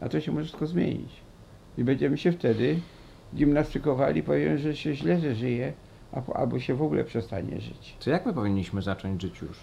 a 0.00 0.08
to 0.08 0.20
się 0.20 0.32
może 0.32 0.44
wszystko 0.44 0.66
zmienić. 0.66 1.12
I 1.78 1.84
będziemy 1.84 2.18
się 2.18 2.32
wtedy 2.32 2.76
gimnastykowali, 3.34 4.22
powiem, 4.22 4.58
że 4.58 4.76
się 4.76 4.94
źle 4.94 5.20
że 5.20 5.34
żyje, 5.34 5.72
albo 6.34 6.58
się 6.58 6.74
w 6.74 6.82
ogóle 6.82 7.04
przestanie 7.04 7.60
żyć. 7.60 7.96
To 8.04 8.10
jak 8.10 8.26
my 8.26 8.34
powinniśmy 8.34 8.82
zacząć 8.82 9.22
żyć 9.22 9.42
już? 9.42 9.58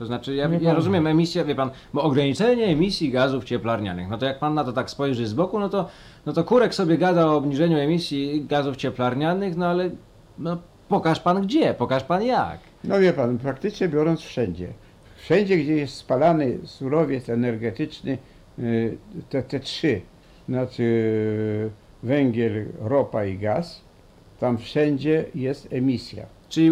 To 0.00 0.06
znaczy, 0.06 0.34
ja, 0.34 0.48
Nie 0.48 0.58
ja 0.58 0.74
rozumiem, 0.74 1.06
emisja, 1.06 1.44
wie 1.44 1.54
pan, 1.54 1.70
bo 1.94 2.02
ograniczenie 2.02 2.64
emisji 2.64 3.10
gazów 3.10 3.44
cieplarnianych, 3.44 4.08
no 4.08 4.18
to 4.18 4.26
jak 4.26 4.38
pan 4.38 4.54
na 4.54 4.64
to 4.64 4.72
tak 4.72 4.90
spojrzy 4.90 5.26
z 5.26 5.34
boku, 5.34 5.58
no 5.58 5.68
to, 5.68 5.88
no 6.26 6.32
to 6.32 6.44
Kurek 6.44 6.74
sobie 6.74 6.98
gada 6.98 7.26
o 7.26 7.36
obniżeniu 7.36 7.78
emisji 7.78 8.44
gazów 8.48 8.76
cieplarnianych, 8.76 9.56
no 9.56 9.66
ale 9.66 9.90
no, 10.38 10.58
pokaż 10.88 11.20
pan 11.20 11.42
gdzie, 11.42 11.74
pokaż 11.74 12.04
pan 12.04 12.22
jak. 12.22 12.58
No 12.84 13.00
wie 13.00 13.12
pan, 13.12 13.38
praktycznie 13.38 13.88
biorąc 13.88 14.20
wszędzie. 14.20 14.68
Wszędzie, 15.16 15.56
gdzie 15.56 15.76
jest 15.76 15.94
spalany 15.94 16.58
surowiec 16.64 17.28
energetyczny, 17.28 18.18
y, 18.58 18.98
te, 19.30 19.42
te 19.42 19.60
trzy, 19.60 20.00
znaczy 20.48 20.82
y, 20.82 21.70
węgiel, 22.02 22.66
ropa 22.80 23.24
i 23.24 23.38
gaz, 23.38 23.80
tam 24.38 24.58
wszędzie 24.58 25.24
jest 25.34 25.72
emisja. 25.72 26.26
Czyli 26.48 26.70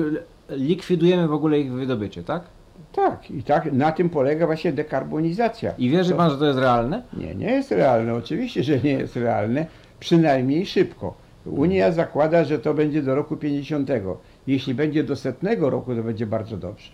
likwidujemy 0.49 1.29
w 1.29 1.33
ogóle 1.33 1.61
ich 1.61 1.73
wydobycie, 1.73 2.25
tak? 2.25 2.58
Tak, 2.93 3.31
i 3.31 3.43
tak 3.43 3.73
na 3.73 3.93
tym 3.93 4.11
polega 4.11 4.47
właśnie 4.47 4.73
dekarbonizacja. 4.73 5.73
I 5.79 5.91
wierzy 5.91 6.11
To- 6.11 6.17
pan, 6.17 6.31
że 6.31 6.39
to 6.39 6.47
jest 6.47 6.59
realne? 6.59 7.03
Nie, 7.13 7.35
nie 7.35 7.51
jest 7.51 7.71
realne, 7.71 8.15
oczywiście, 8.15 8.63
że 8.63 8.79
nie 8.79 8.93
jest 8.93 9.17
realne, 9.17 9.67
przynajmniej 10.01 10.67
szybko. 10.67 11.15
Unia 11.47 11.93
zakłada, 11.93 12.45
że 12.45 12.59
to 12.59 12.75
będzie 12.75 13.03
do 13.03 13.15
roku 13.15 13.37
50. 13.37 13.91
Jeśli 14.47 14.75
będzie 14.75 15.05
do 15.05 15.17
setnego 15.17 15.71
roku, 15.71 15.95
to 15.95 16.03
będzie 16.03 16.27
bardzo 16.27 16.57
dobrze. 16.57 16.93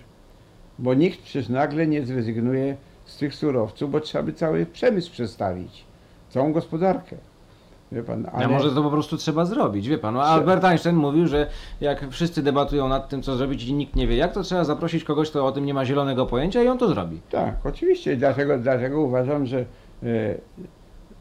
Bo 0.78 0.94
nikt 0.94 1.22
przecież 1.22 1.48
nagle 1.48 1.86
nie 1.86 2.06
zrezygnuje 2.06 2.76
z 3.04 3.16
tych 3.18 3.34
surowców, 3.34 3.90
bo 3.90 4.00
trzeba 4.00 4.24
by 4.24 4.32
cały 4.32 4.66
przemysł 4.66 5.12
przestawić, 5.12 5.84
całą 6.30 6.52
gospodarkę. 6.52 7.16
Wie 7.92 8.02
pan, 8.02 8.26
A 8.32 8.48
może 8.48 8.70
to 8.70 8.82
po 8.82 8.90
prostu 8.90 9.16
trzeba 9.16 9.44
zrobić, 9.44 9.88
wie 9.88 9.98
pan. 9.98 10.14
No, 10.14 10.22
Albert 10.22 10.64
Einstein 10.64 10.96
mówił, 10.96 11.26
że 11.26 11.46
jak 11.80 12.10
wszyscy 12.10 12.42
debatują 12.42 12.88
nad 12.88 13.08
tym, 13.08 13.22
co 13.22 13.36
zrobić 13.36 13.64
i 13.64 13.74
nikt 13.74 13.96
nie 13.96 14.06
wie 14.06 14.16
jak, 14.16 14.32
to 14.32 14.42
trzeba 14.42 14.64
zaprosić 14.64 15.04
kogoś, 15.04 15.30
kto 15.30 15.46
o 15.46 15.52
tym 15.52 15.66
nie 15.66 15.74
ma 15.74 15.84
zielonego 15.84 16.26
pojęcia 16.26 16.62
i 16.62 16.68
on 16.68 16.78
to 16.78 16.88
zrobi. 16.88 17.20
Tak, 17.30 17.66
oczywiście. 17.66 18.16
Dlatego, 18.16 18.58
dlatego 18.58 19.00
uważam, 19.00 19.46
że 19.46 19.58
e, 19.58 19.64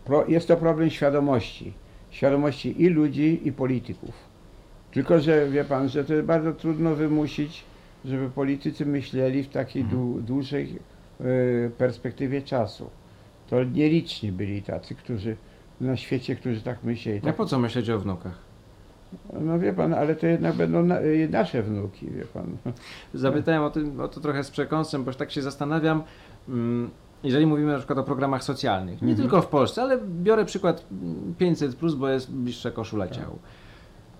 pro, 0.05 0.25
jest 0.27 0.47
to 0.47 0.57
problem 0.57 0.89
świadomości. 0.89 1.73
Świadomości 2.11 2.81
i 2.83 2.87
ludzi, 2.89 3.41
i 3.43 3.51
polityków. 3.51 4.13
Tylko, 4.91 5.19
że 5.19 5.49
wie 5.49 5.63
pan, 5.63 5.89
że 5.89 6.03
to 6.03 6.13
jest 6.13 6.25
bardzo 6.25 6.53
trudno 6.53 6.95
wymusić, 6.95 7.63
żeby 8.05 8.29
politycy 8.29 8.85
myśleli 8.85 9.43
w 9.43 9.49
takiej 9.49 9.81
Mhm. 9.81 10.01
dłu, 10.01 10.21
dłuższej 10.21 10.79
e, 11.19 11.23
perspektywie 11.69 12.41
czasu. 12.41 12.89
To 13.49 13.63
nieliczni 13.63 14.31
byli 14.31 14.61
tacy, 14.63 14.95
którzy 14.95 15.35
na 15.83 15.97
świecie, 15.97 16.35
którzy 16.35 16.61
tak 16.61 16.83
myśleli. 16.83 17.21
Tak, 17.21 17.35
po 17.35 17.45
co 17.45 17.59
myśleć 17.59 17.89
o 17.89 17.99
wnukach? 17.99 18.53
no 19.41 19.59
wie 19.59 19.73
pan, 19.73 19.93
ale 19.93 20.15
to 20.15 20.27
jednak 20.27 20.55
będą 20.55 20.83
na, 20.83 20.99
e, 20.99 21.27
nasze 21.27 21.63
wnuki, 21.63 22.09
wie 22.11 22.25
pan. 22.25 22.57
Zapytałem 23.13 23.63
o, 23.63 23.69
tym, 23.69 23.99
o 23.99 24.07
to 24.07 24.19
trochę 24.21 24.43
z 24.43 24.51
przekąsem, 24.51 25.03
bo 25.03 25.13
tak 25.13 25.31
się 25.31 25.41
zastanawiam, 25.41 26.03
mm, 26.49 26.89
jeżeli 27.23 27.45
mówimy 27.45 27.71
na 27.71 27.77
przykład 27.77 27.99
o 27.99 28.03
programach 28.03 28.43
socjalnych, 28.43 29.01
nie 29.01 29.09
Mhm. 29.11 29.21
tylko 29.29 29.41
w 29.41 29.47
Polsce, 29.47 29.81
ale 29.81 29.99
biorę 30.23 30.45
przykład 30.45 30.85
mm, 30.91 31.35
500, 31.37 31.75
plus, 31.75 31.93
bo 31.95 32.09
jest 32.09 32.31
bliższe 32.31 32.71
koszula 32.71 33.07
Tak. 33.07 33.17
ciału. 33.17 33.39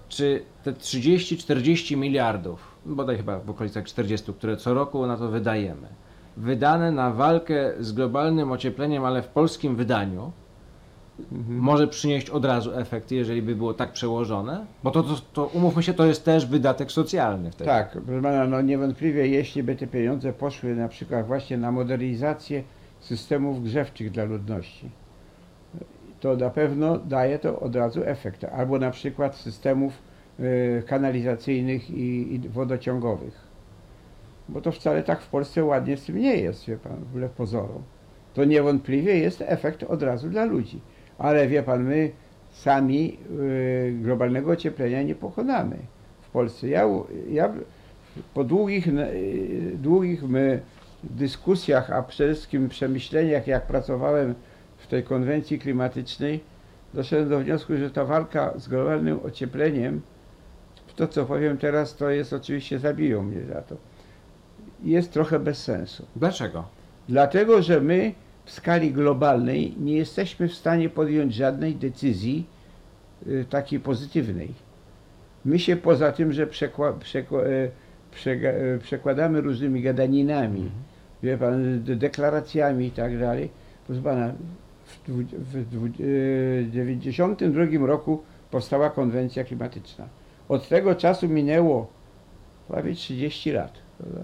Czy 0.10 0.44
te 0.64 0.72
30-40 0.74 1.98
miliardów, 1.98 2.76
bodaj 2.86 3.18
chyba 3.18 3.40
w 3.40 3.50
okolicach 3.50 3.84
40, 3.86 4.34
które 4.34 4.58
co 4.58 4.74
roku 4.74 5.08
na 5.08 5.18
to 5.18 5.30
wydajemy, 5.30 5.88
wydane 6.38 6.92
na 6.92 7.12
walkę 7.12 7.74
z 7.80 7.92
globalnym 7.92 8.52
ociepleniem, 8.52 9.06
ale 9.06 9.22
w 9.22 9.28
polskim 9.28 9.76
wydaniu, 9.76 10.32
Mhm. 11.20 11.58
może 11.58 11.88
przynieść 11.88 12.30
od 12.30 12.46
razu 12.46 12.76
efekt, 12.76 13.12
jeżeli 13.12 13.42
by 13.42 13.56
było 13.56 13.74
tak 13.74 13.92
przełożone? 13.92 14.66
Bo 14.84 14.92
to, 14.92 15.04
to, 15.04 15.16
to 15.34 15.46
umówmy 15.46 15.84
się, 15.84 15.94
to 15.94 16.06
jest 16.06 16.26
też 16.26 16.46
wydatek 16.46 16.92
socjalny 16.92 17.52
wtedy. 17.52 17.66
Tak, 17.66 17.92
proszę 18.06 18.22
pana, 18.22 18.48
no 18.48 18.62
niewątpliwie 18.62 19.28
jeśli 19.28 19.64
by 19.64 19.76
te 19.76 19.88
pieniądze 19.88 20.34
poszły 20.34 20.76
na 20.76 20.88
przykład 20.88 21.28
właśnie 21.28 21.58
na 21.58 21.72
modernizację 21.72 22.64
systemów 23.00 23.64
grzewczych 23.64 24.12
dla 24.12 24.24
ludności, 24.24 24.90
to 26.20 26.36
na 26.36 26.50
pewno 26.50 26.98
daje 26.98 27.40
to 27.40 27.60
od 27.60 27.76
razu 27.76 28.02
efekt. 28.06 28.44
Albo 28.44 28.80
na 28.80 28.92
przykład 28.92 29.36
systemów 29.36 29.94
y, 30.40 30.84
kanalizacyjnych 30.88 31.90
i, 31.90 32.36
i 32.36 32.40
wodociągowych. 32.40 33.54
Bo 34.50 34.62
to 34.62 34.72
wcale 34.72 35.04
tak 35.04 35.22
w 35.22 35.28
Polsce 35.28 35.64
ładnie 35.64 35.98
z 35.98 36.06
tym 36.06 36.18
nie 36.18 36.38
jest, 36.38 36.66
wie 36.66 36.78
pan, 36.78 36.96
wbrew 36.96 37.32
pozorom. 37.32 37.84
To 38.34 38.46
niewątpliwie 38.46 39.18
jest 39.18 39.44
efekt 39.48 39.84
od 39.84 40.04
razu 40.04 40.30
dla 40.30 40.46
ludzi. 40.46 40.82
Ale 41.18 41.48
wie 41.48 41.64
pan, 41.64 41.84
my 41.84 42.12
sami 42.52 43.18
y, 43.40 43.94
globalnego 44.02 44.52
ocieplenia 44.52 45.04
nie 45.04 45.16
pokonamy 45.16 45.78
w 46.22 46.30
Polsce. 46.30 46.68
Ja, 46.68 46.90
ja 47.30 47.54
po 48.34 48.44
długich, 48.44 48.88
y, 48.88 49.72
długich 49.76 50.24
my 50.24 50.62
dyskusjach, 51.04 51.92
a 51.92 52.04
przede 52.04 52.34
wszystkim 52.34 52.70
przemyśleniach, 52.70 53.48
jak 53.48 53.68
pracowałem 53.68 54.36
w 54.78 54.88
tej 54.88 55.04
konwencji 55.04 55.60
klimatycznej, 55.60 56.40
doszedłem 56.94 57.30
do 57.30 57.40
wniosku, 57.40 57.78
że 57.78 57.90
ta 57.90 58.06
walka 58.06 58.54
z 58.58 58.68
globalnym 58.68 59.20
ociepleniem, 59.26 60.02
to 60.96 61.08
co 61.08 61.26
powiem 61.26 61.58
teraz, 61.58 61.96
to 61.96 62.10
jest 62.10 62.34
oczywiście, 62.34 62.80
zabiją 62.80 63.24
mnie 63.24 63.46
za 63.46 63.62
to, 63.62 63.76
jest 64.84 65.14
trochę 65.14 65.40
bez 65.40 65.64
sensu. 65.64 66.06
Dlaczego? 66.16 66.64
Dlatego, 67.10 67.62
że 67.62 67.82
my 67.82 68.14
w 68.46 68.52
skali 68.52 68.92
globalnej 68.92 69.76
nie 69.80 69.94
jesteśmy 69.96 70.48
w 70.48 70.54
stanie 70.54 70.90
podjąć 70.90 71.34
żadnej 71.34 71.76
decyzji 71.76 72.46
y, 73.28 73.46
takiej 73.50 73.80
pozytywnej. 73.80 74.54
My 75.46 75.60
się 75.60 75.76
poza 75.76 76.12
tym, 76.12 76.34
że 76.34 76.48
przekła, 76.48 76.94
przekła, 76.94 77.42
e, 77.44 77.70
e, 78.26 78.78
przekładamy 78.80 79.42
różnymi 79.42 79.82
gadaninami, 79.82 80.72
wie 81.24 81.38
pan, 81.38 81.84
de- 81.84 81.96
deklaracjami 81.96 82.86
i 82.86 82.92
tak 82.92 83.20
dalej, 83.20 83.50
proszę 83.88 84.02
pana, 84.02 84.34
w, 84.86 85.10
dwu- 85.10 85.38
w 85.38 85.66
dwu- 85.70 86.04
e, 86.68 86.72
92 86.72 87.86
roku 87.86 88.24
powstała 88.52 88.90
konwencja 88.90 89.44
klimatyczna. 89.44 90.08
Od 90.50 90.68
tego 90.70 90.96
czasu 90.96 91.30
minęło 91.30 91.88
prawie 92.68 92.94
30 92.96 93.52
lat. 93.52 93.74
Prawda? 93.98 94.22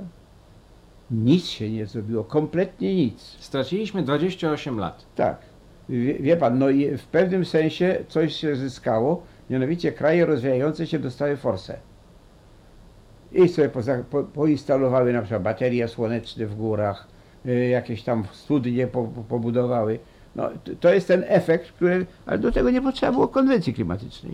Nic 1.12 1.46
się 1.46 1.70
nie 1.70 1.86
zrobiło, 1.86 2.24
kompletnie 2.24 2.96
nic. 2.96 3.22
Straciliśmy 3.40 4.04
28 4.04 4.78
lat. 4.80 5.06
Tak. 5.16 5.38
Wie, 5.90 6.14
wie 6.14 6.38
pan, 6.38 6.60
no 6.60 6.70
i 6.70 6.98
w 6.98 7.04
pewnym 7.08 7.46
sensie 7.46 7.98
coś 8.08 8.36
się 8.36 8.56
zyskało, 8.56 9.24
mianowicie 9.50 9.92
kraje 9.92 10.26
rozwijające 10.26 10.88
się 10.88 11.00
dostały 11.00 11.38
forsę. 11.38 11.80
I 13.32 13.48
sobie 13.50 13.70
poza, 13.70 14.04
po, 14.10 14.24
poinstalowały 14.24 15.14
na 15.14 15.22
przykład 15.22 15.42
baterie 15.44 15.88
słoneczne 15.88 16.46
w 16.46 16.56
górach, 16.56 17.08
y, 17.46 17.68
jakieś 17.68 18.04
tam 18.04 18.24
studnie 18.32 18.88
po, 18.88 19.04
po, 19.04 19.22
pobudowały. 19.22 20.00
No, 20.36 20.50
to- 20.64 20.76
to 20.80 20.94
jest 20.94 21.08
ten 21.08 21.24
efekt, 21.28 21.72
który, 21.72 22.06
ale 22.26 22.38
do 22.38 22.52
tego 22.52 22.70
nie 22.70 22.82
potrzeba 22.82 23.12
było 23.12 23.28
konwencji 23.28 23.74
klimatycznej. 23.74 24.34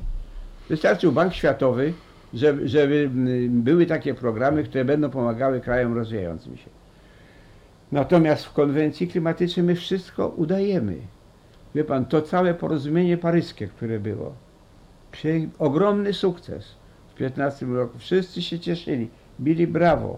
Wystarczył 0.69 1.11
Bank 1.11 1.33
Światowy, 1.33 1.93
żeby, 2.35 2.67
żeby 2.67 3.09
mm, 3.13 3.61
były 3.61 3.85
takie 3.85 4.13
programy, 4.13 4.63
które 4.63 4.85
będą 4.85 5.09
pomagały 5.09 5.61
krajom 5.61 5.93
rozwijającym 5.93 6.57
się. 6.57 6.69
Natomiast 7.91 8.45
w 8.45 8.53
konwencji 8.53 9.07
klimatycznej 9.07 9.65
my 9.65 9.75
wszystko 9.75 10.27
udajemy. 10.27 10.95
Wie 11.75 11.83
pan, 11.83 12.05
to 12.05 12.21
całe 12.21 12.53
porozumienie 12.53 13.17
paryskie, 13.17 13.67
które 13.67 13.99
było, 13.99 14.33
ogromny 15.59 16.13
sukces 16.13 16.75
w 17.09 17.17
15 17.17 17.65
roku. 17.65 17.99
Wszyscy 17.99 18.41
się 18.41 18.59
cieszyli, 18.59 19.09
bili 19.39 19.67
brawo. 19.67 20.17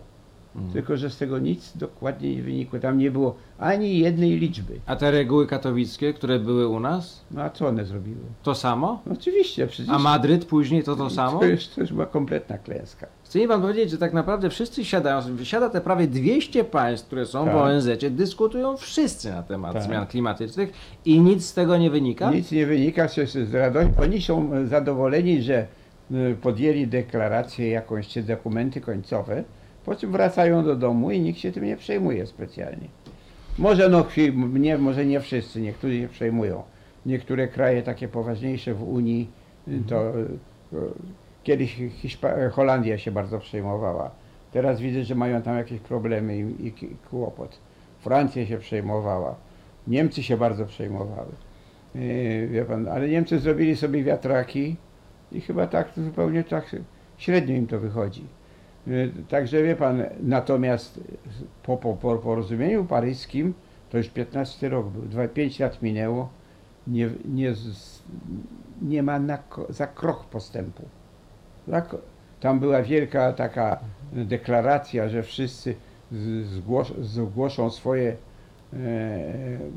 Mm. 0.58 0.72
Tylko, 0.72 0.98
że 0.98 1.10
z 1.10 1.18
tego 1.18 1.40
nic 1.40 1.78
dokładnie 1.78 2.36
nie 2.36 2.42
wynikło. 2.44 2.80
Tam 2.80 2.98
nie 2.98 3.12
było 3.12 3.36
ani 3.60 4.00
jednej 4.00 4.40
liczby. 4.40 4.74
A 4.86 4.96
te 4.96 5.12
reguły 5.12 5.48
katowickie, 5.48 6.14
które 6.14 6.40
były 6.40 6.68
u 6.68 6.80
nas, 6.80 7.22
No 7.32 7.42
a 7.42 7.50
co 7.50 7.68
one 7.68 7.86
zrobiły? 7.86 8.18
to 8.44 8.56
samo? 8.56 9.02
No 9.06 9.14
oczywiście, 9.14 9.68
przecież 9.68 9.94
A 9.96 10.00
Madryt 10.00 10.46
później 10.46 10.84
to 10.84 10.96
to 10.96 11.10
samo? 11.10 11.40
to, 11.40 11.46
już, 11.46 11.68
to 11.68 11.82
już 11.82 11.94
była 11.94 12.06
kompletna 12.06 12.58
klęska. 12.58 13.08
Chce 13.24 13.40
mi 13.40 13.48
pan 13.48 13.62
powiedzieć, 13.62 13.90
że 13.92 13.98
tak 13.98 14.14
naprawdę 14.14 14.50
wszyscy 14.50 14.86
siadają, 14.86 15.22
wysiada 15.36 15.70
te 15.70 15.82
prawie 15.82 16.08
200 16.08 16.64
państw, 16.64 17.08
które 17.08 17.26
są 17.26 17.46
Tak. 17.46 17.54
w 17.54 17.58
ONZ, 17.58 17.88
dyskutują 18.12 18.78
wszyscy 18.78 19.30
na 19.32 19.44
temat 19.44 19.74
Tak. 19.74 19.84
zmian 19.84 20.08
klimatycznych 20.08 20.72
i 21.06 21.20
nic 21.22 21.46
z 21.46 21.54
tego 21.54 21.78
nie 21.78 21.90
wynika? 21.90 22.32
Nic 22.32 22.52
nie 22.52 22.66
wynika 22.66 23.08
z 23.08 23.54
radości. 23.54 23.92
Oni 24.02 24.22
są 24.22 24.52
zadowoleni, 24.68 25.42
że 25.42 25.68
e, 26.12 26.34
podjęli 26.42 26.88
deklarację, 26.88 27.70
jakąś 27.70 28.08
czy 28.08 28.24
dokumenty 28.24 28.82
końcowe, 28.82 29.44
po 29.88 29.96
czym 29.96 30.12
wracają 30.12 30.64
do 30.64 30.76
domu 30.76 31.12
i 31.12 31.20
nikt 31.20 31.40
się 31.40 31.52
tym 31.52 31.66
nie 31.66 31.78
przejmuje 31.78 32.26
specjalnie. 32.26 32.88
Może 33.58 33.90
no, 33.90 34.06
nie, 34.54 34.78
może 34.78 35.06
nie 35.06 35.20
wszyscy, 35.20 35.62
niektórzy 35.62 36.00
się 36.00 36.08
przejmują. 36.08 36.64
Niektóre 37.06 37.48
kraje 37.48 37.84
takie 37.84 38.08
poważniejsze 38.08 38.74
w 38.74 38.84
Unii, 38.84 39.30
e, 39.68 39.72
to 39.88 40.10
e, 40.10 40.22
e, 40.22 40.78
kiedyś 41.44 41.78
Hiszpa- 42.04 42.52
Holandia 42.52 42.98
się 42.98 43.12
bardzo 43.12 43.40
przejmowała. 43.40 44.12
Teraz 44.52 44.82
widzę, 44.82 45.04
że 45.04 45.16
mają 45.16 45.42
tam 45.42 45.58
jakieś 45.58 45.80
problemy 45.80 46.38
i, 46.40 46.68
i 46.68 46.74
kłopot. 47.10 47.60
Francja 48.00 48.46
się 48.46 48.58
przejmowała. 48.58 49.36
Niemcy 49.88 50.24
się 50.24 50.38
bardzo 50.38 50.66
przejmowały. 50.66 51.32
Wie 52.50 52.66
pan, 52.68 52.88
ale 52.88 53.10
Niemcy 53.10 53.40
zrobili 53.40 53.76
sobie 53.76 54.04
wiatraki 54.04 54.76
i 55.32 55.42
chyba 55.42 55.68
tak 55.68 55.88
zupełnie 55.98 56.44
tak 56.44 56.76
średnio 57.18 57.56
im 57.56 57.68
to 57.68 57.80
wychodzi. 57.80 58.37
Yy, 58.88 59.12
Także 59.30 59.64
wie 59.64 59.76
pan, 59.76 60.04
natomiast 60.24 61.02
po, 61.64 61.78
po, 61.78 61.94
po 61.94 62.16
porozumieniu 62.16 62.86
paryskim, 62.86 63.54
to 63.90 63.98
już 63.98 64.10
15 64.10 64.70
rok 64.70 64.88
był, 64.88 65.02
2, 65.02 65.28
5 65.28 65.60
lat 65.60 65.82
minęło, 65.82 66.30
nie, 66.88 67.10
nie, 67.26 67.54
nie 68.82 69.04
ma 69.04 69.20
na, 69.20 69.38
za 69.70 69.88
krok 69.88 70.26
postępu. 70.26 70.84
Tam 72.40 72.60
była 72.60 72.82
wielka 72.82 73.34
taka 73.34 73.80
deklaracja, 74.14 75.10
że 75.10 75.24
wszyscy 75.24 75.76
zgłos, 76.44 76.94
zgłoszą 77.02 77.70
swoje 77.70 78.16
e, 78.74 78.78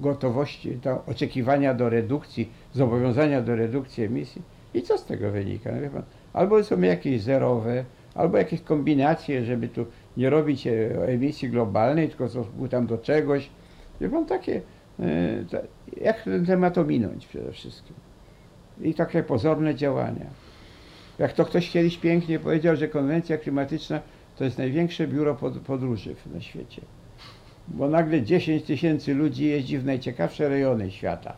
gotowości, 0.00 0.78
to 0.82 1.04
oczekiwania 1.06 1.74
do 1.74 1.88
redukcji, 1.88 2.52
zobowiązania 2.72 3.42
do 3.42 3.56
redukcji 3.56 4.04
emisji. 4.04 4.42
I 4.74 4.82
co 4.82 4.98
z 4.98 5.04
tego 5.04 5.30
wynika? 5.30 5.70
No 5.94 6.02
albo 6.32 6.64
są 6.64 6.80
jakieś 6.80 7.22
zerowe, 7.22 7.84
albo 8.14 8.38
jakieś 8.38 8.62
kombinacje, 8.62 9.44
żeby 9.44 9.68
tu 9.68 9.86
nie 10.16 10.30
robić 10.30 10.66
e, 10.66 10.72
emisji 11.08 11.50
globalnej, 11.50 12.08
tylko 12.08 12.28
tam 12.70 12.86
do 12.86 12.98
czegoś. 12.98 13.50
Wie 14.00 14.08
pan, 14.08 14.26
takie, 14.26 14.62
e, 15.00 15.04
jak 16.00 16.22
ten 16.22 16.46
temat 16.46 16.78
ominąć 16.78 17.26
przede 17.26 17.52
wszystkim. 17.52 17.96
I 18.80 18.94
takie 18.94 19.22
pozorne 19.22 19.74
działania. 19.74 20.26
Jak 21.18 21.32
to 21.32 21.44
ktoś 21.44 21.70
kiedyś 21.70 21.96
pięknie 21.96 22.38
powiedział, 22.38 22.76
że 22.76 22.88
konwencja 22.88 23.38
klimatyczna 23.38 24.00
to 24.36 24.44
jest 24.44 24.58
największe 24.58 25.08
biuro 25.08 25.34
pod, 25.34 25.58
podróży 25.58 26.14
na 26.34 26.40
świecie. 26.40 26.82
Bo 27.68 27.88
nagle 27.88 28.22
10 28.22 28.62
tysięcy 28.62 29.14
ludzi 29.14 29.44
jeździ 29.44 29.78
w 29.78 29.84
najciekawsze 29.84 30.48
rejony 30.48 30.90
świata. 30.90 31.36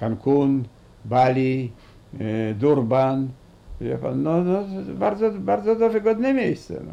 Cancun, 0.00 0.64
Bali, 1.04 1.72
e, 2.20 2.54
Durban. 2.54 3.28
No, 4.16 4.44
no, 4.44 4.64
bardzo, 4.94 5.30
bardzo 5.30 5.76
to 5.76 5.90
wygodne 5.90 6.34
miejsce. 6.34 6.82
No. 6.86 6.92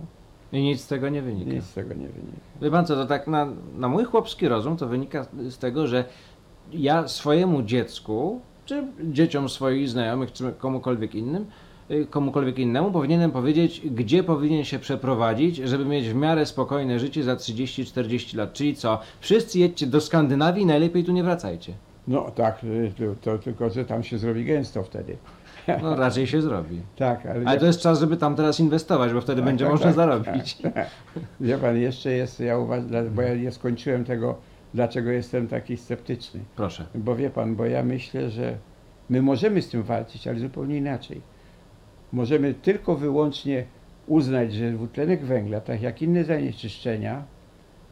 I 0.51 0.63
nic 0.63 0.81
z 0.81 0.87
tego 0.87 1.09
nie 1.09 1.21
wynika. 1.21 1.51
Nic 1.51 1.63
z 1.63 1.73
tego 1.73 1.93
nie 1.93 2.07
wynika. 2.07 2.37
Wie 2.61 2.71
pan 2.71 2.85
co, 2.85 2.95
to 2.95 3.05
tak 3.05 3.27
na, 3.27 3.47
na 3.77 3.87
mój 3.87 4.03
chłopski 4.03 4.47
rozum 4.47 4.77
to 4.77 4.87
wynika 4.87 5.25
z 5.49 5.57
tego, 5.57 5.87
że 5.87 6.03
ja 6.73 7.07
swojemu 7.07 7.63
dziecku, 7.63 8.41
czy 8.65 8.83
dzieciom 9.03 9.49
swoich 9.49 9.89
znajomych, 9.89 10.31
czy 10.31 10.53
komukolwiek 10.57 11.15
innym, 11.15 11.45
y, 11.91 12.05
komukolwiek 12.05 12.59
innemu 12.59 12.91
powinienem 12.91 13.31
powiedzieć, 13.31 13.81
gdzie 13.85 14.23
powinien 14.23 14.63
się 14.63 14.79
przeprowadzić, 14.79 15.55
żeby 15.55 15.85
mieć 15.85 16.09
w 16.09 16.15
miarę 16.15 16.45
spokojne 16.45 16.99
życie 16.99 17.23
za 17.23 17.35
30-40 17.35 18.37
lat. 18.37 18.53
Czyli 18.53 18.75
co? 18.75 18.99
Wszyscy 19.19 19.59
jedźcie 19.59 19.87
do 19.87 20.01
Skandynawii, 20.01 20.65
najlepiej 20.65 21.03
tu 21.03 21.11
nie 21.11 21.23
wracajcie. 21.23 21.73
No 22.07 22.31
tak, 22.35 22.63
y, 22.63 22.91
to, 22.97 23.31
to 23.31 23.37
tylko, 23.37 23.69
że 23.69 23.85
tam 23.85 24.03
się 24.03 24.17
zrobi 24.17 24.45
gęsto 24.45 24.83
wtedy. 24.83 25.17
No 25.83 25.95
raczej 25.95 26.27
się 26.27 26.41
zrobi. 26.41 26.81
Tak, 26.97 27.25
ale, 27.25 27.45
Ale 27.47 27.59
to 27.59 27.65
jest 27.65 27.79
czas, 27.81 27.99
żeby 27.99 28.17
tam 28.17 28.35
teraz 28.35 28.59
inwestować, 28.59 29.13
bo 29.13 29.21
wtedy 29.21 29.41
Tak, 29.41 29.45
będzie 29.45 29.65
tak, 29.65 29.71
można 29.71 29.85
tak, 29.85 29.95
zarobić. 29.95 30.55
tak. 30.55 30.87
Wie 31.41 31.57
pan, 31.57 31.77
jeszcze 31.77 32.11
jest, 32.11 32.39
ja 32.39 32.57
uważam, 32.57 32.89
bo 33.15 33.21
ja 33.21 33.35
nie 33.35 33.51
skończyłem 33.51 34.05
tego, 34.05 34.35
dlaczego 34.73 35.11
jestem 35.11 35.47
taki 35.47 35.77
sceptyczny. 35.77 36.39
Proszę. 36.55 36.85
Bo 36.95 37.15
wie 37.15 37.29
pan, 37.29 37.55
bo 37.55 37.65
ja 37.65 37.83
myślę, 37.83 38.29
że 38.29 38.57
my 39.09 39.21
możemy 39.21 39.61
z 39.61 39.69
tym 39.69 39.83
walczyć, 39.83 40.27
ale 40.27 40.39
zupełnie 40.39 40.77
inaczej. 40.77 41.21
Możemy 42.13 42.53
tylko 42.53 42.95
wyłącznie 42.95 43.63
uznać, 44.07 44.53
że 44.53 44.71
dwutlenek 44.71 45.25
węgla, 45.25 45.61
tak 45.61 45.81
jak 45.81 46.01
inne 46.01 46.23
zanieczyszczenia, 46.23 47.23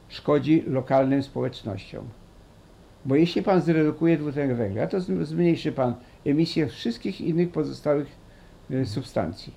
szkodzi 0.09 0.63
lokalnym 0.67 1.23
społecznościom. 1.23 2.05
Bo 3.05 3.15
jeśli 3.15 3.43
pan 3.43 3.61
zredukuje 3.61 4.17
dwutlenek 4.17 4.57
węgla, 4.57 4.87
to 4.87 4.97
zm- 4.97 5.23
zmniejszy 5.25 5.71
pan 5.71 5.93
emisję 6.29 6.67
wszystkich 6.67 7.21
innych 7.21 7.51
pozostałych 7.51 8.07
e, 8.71 8.85
substancji, 8.85 9.53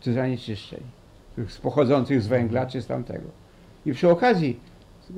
czy 0.00 0.12
zanieczyszczeń, 0.12 0.80
pochodzących 1.62 2.22
z 2.22 2.26
węgla, 2.26 2.66
czy 2.66 2.82
z 2.82 2.86
tamtego. 2.86 3.28
I 3.86 3.92
przy 3.92 4.10
okazji, 4.10 4.60
e, 5.10 5.14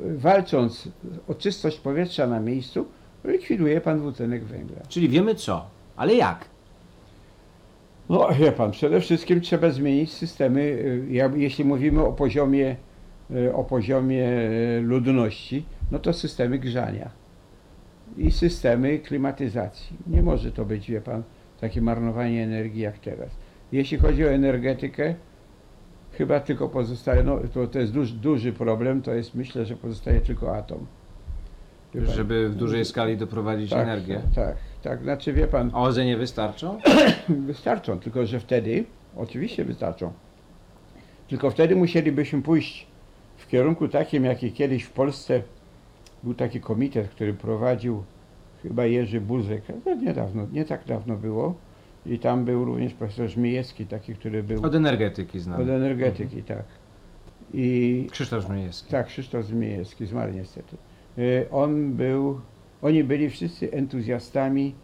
walcząc 0.00 0.88
o 1.28 1.34
czystość 1.34 1.80
powietrza 1.80 2.26
na 2.26 2.40
miejscu, 2.40 2.86
likwiduje 3.24 3.80
pan 3.80 3.98
dwutlenek 3.98 4.44
węgla. 4.44 4.80
Czyli 4.88 5.08
wiemy 5.08 5.34
co, 5.34 5.66
ale 5.96 6.14
jak? 6.14 6.44
No 8.08 8.28
wie 8.38 8.52
pan, 8.52 8.70
przede 8.70 9.00
wszystkim 9.00 9.40
trzeba 9.40 9.70
zmienić 9.70 10.12
systemy, 10.12 10.78
ja- 11.10 11.32
jeśli 11.36 11.64
mówimy 11.64 12.04
o 12.04 12.12
poziomie, 12.12 12.76
o 13.54 13.64
poziomie 13.64 14.28
ludności, 14.82 15.64
no 15.90 15.98
to 15.98 16.12
systemy 16.12 16.58
grzania 16.58 17.10
i 18.16 18.30
systemy 18.30 18.98
klimatyzacji. 18.98 19.96
Nie 20.06 20.22
może 20.22 20.52
to 20.52 20.64
być, 20.64 20.90
wie 20.90 21.00
pan, 21.00 21.22
takie 21.60 21.82
marnowanie 21.82 22.44
energii 22.44 22.80
jak 22.80 22.98
teraz. 22.98 23.30
Jeśli 23.72 23.98
chodzi 23.98 24.24
o 24.24 24.30
energetykę, 24.30 25.14
chyba 26.12 26.40
tylko 26.40 26.68
pozostaje, 26.68 27.22
no 27.22 27.38
to, 27.54 27.66
to 27.66 27.78
jest 27.78 27.92
duży, 27.92 28.14
duży 28.14 28.52
problem, 28.52 29.02
to 29.02 29.14
jest 29.14 29.34
myślę, 29.34 29.64
że 29.64 29.76
pozostaje 29.76 30.20
tylko 30.20 30.56
atom. 30.56 30.86
Pan? 31.92 32.06
Żeby 32.06 32.48
w 32.48 32.54
dużej 32.54 32.84
skali 32.84 33.16
doprowadzić 33.16 33.70
tak, 33.70 33.82
energię. 33.82 34.20
Tak, 34.34 34.56
tak, 34.82 35.02
znaczy 35.02 35.32
wie 35.32 35.46
pan, 35.46 35.70
A 35.74 35.82
OZE 35.82 36.04
nie 36.04 36.16
wystarczą? 36.16 36.80
Wystarczą, 37.28 38.00
tylko 38.00 38.26
że 38.26 38.40
wtedy, 38.40 38.84
oczywiście 39.16 39.64
wystarczą, 39.64 40.12
tylko 41.28 41.50
wtedy 41.50 41.76
musielibyśmy 41.76 42.42
pójść 42.42 42.86
w 43.36 43.46
kierunku 43.48 43.88
takim, 43.88 44.24
jaki 44.24 44.52
kiedyś 44.52 44.82
w 44.82 44.90
Polsce 44.90 45.42
był 46.22 46.34
taki 46.34 46.60
komitet, 46.60 47.08
który 47.08 47.34
prowadził 47.34 48.02
chyba 48.62 48.86
Jerzy 48.86 49.20
Buzek, 49.20 49.62
to 49.84 49.94
niedawno, 49.94 50.46
nie 50.52 50.64
tak 50.64 50.84
dawno 50.84 51.16
było, 51.16 51.54
i 52.06 52.18
tam 52.18 52.44
był 52.44 52.64
również 52.64 52.94
profesor 52.94 53.28
Żmijewski, 53.28 53.86
taki, 53.86 54.14
który 54.14 54.42
był 54.42 54.64
Od 54.64 54.74
energetyki 54.74 55.40
znam. 55.40 55.60
od 55.62 55.68
energetyki, 55.68 56.42
tak. 56.42 56.64
I 57.54 58.06
Krzysztof 58.10 58.44
Żmijewski. 58.44 58.90
tak, 58.90 59.06
Krzysztof 59.06 59.46
Żmijewski, 59.46 60.06
zmarł 60.06 60.32
niestety. 60.32 60.76
Y, 61.18 61.46
On 61.50 61.92
był, 61.92 62.40
oni 62.82 63.04
byli 63.04 63.30
wszyscy 63.30 63.72
entuzjastami 63.72 64.74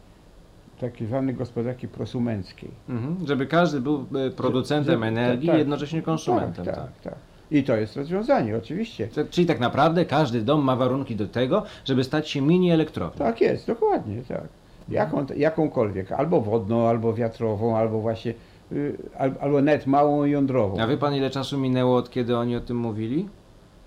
takiej 0.81 1.07
zwanej 1.07 1.35
gospodarki 1.35 1.89
prosumenckiej. 1.89 2.71
Mhm. 2.89 3.27
Żeby 3.27 3.47
każdy 3.47 3.81
był 3.81 4.07
e, 4.27 4.31
producentem 4.31 4.95
Że- 4.95 5.01
że- 5.01 5.09
energii 5.09 5.47
tak. 5.47 5.57
i 5.57 5.59
jednocześnie 5.59 6.03
konsumentem. 6.03 6.65
tak, 6.65 6.75
tak. 6.77 6.85
tak, 6.85 7.01
tak. 7.03 7.15
I 7.53 7.63
to 7.65 7.77
jest 7.77 7.97
rozwiązanie, 7.97 8.57
oczywiście. 8.57 9.09
To- 9.09 9.25
Czyli 9.31 9.47
tak 9.47 9.61
naprawdę 9.61 10.05
każdy 10.05 10.43
dom 10.43 10.65
ma 10.65 10.77
warunki 10.77 11.17
do 11.17 11.29
tego, 11.29 11.63
żeby 11.85 12.05
stać 12.05 12.29
się 12.31 12.41
mini 12.41 12.71
elektrownią. 12.71 13.19
Tak 13.19 13.41
jest, 13.41 13.67
dokładnie, 13.67 14.23
tak. 14.29 14.43
Jaką, 14.89 15.27
jakąkolwiek, 15.37 16.13
albo 16.13 16.41
wodną, 16.41 16.89
albo 16.89 17.15
wiatrową, 17.15 17.77
albo 17.77 18.01
właśnie, 18.01 18.35
y, 18.73 18.97
al- 19.19 19.35
albo 19.41 19.63
nawet 19.63 19.87
małą 19.87 20.25
jądrową. 20.25 20.79
A 20.81 20.87
wie 20.87 20.97
pan 20.97 21.15
ile 21.15 21.31
czasu 21.31 21.59
minęło 21.59 21.97
od 21.97 22.11
kiedy 22.11 22.37
oni 22.37 22.57
o 22.57 22.61
tym 22.61 22.77
mówili? 22.77 23.29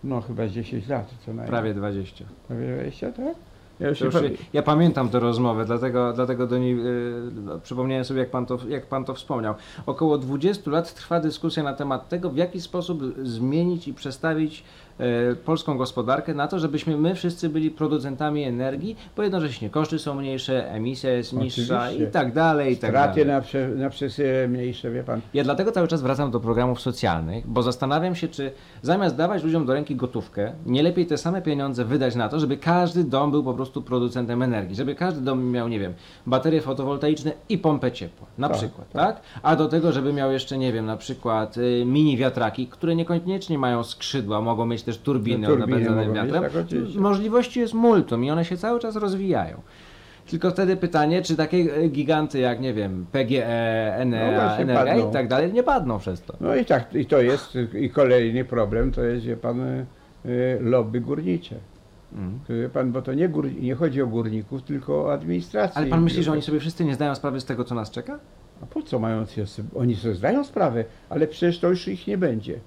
No 0.03 0.22
chyba 0.22 0.47
z 0.47 0.51
10 0.51 0.88
lat 0.88 1.09
co 1.26 1.28
najmniej. 1.34 1.47
Prawie 1.47 1.74
20. 1.74 2.26
Prawie 2.47 2.68
20, 2.74 3.11
tak? 3.11 3.36
Ja 3.80 3.89
już 3.89 4.01
nie 4.01 4.05
już, 4.05 4.15
pamiętam. 4.15 4.45
ja 4.53 4.63
pamiętam 4.63 5.09
tę 5.09 5.19
rozmowę, 5.19 5.65
dlatego, 5.65 6.13
dlatego 6.13 6.47
do 6.47 6.57
niej 6.57 6.78
no, 7.45 7.59
przypomniałem 7.59 8.05
sobie, 8.05 8.19
jak 8.19 8.30
pan, 8.30 8.45
to, 8.45 8.57
jak 8.67 8.86
pan 8.86 9.05
to 9.05 9.13
wspomniał. 9.13 9.55
Około 9.86 10.17
20 10.17 10.71
lat 10.71 10.93
trwa 10.93 11.19
dyskusja 11.19 11.63
na 11.63 11.73
temat 11.73 12.09
tego, 12.09 12.30
w 12.30 12.38
jaki 12.38 12.61
sposób 12.61 13.03
zmienić 13.23 13.88
i 13.88 13.93
przestawić 13.93 14.63
polską 15.46 15.78
gospodarkę 15.78 16.34
na 16.34 16.48
to, 16.48 16.60
żebyśmy 16.60 16.98
my 16.98 17.16
wszyscy 17.16 17.50
byli 17.50 17.72
producentami 17.72 18.43
energii, 18.43 18.96
bo 19.18 19.24
jednocześnie 19.24 19.70
koszty 19.70 20.00
są 20.00 20.16
mniejsze, 20.16 20.72
emisja 20.72 21.10
jest 21.12 21.34
niższa 21.34 21.82
Oczywiście. 21.84 22.10
i 22.10 22.12
tak 22.12 22.34
dalej, 22.34 22.74
i 22.74 22.78
tak 22.78 22.89
Straty 22.91 23.20
dalej. 23.26 23.36
na, 23.36 23.41
prze, 23.41 23.68
na 23.68 23.89
przesyły 23.89 24.48
mniejsze, 24.48 24.91
wie 24.91 25.04
pan. 25.04 25.22
Ja 25.34 25.43
dlatego 25.43 25.72
cały 25.72 25.88
czas 25.88 26.02
wracam 26.02 26.32
do 26.32 26.39
programów 26.39 26.82
socjalnych, 26.82 27.48
bo 27.48 27.64
zastanawiam 27.64 28.16
się, 28.16 28.28
czy 28.28 28.52
zamiast 28.82 29.16
dawać 29.16 29.43
ludziom 29.43 29.66
do 29.66 29.74
ręki 29.74 29.96
gotówkę, 29.96 30.54
nie 30.66 30.84
lepiej 30.84 31.06
te 31.06 31.18
same 31.18 31.41
pieniądze 31.41 31.86
wydać 31.86 32.16
na 32.16 32.30
to, 32.30 32.39
żeby 32.39 32.58
każdy 32.58 33.04
dom 33.04 33.32
był 33.32 33.43
po 33.43 33.54
prostu 33.54 33.82
producentem 33.82 34.41
energii, 34.41 34.76
żeby 34.76 34.96
każdy 34.96 35.22
dom 35.22 35.52
miał, 35.52 35.68
nie 35.68 35.80
wiem, 35.80 35.93
baterie 36.28 36.62
fotowoltaiczne 36.62 37.32
i 37.50 37.58
pompę 37.58 37.91
ciepła, 37.91 38.28
na 38.38 38.50
Tak, 38.50 38.58
przykład, 38.58 38.91
tak. 38.91 39.16
tak. 39.16 39.24
A 39.43 39.56
do 39.56 39.68
tego, 39.68 39.91
żeby 39.91 40.14
miał 40.14 40.32
jeszcze, 40.32 40.58
nie 40.58 40.74
wiem, 40.74 40.86
na 40.86 40.98
przykład 40.98 41.58
y, 41.58 41.84
mini 41.86 42.18
wiatraki, 42.18 42.68
które 42.68 42.96
niekoniecznie 42.96 43.58
mają 43.58 43.84
skrzydła, 43.84 44.41
mogą 44.41 44.66
mieć 44.66 44.84
też 44.86 44.97
turbiny, 44.97 45.38
No, 45.38 45.47
turbiny 45.47 45.67
napędzane 45.71 46.07
mieć, 46.07 46.15
wiatrem. 46.15 46.43
tak. 46.43 47.01
Możliwości 47.01 47.59
jest 47.59 47.73
multum 47.73 48.23
i 48.23 48.31
one 48.31 48.45
się 48.45 48.57
cały 48.57 48.79
czas 48.79 48.95
rozwijają. 48.95 49.61
Tylko 50.29 50.51
wtedy 50.51 50.77
pytanie, 50.77 51.21
czy 51.21 51.36
takie 51.36 51.57
e, 51.57 51.89
giganty 51.89 52.39
jak, 52.39 52.59
nie 52.59 52.73
wiem, 52.73 53.05
PGE, 53.11 53.95
No 53.97 54.01
Enea, 54.01 54.55
Energia 54.57 54.86
padną. 54.86 55.09
i 55.09 55.13
tak 55.13 55.27
dalej 55.27 55.53
nie 55.53 55.63
padną 55.63 55.99
przez 55.99 56.21
to. 56.21 56.33
No 56.41 56.55
i 56.55 56.65
tak, 56.65 56.95
i 56.95 57.05
to 57.05 57.21
jest, 57.21 57.57
i 57.81 57.89
kolejny 57.89 58.45
problem 58.45 58.91
to 58.91 59.03
jest, 59.03 59.25
wie 59.25 59.38
pan, 59.38 59.61
y, 59.61 59.86
lobby 60.61 61.01
górnicze. 61.01 61.55
Mm. 62.13 62.39
Wie 62.49 62.69
pan, 62.69 62.91
bo 62.91 63.01
to 63.01 63.13
nie, 63.13 63.29
gór, 63.29 63.49
nie 63.61 63.75
chodzi 63.75 64.01
o 64.01 64.07
górników, 64.07 64.63
tylko 64.63 65.05
o 65.05 65.13
administrację. 65.13 65.77
Ale 65.77 65.88
pan 65.88 66.03
myśli, 66.03 66.23
że 66.23 66.31
oni 66.31 66.41
sobie 66.41 66.59
wszyscy 66.59 66.86
nie 66.86 66.95
zdają 66.95 67.15
sprawy 67.15 67.39
z 67.39 67.45
tego, 67.45 67.63
co 67.63 67.75
nas 67.75 67.91
czeka? 67.91 68.19
A 68.63 68.65
po 68.65 68.81
co 68.81 68.99
mają 68.99 69.25
oni 69.75 69.95
sobie 69.95 70.15
zdają 70.15 70.43
sprawę, 70.43 70.86
ale 71.09 71.27
przecież 71.27 71.59
to 71.59 71.69
już 71.69 71.88
ich 71.88 72.07
nie 72.07 72.17
będzie. 72.17 72.59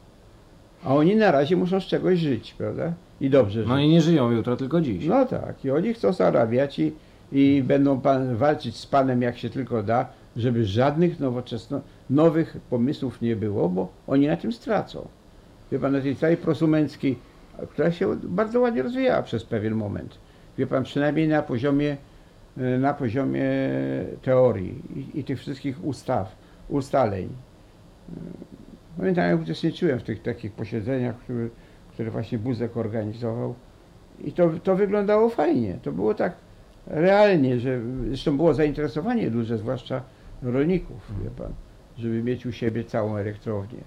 A 0.84 0.94
oni 0.94 1.16
na 1.16 1.30
razie 1.30 1.56
muszą 1.56 1.80
z 1.80 1.84
czegoś 1.84 2.18
żyć, 2.18 2.54
prawda? 2.58 2.92
I 3.20 3.30
dobrze 3.30 3.60
żyć. 3.60 3.68
No 3.68 3.78
i 3.78 3.88
nie 3.88 4.00
żyją 4.00 4.30
jutro, 4.30 4.56
tylko 4.56 4.80
dziś. 4.80 5.06
No 5.06 5.26
tak, 5.26 5.64
i 5.64 5.70
oni 5.70 5.94
chcą 5.94 6.12
zarabiać 6.12 6.78
i, 6.78 6.92
i 7.32 7.62
będą 7.66 8.00
pan, 8.00 8.36
walczyć 8.36 8.76
z 8.76 8.86
panem 8.86 9.22
jak 9.22 9.38
się 9.38 9.50
tylko 9.50 9.82
da, 9.82 10.06
żeby 10.36 10.64
żadnych 10.64 11.20
nowoczesno, 11.20 11.80
nowych 12.10 12.56
pomysłów 12.70 13.22
nie 13.22 13.36
było, 13.36 13.68
bo 13.68 13.88
oni 14.06 14.26
na 14.26 14.36
tym 14.36 14.52
stracą. 14.52 15.08
Wie 15.72 15.78
pan, 15.78 15.92
na 15.92 16.00
tej 16.00 16.16
całej 16.16 16.36
prosumenckiej, 16.36 17.18
która 17.70 17.92
się 17.92 18.16
bardzo 18.22 18.60
ładnie 18.60 18.82
rozwijała 18.82 19.22
przez 19.22 19.44
pewien 19.44 19.74
moment. 19.74 20.18
Wie 20.58 20.66
pan, 20.66 20.84
przynajmniej 20.84 21.28
na 21.28 21.42
poziomie, 21.42 21.96
e, 22.58 22.78
na 22.78 22.94
poziomie 22.94 23.50
teorii 24.22 24.82
i, 24.96 25.20
i 25.20 25.24
tych 25.24 25.38
wszystkich 25.38 25.84
ustaw, 25.84 26.36
ustaleń. 26.68 27.28
Pamiętam, 28.98 29.30
jak 29.30 29.40
uczestniczyłem 29.40 29.98
w 29.98 30.02
tych 30.02 30.22
takich 30.22 30.52
posiedzeniach, 30.52 31.16
które, 31.18 31.48
które 31.92 32.10
właśnie 32.10 32.38
Buzek 32.38 32.76
organizował. 32.76 33.54
I 34.24 34.32
to, 34.32 34.50
to 34.62 34.76
wyglądało 34.76 35.28
fajnie. 35.28 35.78
To 35.82 35.92
było 35.92 36.14
tak 36.14 36.36
realnie, 36.86 37.60
że 37.60 37.80
zresztą 38.08 38.36
było 38.36 38.54
zainteresowanie 38.54 39.30
duże, 39.30 39.58
zwłaszcza 39.58 40.02
rolników, 40.42 41.12
wie 41.22 41.30
pan, 41.30 41.52
żeby 41.98 42.22
mieć 42.22 42.46
u 42.46 42.52
siebie 42.52 42.84
całą 42.84 43.16
elektrownię. 43.16 43.78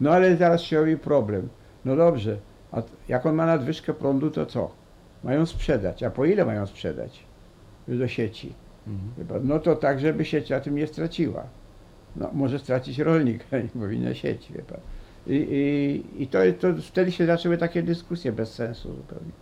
No 0.00 0.10
ale 0.10 0.36
zaraz 0.36 0.60
się 0.60 0.78
robi 0.78 0.96
problem. 0.96 1.48
No 1.84 1.96
dobrze, 1.96 2.36
a 2.72 2.82
jak 3.08 3.26
on 3.26 3.34
ma 3.34 3.46
nadwyżkę 3.46 3.94
prądu, 3.94 4.30
to 4.30 4.46
co? 4.46 4.70
Mają 5.24 5.46
sprzedać. 5.46 6.02
A 6.02 6.10
po 6.10 6.24
ile 6.24 6.44
mają 6.44 6.66
sprzedać? 6.66 7.24
Do 7.88 8.08
sieci. 8.08 8.54
Mhm. 8.86 9.48
No 9.48 9.58
to 9.58 9.76
tak, 9.76 10.00
żeby 10.00 10.24
sieć 10.24 10.50
na 10.50 10.60
tym 10.60 10.74
nie 10.74 10.86
straciła. 10.86 11.44
No, 12.16 12.30
może 12.32 12.58
stracić 12.58 12.98
rolnik, 12.98 13.44
nie 13.74 13.80
powinna 13.80 14.14
sieć, 14.14 14.52
wie 14.52 14.62
pan. 14.62 14.80
I, 15.26 15.34
i, 15.34 16.22
i 16.22 16.26
to, 16.26 16.38
to 16.60 16.68
wtedy 16.82 17.12
się 17.12 17.26
zaczęły 17.26 17.58
takie 17.58 17.82
dyskusje 17.82 18.32
bez 18.32 18.54
sensu 18.54 18.94
zupełnie. 18.96 19.32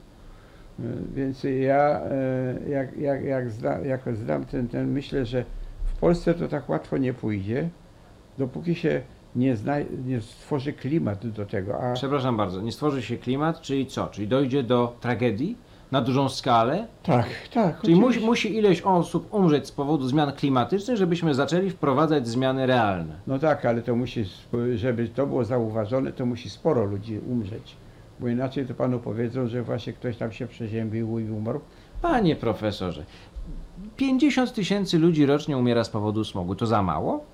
E, 0.81 0.83
Więc 1.14 1.45
ja, 1.45 2.01
e, 2.01 2.69
jak, 2.69 2.97
jak, 2.99 3.25
jak, 3.25 3.45
jak 3.85 4.16
zdam 4.16 4.45
ten, 4.45 4.69
ten, 4.69 4.91
myślę, 4.91 5.27
że 5.27 5.45
w 5.85 5.99
Polsce 6.01 6.35
to 6.35 6.49
tak 6.49 6.69
łatwo 6.69 6.99
nie 6.99 7.14
pójdzie, 7.14 7.69
dopóki 8.39 8.75
się 8.75 9.03
nie, 9.37 9.57
zna, 9.57 9.75
nie 10.07 10.21
stworzy 10.21 10.73
klimat 10.73 11.27
do 11.27 11.47
tego. 11.47 11.81
A 11.81 11.93
Przepraszam 11.93 12.37
bardzo, 12.37 12.61
nie 12.61 12.73
stworzy 12.73 13.03
się 13.03 13.16
klimat, 13.16 13.61
czyli 13.61 13.87
co? 13.87 14.07
Czyli 14.07 14.29
dojdzie 14.29 14.62
do 14.62 14.97
tragedii 15.01 15.57
na 15.91 16.01
dużą 16.01 16.28
skalę? 16.28 16.86
tak, 17.03 17.26
tak. 17.55 17.80
Czyli 17.80 17.97
musi, 17.97 18.20
musi 18.20 18.57
ileś 18.57 18.82
osób 18.82 19.34
umrzeć 19.34 19.66
z 19.66 19.72
powodu 19.72 20.09
zmian 20.09 20.32
klimatycznych, 20.32 20.97
żebyśmy 20.97 21.34
zaczęli 21.34 21.70
wprowadzać 21.70 22.28
zmiany 22.28 22.66
realne. 22.66 23.14
No 23.26 23.39
tak, 23.39 23.64
ale 23.64 23.82
to 23.82 23.97
musi, 23.97 24.20
sp- 24.36 24.74
żeby 24.76 25.09
to 25.09 25.26
było 25.26 25.45
zauważone, 25.45 26.12
to 26.12 26.26
musi 26.26 26.51
sporo 26.51 26.84
ludzi 26.84 27.18
umrzeć. 27.30 27.76
Bo 28.20 28.28
inaczej 28.28 28.66
to 28.66 28.74
panu 28.74 28.99
powiedzą, 28.99 29.49
że 29.49 29.62
właśnie 29.62 29.93
ktoś 29.93 30.16
tam 30.16 30.32
się 30.32 30.47
przeziębił 30.47 31.18
i 31.18 31.30
umarł. 31.30 31.61
Panie 32.03 32.36
profesorze, 32.36 33.05
50 33.97 34.53
tysięcy 34.55 34.99
ludzi 34.99 35.26
rocznie 35.26 35.59
umiera 35.59 35.84
z 35.84 35.89
powodu 35.89 36.24
smogu. 36.24 36.55
To 36.55 36.66
za 36.66 36.82
mało? 36.82 37.24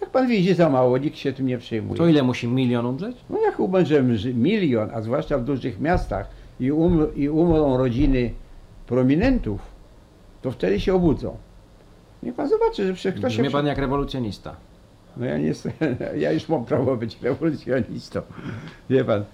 Jak 0.00 0.10
pan 0.10 0.28
widzi, 0.28 0.54
za 0.54 0.68
mało, 0.68 0.98
nikt 0.98 1.16
się 1.16 1.32
tym 1.32 1.46
nie 1.46 1.58
przejmuje. 1.58 1.98
To 1.98 2.06
ile 2.06 2.22
musi 2.22 2.48
milion 2.48 2.86
umrzeć? 2.86 3.16
No 3.30 3.38
jak 3.40 3.56
że 3.84 4.02
milion, 4.34 4.90
a 4.94 5.00
zwłaszcza 5.02 5.38
w 5.38 5.44
dużych 5.44 5.80
miastach 5.80 6.41
i, 6.62 6.72
um, 6.72 7.14
i 7.16 7.28
umrą 7.28 7.76
rodziny 7.76 8.30
prominentów, 8.86 9.60
to 10.42 10.50
wtedy 10.50 10.80
się 10.80 10.94
obudzą. 10.94 11.36
Niech 12.22 12.34
pan 12.34 12.48
zobaczy, 12.48 12.86
że 12.86 12.94
przecież 12.94 13.18
ktoś 13.18 13.36
się... 13.36 13.42
Brzmi 13.42 13.52
pan 13.52 13.66
jak 13.66 13.78
rewolucjonista. 13.78 14.56
No 15.16 15.26
ja 15.26 15.38
nie 15.38 15.46
jestem, 15.46 15.72
ja 16.16 16.32
już 16.32 16.48
mam 16.48 16.64
prawo 16.64 16.96
być 16.96 17.22
rewolucjonistą. 17.22 18.20
Wie 18.90 19.04
pan, 19.04 19.24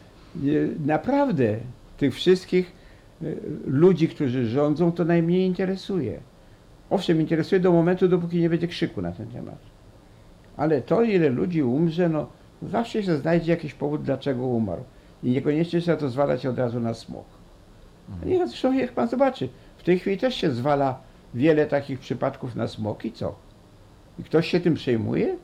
naprawdę 0.87 1.57
tych 1.97 2.15
wszystkich 2.15 2.73
e, 3.23 3.27
ludzi, 3.67 4.09
którzy 4.09 4.47
rządzą, 4.47 4.93
to 4.93 5.05
najmniej 5.05 5.47
interesuje. 5.47 6.21
Owszem, 6.91 7.21
interesuje 7.21 7.61
do 7.61 7.73
momentu, 7.73 8.09
dopóki 8.09 8.41
nie 8.41 8.51
będzie 8.51 8.69
krzyku 8.69 9.03
na 9.03 9.13
ten 9.13 9.27
temat. 9.27 9.59
Ale 10.57 10.83
to, 10.83 11.03
ile 11.03 11.29
ludzi 11.29 11.63
umrze, 11.63 12.09
no 12.09 12.27
zawsze 12.63 13.03
się 13.03 13.17
znajdzie 13.17 13.51
jakiś 13.51 13.75
powód, 13.75 14.03
dlaczego 14.03 14.47
umarł. 14.47 14.83
I 15.23 15.31
niekoniecznie 15.31 15.81
trzeba 15.81 15.97
to 15.97 16.09
zwalać 16.09 16.47
od 16.47 16.59
razu 16.59 16.81
na 16.81 16.95
smog. 16.95 17.25
Nie, 18.27 18.47
zresztą 18.49 18.73
niech 18.73 18.93
pan 18.93 19.09
zobaczy, 19.09 19.49
w 19.77 19.83
tej 19.83 19.99
chwili 19.99 20.19
też 20.19 20.35
się 20.35 20.51
zwala 20.51 21.01
wiele 21.35 21.67
takich 21.67 21.99
przypadków 21.99 22.57
na 22.57 22.69
smog 22.69 23.05
i 23.05 23.13
co? 23.13 23.35
I 24.19 24.23
ktoś 24.23 24.49
się 24.49 24.61
tym 24.61 24.75
przejmuje? 24.75 25.37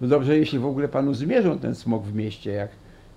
No 0.00 0.08
dobrze, 0.08 0.38
jeśli 0.38 0.58
w 0.58 0.66
ogóle 0.66 0.88
panu 0.88 1.14
zmierzą 1.14 1.58
ten 1.58 1.74
smog 1.74 2.04
w 2.04 2.14
mieście, 2.14 2.52
jak, 2.52 2.70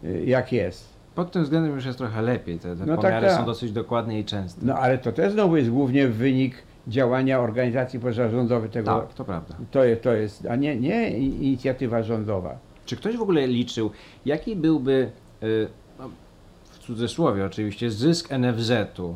y, 0.04 0.24
jak 0.26 0.54
jest. 0.54 0.98
Pod 1.16 1.32
tym 1.32 1.44
względem 1.44 1.76
już 1.76 1.86
jest 1.86 1.98
trochę 1.98 2.22
lepiej. 2.22 2.60
Te, 2.60 2.76
te 2.76 2.86
No 2.86 2.96
tak, 2.96 3.06
pomiary 3.06 3.28
tak. 3.28 3.38
są 3.38 3.46
dosyć 3.46 3.72
dokładne 3.72 4.20
i 4.20 4.26
częste. 4.26 4.66
No 4.66 4.76
ale 4.76 4.98
to 4.98 5.12
też 5.12 5.34
znowu 5.34 5.58
jest 5.58 5.70
głównie 5.70 6.08
wynik 6.08 6.56
działania 6.88 7.40
organizacji 7.40 8.00
pozarządowych 8.00 8.72
tego. 8.72 9.00
Tak, 9.00 9.14
to 9.14 9.26
prawda. 9.26 9.56
To, 9.72 9.80
to 10.02 10.14
jest, 10.14 10.46
a 10.46 10.56
nie, 10.56 10.76
nie 10.76 11.10
inicjatywa 11.18 12.04
rządowa. 12.04 12.58
Czy 12.86 12.96
ktoś 12.96 13.18
w 13.18 13.22
ogóle 13.22 13.48
liczył, 13.48 13.92
jaki 14.26 14.56
byłby, 14.56 15.12
w 16.72 16.80
cudzysłowie 16.80 17.46
oczywiście, 17.46 17.92
zysk 17.92 18.30
NFZ-u, 18.32 19.16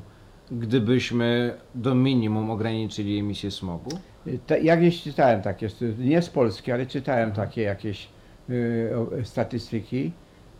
gdybyśmy 0.52 1.54
do 1.76 1.96
minimum 1.96 2.52
ograniczyli 2.52 3.20
emisję 3.20 3.52
smogu? 3.52 3.90
Y, 4.28 4.40
Te, 4.48 4.62
ja 4.62 4.78
gdzieś 4.78 5.04
czytałem 5.04 5.42
takie, 5.42 5.68
nie 5.98 6.22
z 6.22 6.30
Polski, 6.30 6.72
ale 6.72 6.86
czytałem 6.86 7.32
takie 7.32 7.62
jakieś 7.62 8.10
y, 8.50 8.92
statystyki, 9.24 10.12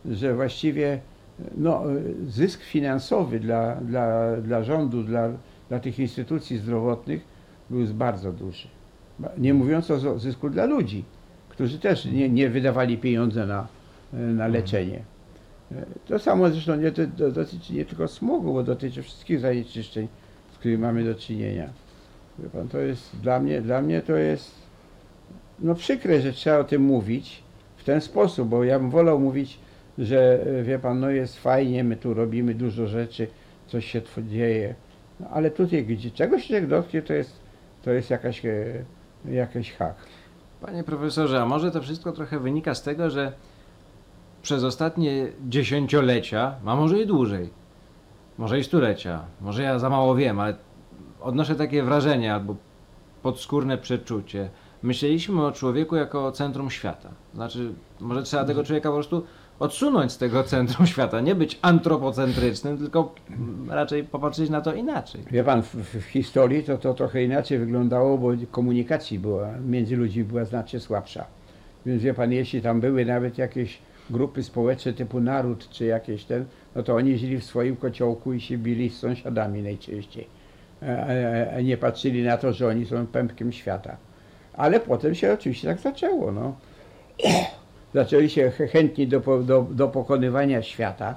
że 0.06 0.36
właściwie 0.36 1.00
no, 1.58 1.92
y, 1.92 2.16
zysk 2.28 2.62
finansowy 2.62 3.40
dla, 3.40 3.76
dla, 3.76 4.38
dla 4.38 4.64
rządu, 4.64 5.04
dla, 5.04 5.30
dla 5.70 5.80
tych 5.80 6.00
instytucji 6.00 6.58
zdrowotnych 6.58 7.22
był 7.70 7.88
bardzo 7.94 8.32
duży. 8.32 8.68
Nie 9.38 9.54
mówiąc 9.54 9.92
o 9.92 10.20
zysku 10.20 10.50
dla 10.50 10.66
ludzi, 10.66 11.04
którzy 11.50 11.80
też 11.80 12.06
nie, 12.06 12.30
nie 12.30 12.50
wydawali 12.50 12.98
pieniądze 12.98 13.46
na, 13.46 13.68
na 14.14 14.48
leczenie. 14.48 15.04
To 16.06 16.20
samo 16.20 16.50
zresztą 16.50 16.76
nie, 16.76 16.92
to 16.92 17.32
dotyczy 17.32 17.74
nie 17.74 17.86
tylko 17.86 18.08
smogu, 18.08 18.54
bo 18.54 18.64
dotyczy 18.64 19.04
wszystkich 19.04 19.40
zanieczyszczeń, 19.40 20.08
z 20.54 20.58
którymi 20.58 20.82
mamy 20.82 21.04
do 21.04 21.16
czynienia. 21.16 21.70
Wie 22.40 22.50
pan, 22.50 22.68
to 22.68 22.80
jest 22.80 23.22
dla 23.22 23.40
mnie, 23.40 23.62
dla 23.62 23.82
mnie 23.82 24.02
to 24.02 24.16
jest 24.16 24.62
no 25.60 25.76
przykre, 25.76 26.22
że 26.22 26.34
trzeba 26.34 26.58
o 26.58 26.64
tym 26.64 26.82
mówić 26.82 27.44
w 27.78 27.84
ten 27.84 28.02
sposób, 28.02 28.50
bo 28.50 28.64
ja 28.64 28.80
bym 28.80 28.90
wolał 28.90 29.20
mówić, 29.20 29.60
że 29.98 30.44
e, 30.60 30.64
wie 30.64 30.80
pan, 30.80 31.00
no 31.00 31.10
jest 31.10 31.40
fajnie, 31.40 31.84
my 31.84 31.96
tu 31.96 32.14
robimy 32.14 32.56
dużo 32.56 32.88
rzeczy, 32.88 33.28
coś 33.68 33.86
się 33.86 34.02
dzieje, 34.18 34.76
no, 35.20 35.28
ale 35.30 35.52
tutaj, 35.52 35.86
gdzie 35.86 36.12
czegoś 36.12 36.46
się 36.46 36.68
dotknie, 36.68 37.02
to 37.02 37.14
jest, 37.14 37.40
to 37.84 37.92
jest 37.92 38.10
jakaś, 38.10 38.46
e, 38.46 38.84
jakaś 39.26 39.74
hak. 39.74 39.96
Panie 40.62 40.84
profesorze, 40.84 41.42
a 41.42 41.46
może 41.46 41.72
to 41.72 41.82
wszystko 41.82 42.12
trochę 42.12 42.40
wynika 42.40 42.76
z 42.76 42.84
tego, 42.84 43.10
że 43.10 43.32
przez 44.42 44.64
ostatnie 44.64 45.28
dziesięciolecia, 45.48 46.56
a 46.66 46.76
może 46.76 47.02
i 47.02 47.08
dłużej, 47.08 47.50
może 48.38 48.60
i 48.60 48.64
stulecia, 48.64 49.20
może 49.42 49.64
ja 49.64 49.80
za 49.80 49.90
mało 49.90 50.16
wiem, 50.16 50.40
ale 50.40 50.56
odnoszę 51.22 51.56
takie 51.56 51.84
wrażenie 51.84 52.34
albo 52.34 52.56
podskórne 53.24 53.78
przeczucie. 53.78 54.50
Myśleliśmy 54.84 55.46
o 55.46 55.52
człowieku 55.52 55.96
jako 55.96 56.26
o 56.26 56.32
centrum 56.32 56.72
świata. 56.72 57.10
Znaczy, 57.34 57.74
może 58.00 58.24
trzeba 58.24 58.46
tego 58.46 58.64
człowieka 58.64 58.90
po 58.90 58.96
prostu 58.96 59.24
odsunąć 59.60 60.12
z 60.12 60.18
tego 60.18 60.44
centrum 60.44 60.88
świata, 60.88 61.22
nie 61.22 61.36
być 61.36 61.60
antropocentrycznym, 61.62 62.78
tylko 62.78 63.16
raczej 63.70 64.04
popatrzeć 64.04 64.50
na 64.50 64.62
to 64.62 64.74
inaczej. 64.74 65.24
Wie 65.32 65.44
pan, 65.44 65.62
w 65.62 65.76
w 65.76 66.04
historii 66.04 66.64
to, 66.64 66.78
to 66.78 66.94
trochę 66.94 67.24
inaczej 67.24 67.60
wyglądało, 67.60 68.18
bo 68.18 68.30
komunikacji 68.52 69.20
była, 69.20 69.48
między 69.66 69.96
ludźmi 69.96 70.24
była 70.24 70.46
znacznie 70.46 70.80
słabsza. 70.80 71.26
Więc 71.86 72.04
wie 72.04 72.14
pan, 72.14 72.32
jeśli 72.32 72.62
tam 72.62 72.82
były 72.82 73.06
nawet 73.06 73.38
jakieś 73.38 73.80
grupy 74.12 74.44
społeczne 74.44 74.94
typu 74.94 75.20
naród 75.20 75.70
czy 75.70 75.86
jakieś 75.86 76.24
ten, 76.24 76.46
no 76.76 76.84
to 76.84 76.96
oni 76.96 77.18
żyli 77.18 77.38
w 77.38 77.44
swoim 77.44 77.76
kociołku 77.76 78.34
i 78.34 78.42
się 78.42 78.58
bili 78.58 78.90
z 78.90 78.98
sąsiadami 78.98 79.62
najczęściej. 79.62 80.28
A, 80.82 80.86
a, 80.86 81.56
a 81.58 81.62
nie 81.62 81.78
patrzyli 81.78 82.24
na 82.24 82.38
to, 82.38 82.54
że 82.54 82.68
oni 82.68 82.86
są 82.86 83.08
pępkiem 83.08 83.52
świata. 83.52 83.98
Ale 84.54 84.80
potem 84.80 85.16
się 85.16 85.34
oczywiście 85.34 85.68
tak 85.68 85.80
zaczęło, 85.80 86.32
no. 86.32 86.56
Zaczęli 87.94 88.30
się 88.30 88.52
ch- 88.52 88.72
chętni 88.72 89.08
do, 89.08 89.20
do, 89.44 89.68
do 89.72 89.88
pokonywania 89.88 90.62
świata 90.62 91.16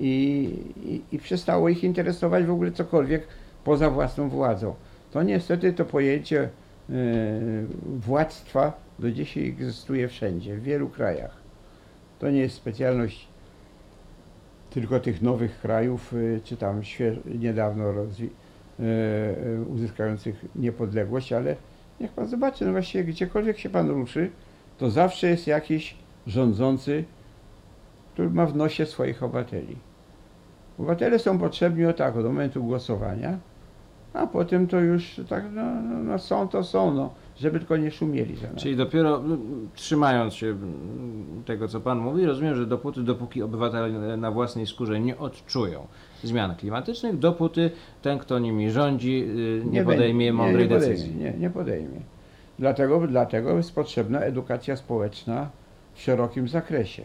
i, 0.00 0.48
i, 0.84 1.14
i 1.16 1.18
przestało 1.18 1.68
ich 1.68 1.84
interesować 1.84 2.44
w 2.44 2.50
ogóle 2.50 2.72
cokolwiek 2.72 3.26
poza 3.64 3.90
własną 3.90 4.28
władzą. 4.28 4.74
To 5.12 5.22
niestety 5.22 5.72
to 5.72 5.84
pojęcie 5.84 6.40
e, 6.40 6.48
władztwa 7.84 8.72
do 8.98 9.10
dzisiaj 9.10 9.48
egzystuje 9.48 10.08
wszędzie, 10.08 10.56
w 10.56 10.62
wielu 10.62 10.88
krajach. 10.88 11.39
To 12.20 12.30
nie 12.30 12.40
jest 12.40 12.54
specjalność 12.54 13.28
tylko 14.70 15.00
tych 15.00 15.22
nowych 15.22 15.60
krajów, 15.60 16.14
e, 16.14 16.40
czy 16.40 16.56
tam 16.56 16.80
niedawno 17.38 17.84
e, 17.84 17.94
e, 17.94 19.62
uzyskających 19.62 20.44
niepodległość, 20.56 21.32
ale 21.32 21.56
niech 22.00 22.12
pan 22.12 22.28
zobaczy, 22.28 22.64
no 22.64 22.72
właściwie 22.72 23.04
gdziekolwiek 23.04 23.58
się 23.58 23.70
pan 23.70 23.90
ruszy, 23.90 24.30
to 24.78 24.90
zawsze 24.90 25.26
jest 25.28 25.46
jakiś 25.46 25.96
rządzący, 26.26 27.04
który 28.12 28.30
ma 28.30 28.46
w 28.46 28.56
nosie 28.56 28.86
swoich 28.86 29.22
obywateli. 29.22 29.76
Obywatele 30.78 31.18
są 31.18 31.38
potrzebni 31.38 31.86
o 31.86 31.92
tak, 31.92 32.14
do 32.14 32.22
momentu 32.22 32.64
głosowania, 32.64 33.38
a 34.14 34.26
potem 34.26 34.66
to 34.66 34.80
już 34.80 35.20
tak, 35.28 35.44
no, 35.54 35.62
no, 35.82 35.98
no 36.02 36.18
są 36.18 36.48
to 36.48 36.64
są, 36.64 36.94
no, 36.94 37.10
żeby 37.38 37.58
tylko 37.58 37.76
nie 37.76 37.90
szumieli 37.90 38.36
za. 38.36 38.48
Czyli 38.56 38.76
dopiero 38.76 39.16
mm, 39.18 39.68
trzymając 39.74 40.34
się 40.34 40.46
mm, 40.46 41.42
tego, 41.46 41.68
co 41.68 41.80
Pan 41.80 41.98
mówi, 41.98 42.26
rozumiem, 42.26 42.54
że 42.54 42.66
dopóty, 42.66 43.02
dopóki 43.02 43.42
obywatele 43.42 44.16
na 44.16 44.30
własnej 44.30 44.66
skórze 44.66 45.00
nie 45.00 45.18
odczują 45.18 45.86
zmian 46.22 46.54
klimatycznych, 46.56 47.18
dopóty 47.18 47.70
ten, 48.02 48.18
kto 48.18 48.38
nimi 48.38 48.70
rządzi, 48.70 49.24
y, 49.24 49.62
nie, 49.70 49.84
podejmie 49.84 50.18
będzie- 50.26 50.32
mądrej 50.32 50.68
nie, 50.68 50.74
nie 50.74 50.80
decyzji. 50.80 51.08
Podejmie, 51.12 51.32
nie, 51.32 51.38
nie 51.38 51.50
podejmie. 51.50 52.00
Dlatego, 52.58 53.06
dlatego 53.06 53.56
jest 53.56 53.74
potrzebna 53.74 54.20
edukacja 54.20 54.76
społeczna 54.76 55.50
w 55.94 56.00
szerokim 56.02 56.48
zakresie. 56.48 57.02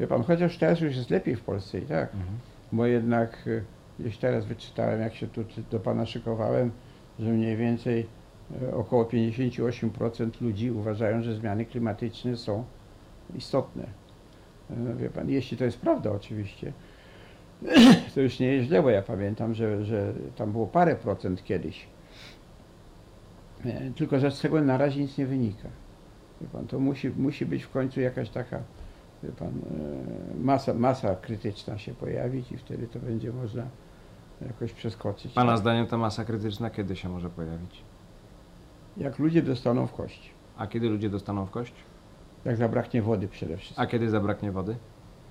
Wie 0.00 0.06
pan, 0.06 0.22
chociaż 0.22 0.58
teraz 0.58 0.80
już 0.80 0.96
jest 0.96 1.10
lepiej 1.10 1.36
w 1.36 1.40
Polsce 1.40 1.78
i 1.78 1.82
tak, 1.82 2.14
Mhm. 2.14 2.30
bo 2.72 2.86
jednak 2.86 3.46
y, 3.46 3.62
gdzieś 4.00 4.18
teraz 4.18 4.44
wyczytałem, 4.46 5.00
jak 5.00 5.14
się 5.14 5.26
tu 5.26 5.44
do 5.70 5.80
pana 5.80 6.06
szykowałem, 6.06 6.70
że 7.18 7.30
mniej 7.30 7.56
więcej 7.56 8.06
y, 8.62 8.74
około 8.74 9.04
58% 9.04 10.30
ludzi 10.40 10.70
uważają, 10.70 11.22
że 11.22 11.34
zmiany 11.34 11.64
klimatyczne 11.64 12.36
są 12.36 12.64
istotne. 13.36 13.86
Y, 14.70 14.94
Wie 14.96 15.10
pan, 15.10 15.30
jeśli 15.30 15.56
to 15.56 15.64
jest 15.64 15.78
prawda 15.80 16.10
oczywiście, 16.12 16.72
to 18.14 18.20
już 18.20 18.38
nie 18.38 18.46
jest 18.46 18.68
źle, 18.68 18.82
bo 18.82 18.90
ja 18.90 19.02
pamiętam, 19.02 19.54
że, 19.54 19.84
że 19.84 20.12
tam 20.36 20.52
było 20.52 20.66
parę 20.66 20.96
procent 20.96 21.44
kiedyś. 21.44 21.86
E, 23.64 23.90
Tylko, 23.96 24.18
że 24.18 24.30
z 24.30 24.40
tego 24.40 24.60
na 24.60 24.78
razie 24.78 25.00
nic 25.00 25.18
nie 25.18 25.26
wynika. 25.26 25.68
Wie 26.40 26.46
pan, 26.52 26.66
to 26.66 26.78
musi, 26.78 27.10
musi 27.10 27.46
być 27.46 27.62
w 27.62 27.70
końcu 27.70 28.00
jakaś 28.00 28.30
taka 28.30 28.62
pan, 29.38 29.48
e, 29.48 30.44
masa, 30.44 30.74
masa 30.74 31.14
krytyczna 31.14 31.78
się 31.78 31.94
pojawić 31.94 32.52
i 32.52 32.56
wtedy 32.56 32.86
to 32.86 32.98
będzie 32.98 33.32
można 33.32 33.66
jakoś 34.46 34.72
przeskoczyć. 34.72 35.32
Pana 35.32 35.56
zdaniem 35.56 35.86
ta 35.86 35.98
masa 35.98 36.24
krytyczna 36.24 36.70
kiedy 36.70 36.96
się 36.96 37.08
może 37.08 37.30
pojawić? 37.30 37.82
Jak 38.96 39.18
ludzie 39.18 39.42
dostaną 39.42 39.86
w 39.86 39.92
kość. 39.92 40.30
A 40.56 40.66
kiedy 40.66 40.88
ludzie 40.88 41.10
dostaną 41.10 41.46
w 41.46 41.50
kość? 41.50 41.72
Jak 42.44 42.56
zabraknie 42.56 43.02
wody 43.02 43.28
przede 43.28 43.56
wszystkim. 43.56 43.82
A 43.82 43.86
kiedy 43.86 44.10
zabraknie 44.10 44.52
wody? 44.52 44.76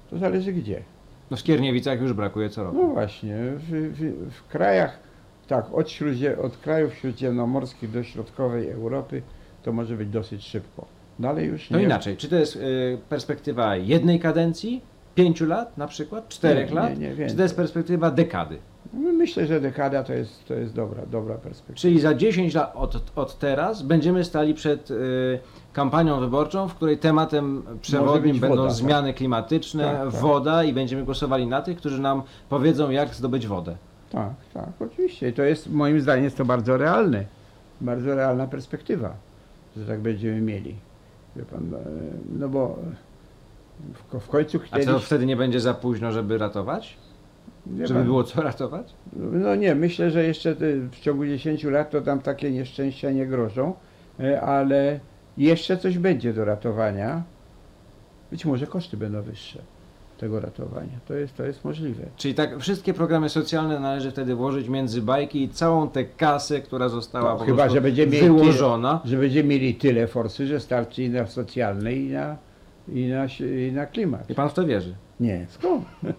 To 0.09 0.17
zależy 0.17 0.53
gdzie. 0.53 0.83
No 1.31 1.37
w 1.37 1.39
Skierniewicach 1.39 2.01
już 2.01 2.13
brakuje 2.13 2.49
co 2.49 2.63
roku. 2.63 2.77
No 2.77 2.87
właśnie, 2.87 3.35
w, 3.37 3.69
w, 3.69 4.33
w 4.33 4.47
krajach, 4.47 4.99
tak, 5.47 5.73
od, 5.73 5.89
śródzie, 5.89 6.37
od 6.37 6.57
krajów 6.57 6.93
śródziemnomorskich 6.93 7.91
do 7.91 8.03
środkowej 8.03 8.69
Europy 8.69 9.21
to 9.63 9.73
może 9.73 9.97
być 9.97 10.09
dosyć 10.09 10.43
szybko. 10.43 10.98
Dalej 11.19 11.47
już 11.47 11.69
nie. 11.69 11.77
No 11.77 11.83
inaczej, 11.83 12.17
czy 12.17 12.29
to 12.29 12.35
jest 12.35 12.55
y, 12.55 12.97
perspektywa 13.09 13.75
jednej 13.75 14.19
kadencji, 14.19 14.81
pięciu 15.15 15.45
lat 15.45 15.77
na 15.77 15.87
przykład, 15.87 16.27
czterech 16.29 16.69
Nie, 16.69 16.75
lat? 16.75 16.99
nie, 16.99 17.15
nie, 17.15 17.27
czy 17.27 17.35
to 17.35 17.41
jest 17.43 17.55
perspektywa 17.55 18.11
dekady? 18.11 18.57
No, 18.93 19.11
Myślę, 19.13 19.47
że 19.47 19.61
dekada 19.61 20.03
to 20.03 20.13
jest, 20.13 20.47
to 20.47 20.53
jest 20.53 20.75
dobra, 20.75 21.05
dobra 21.05 21.35
perspektywa. 21.35 21.77
Czyli 21.79 21.99
za 21.99 22.13
10 22.13 22.53
lat 22.53 22.71
od, 22.75 23.11
od 23.15 23.39
teraz 23.39 23.81
będziemy 23.81 24.23
stali 24.23 24.53
przed 24.53 24.91
y, 24.91 25.39
kampanią 25.73 26.19
wyborczą, 26.19 26.67
w 26.67 26.75
której 26.75 26.97
tematem 26.97 27.63
przewodnim 27.81 28.39
będą 28.39 28.55
woda, 28.55 28.67
tak. 28.69 28.77
zmiany 28.77 29.13
klimatyczne, 29.13 29.83
Tak, 29.83 30.11
tak. 30.11 30.21
woda 30.21 30.63
i 30.63 30.73
będziemy 30.73 31.03
głosowali 31.03 31.47
na 31.47 31.61
tych, 31.61 31.77
którzy 31.77 32.01
nam 32.01 32.23
powiedzą, 32.49 32.89
jak 32.89 33.15
zdobyć 33.15 33.47
wodę. 33.47 33.75
Tak, 34.11 34.33
tak, 34.53 34.69
oczywiście. 34.79 35.29
I 35.29 35.33
to 35.33 35.43
jest, 35.43 35.69
moim 35.69 36.01
zdaniem, 36.01 36.23
jest 36.23 36.37
to 36.37 36.45
bardzo 36.45 36.77
realne. 36.77 37.25
Bardzo 37.81 38.15
realna 38.15 38.47
perspektywa, 38.47 39.13
że 39.77 39.85
tak 39.85 39.99
będziemy 39.99 40.41
mieli. 40.41 40.75
Wie 41.35 41.45
pan, 41.45 41.73
e, 41.73 41.79
no 42.39 42.49
bo 42.49 42.79
w, 43.93 44.19
w 44.19 44.27
końcu 44.27 44.59
A 44.71 44.77
kiedyś... 44.77 44.85
co 44.85 44.99
wtedy 44.99 45.25
nie 45.25 45.35
będzie 45.35 45.59
za 45.59 45.73
późno, 45.73 46.11
żeby 46.11 46.37
ratować? 46.37 46.97
Żeby 47.77 47.93
pan, 47.93 48.03
było 48.03 48.23
co 48.23 48.41
ratować? 48.41 48.93
No 49.13 49.55
nie, 49.55 49.75
myślę, 49.75 50.11
że 50.11 50.23
jeszcze 50.23 50.55
w 50.91 50.99
ciągu 50.99 51.25
10 51.25 51.63
lat 51.63 51.91
to 51.91 52.01
tam 52.01 52.19
takie 52.19 52.51
nieszczęścia 52.51 53.11
nie 53.11 53.27
grożą, 53.27 53.73
e, 54.19 54.41
ale 54.41 54.99
jeszcze 55.37 55.77
coś 55.77 55.97
będzie 55.97 56.33
do 56.33 56.45
ratowania. 56.45 57.23
Być 58.31 58.45
może 58.45 58.67
koszty 58.67 58.97
będą 58.97 59.21
wyższe 59.21 59.61
tego 60.19 60.39
ratowania. 60.39 60.99
To 61.07 61.13
jest, 61.13 61.35
to 61.37 61.43
jest 61.43 61.65
możliwe. 61.65 62.03
Czyli 62.17 62.33
tak, 62.33 62.59
wszystkie 62.59 62.93
programy 62.93 63.29
socjalne 63.29 63.79
należy 63.79 64.11
wtedy 64.11 64.35
włożyć 64.35 64.69
między 64.69 65.01
bajki 65.01 65.43
i 65.43 65.49
całą 65.49 65.89
tę 65.89 66.05
kasę, 66.05 66.61
która 66.61 66.89
została 66.89 67.33
No, 67.33 67.39
chyba, 67.39 67.69
że 67.69 67.81
będziemy 67.81 68.11
mieli 68.11 68.27
wyłożona. 68.27 69.01
Że 69.05 69.17
będziemy 69.17 69.49
mieli 69.49 69.75
tyle 69.75 70.07
forsy, 70.07 70.47
że 70.47 70.59
starczy 70.59 71.03
i 71.03 71.09
na 71.09 71.27
socjalne, 71.27 71.93
i 71.93 72.09
na, 72.09 72.37
i 72.87 73.07
na, 73.07 73.25
i 73.67 73.71
na 73.71 73.85
klimat. 73.85 74.29
I 74.29 74.35
pan 74.35 74.49
w 74.49 74.53
to 74.53 74.65
wierzy. 74.65 74.95
Nie, 75.19 75.45
skąd? 75.49 75.85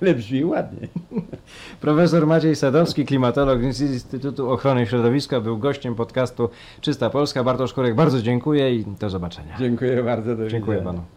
Ale 0.00 0.14
brzmi 0.14 0.44
ładnie. 0.44 0.88
Profesor 1.80 2.26
Maciej 2.26 2.56
Sadowski, 2.56 3.04
klimatolog 3.04 3.72
z 3.72 3.80
Instytutu 3.80 4.50
Ochrony 4.50 4.86
Środowiska, 4.86 5.40
był 5.40 5.58
gościem 5.58 5.94
podcastu 5.94 6.48
Czysta 6.80 7.10
Polska. 7.10 7.44
Bartosz 7.44 7.72
Kurek, 7.72 7.94
bardzo 7.94 8.22
dziękuję 8.22 8.74
i 8.74 8.84
do 9.00 9.10
zobaczenia. 9.10 9.56
Dziękuję 9.58 10.02
bardzo. 10.02 10.36
Do 10.36 10.48
Dziękuję 10.48 10.78
widzenia. 10.78 10.92
panu. 10.92 11.15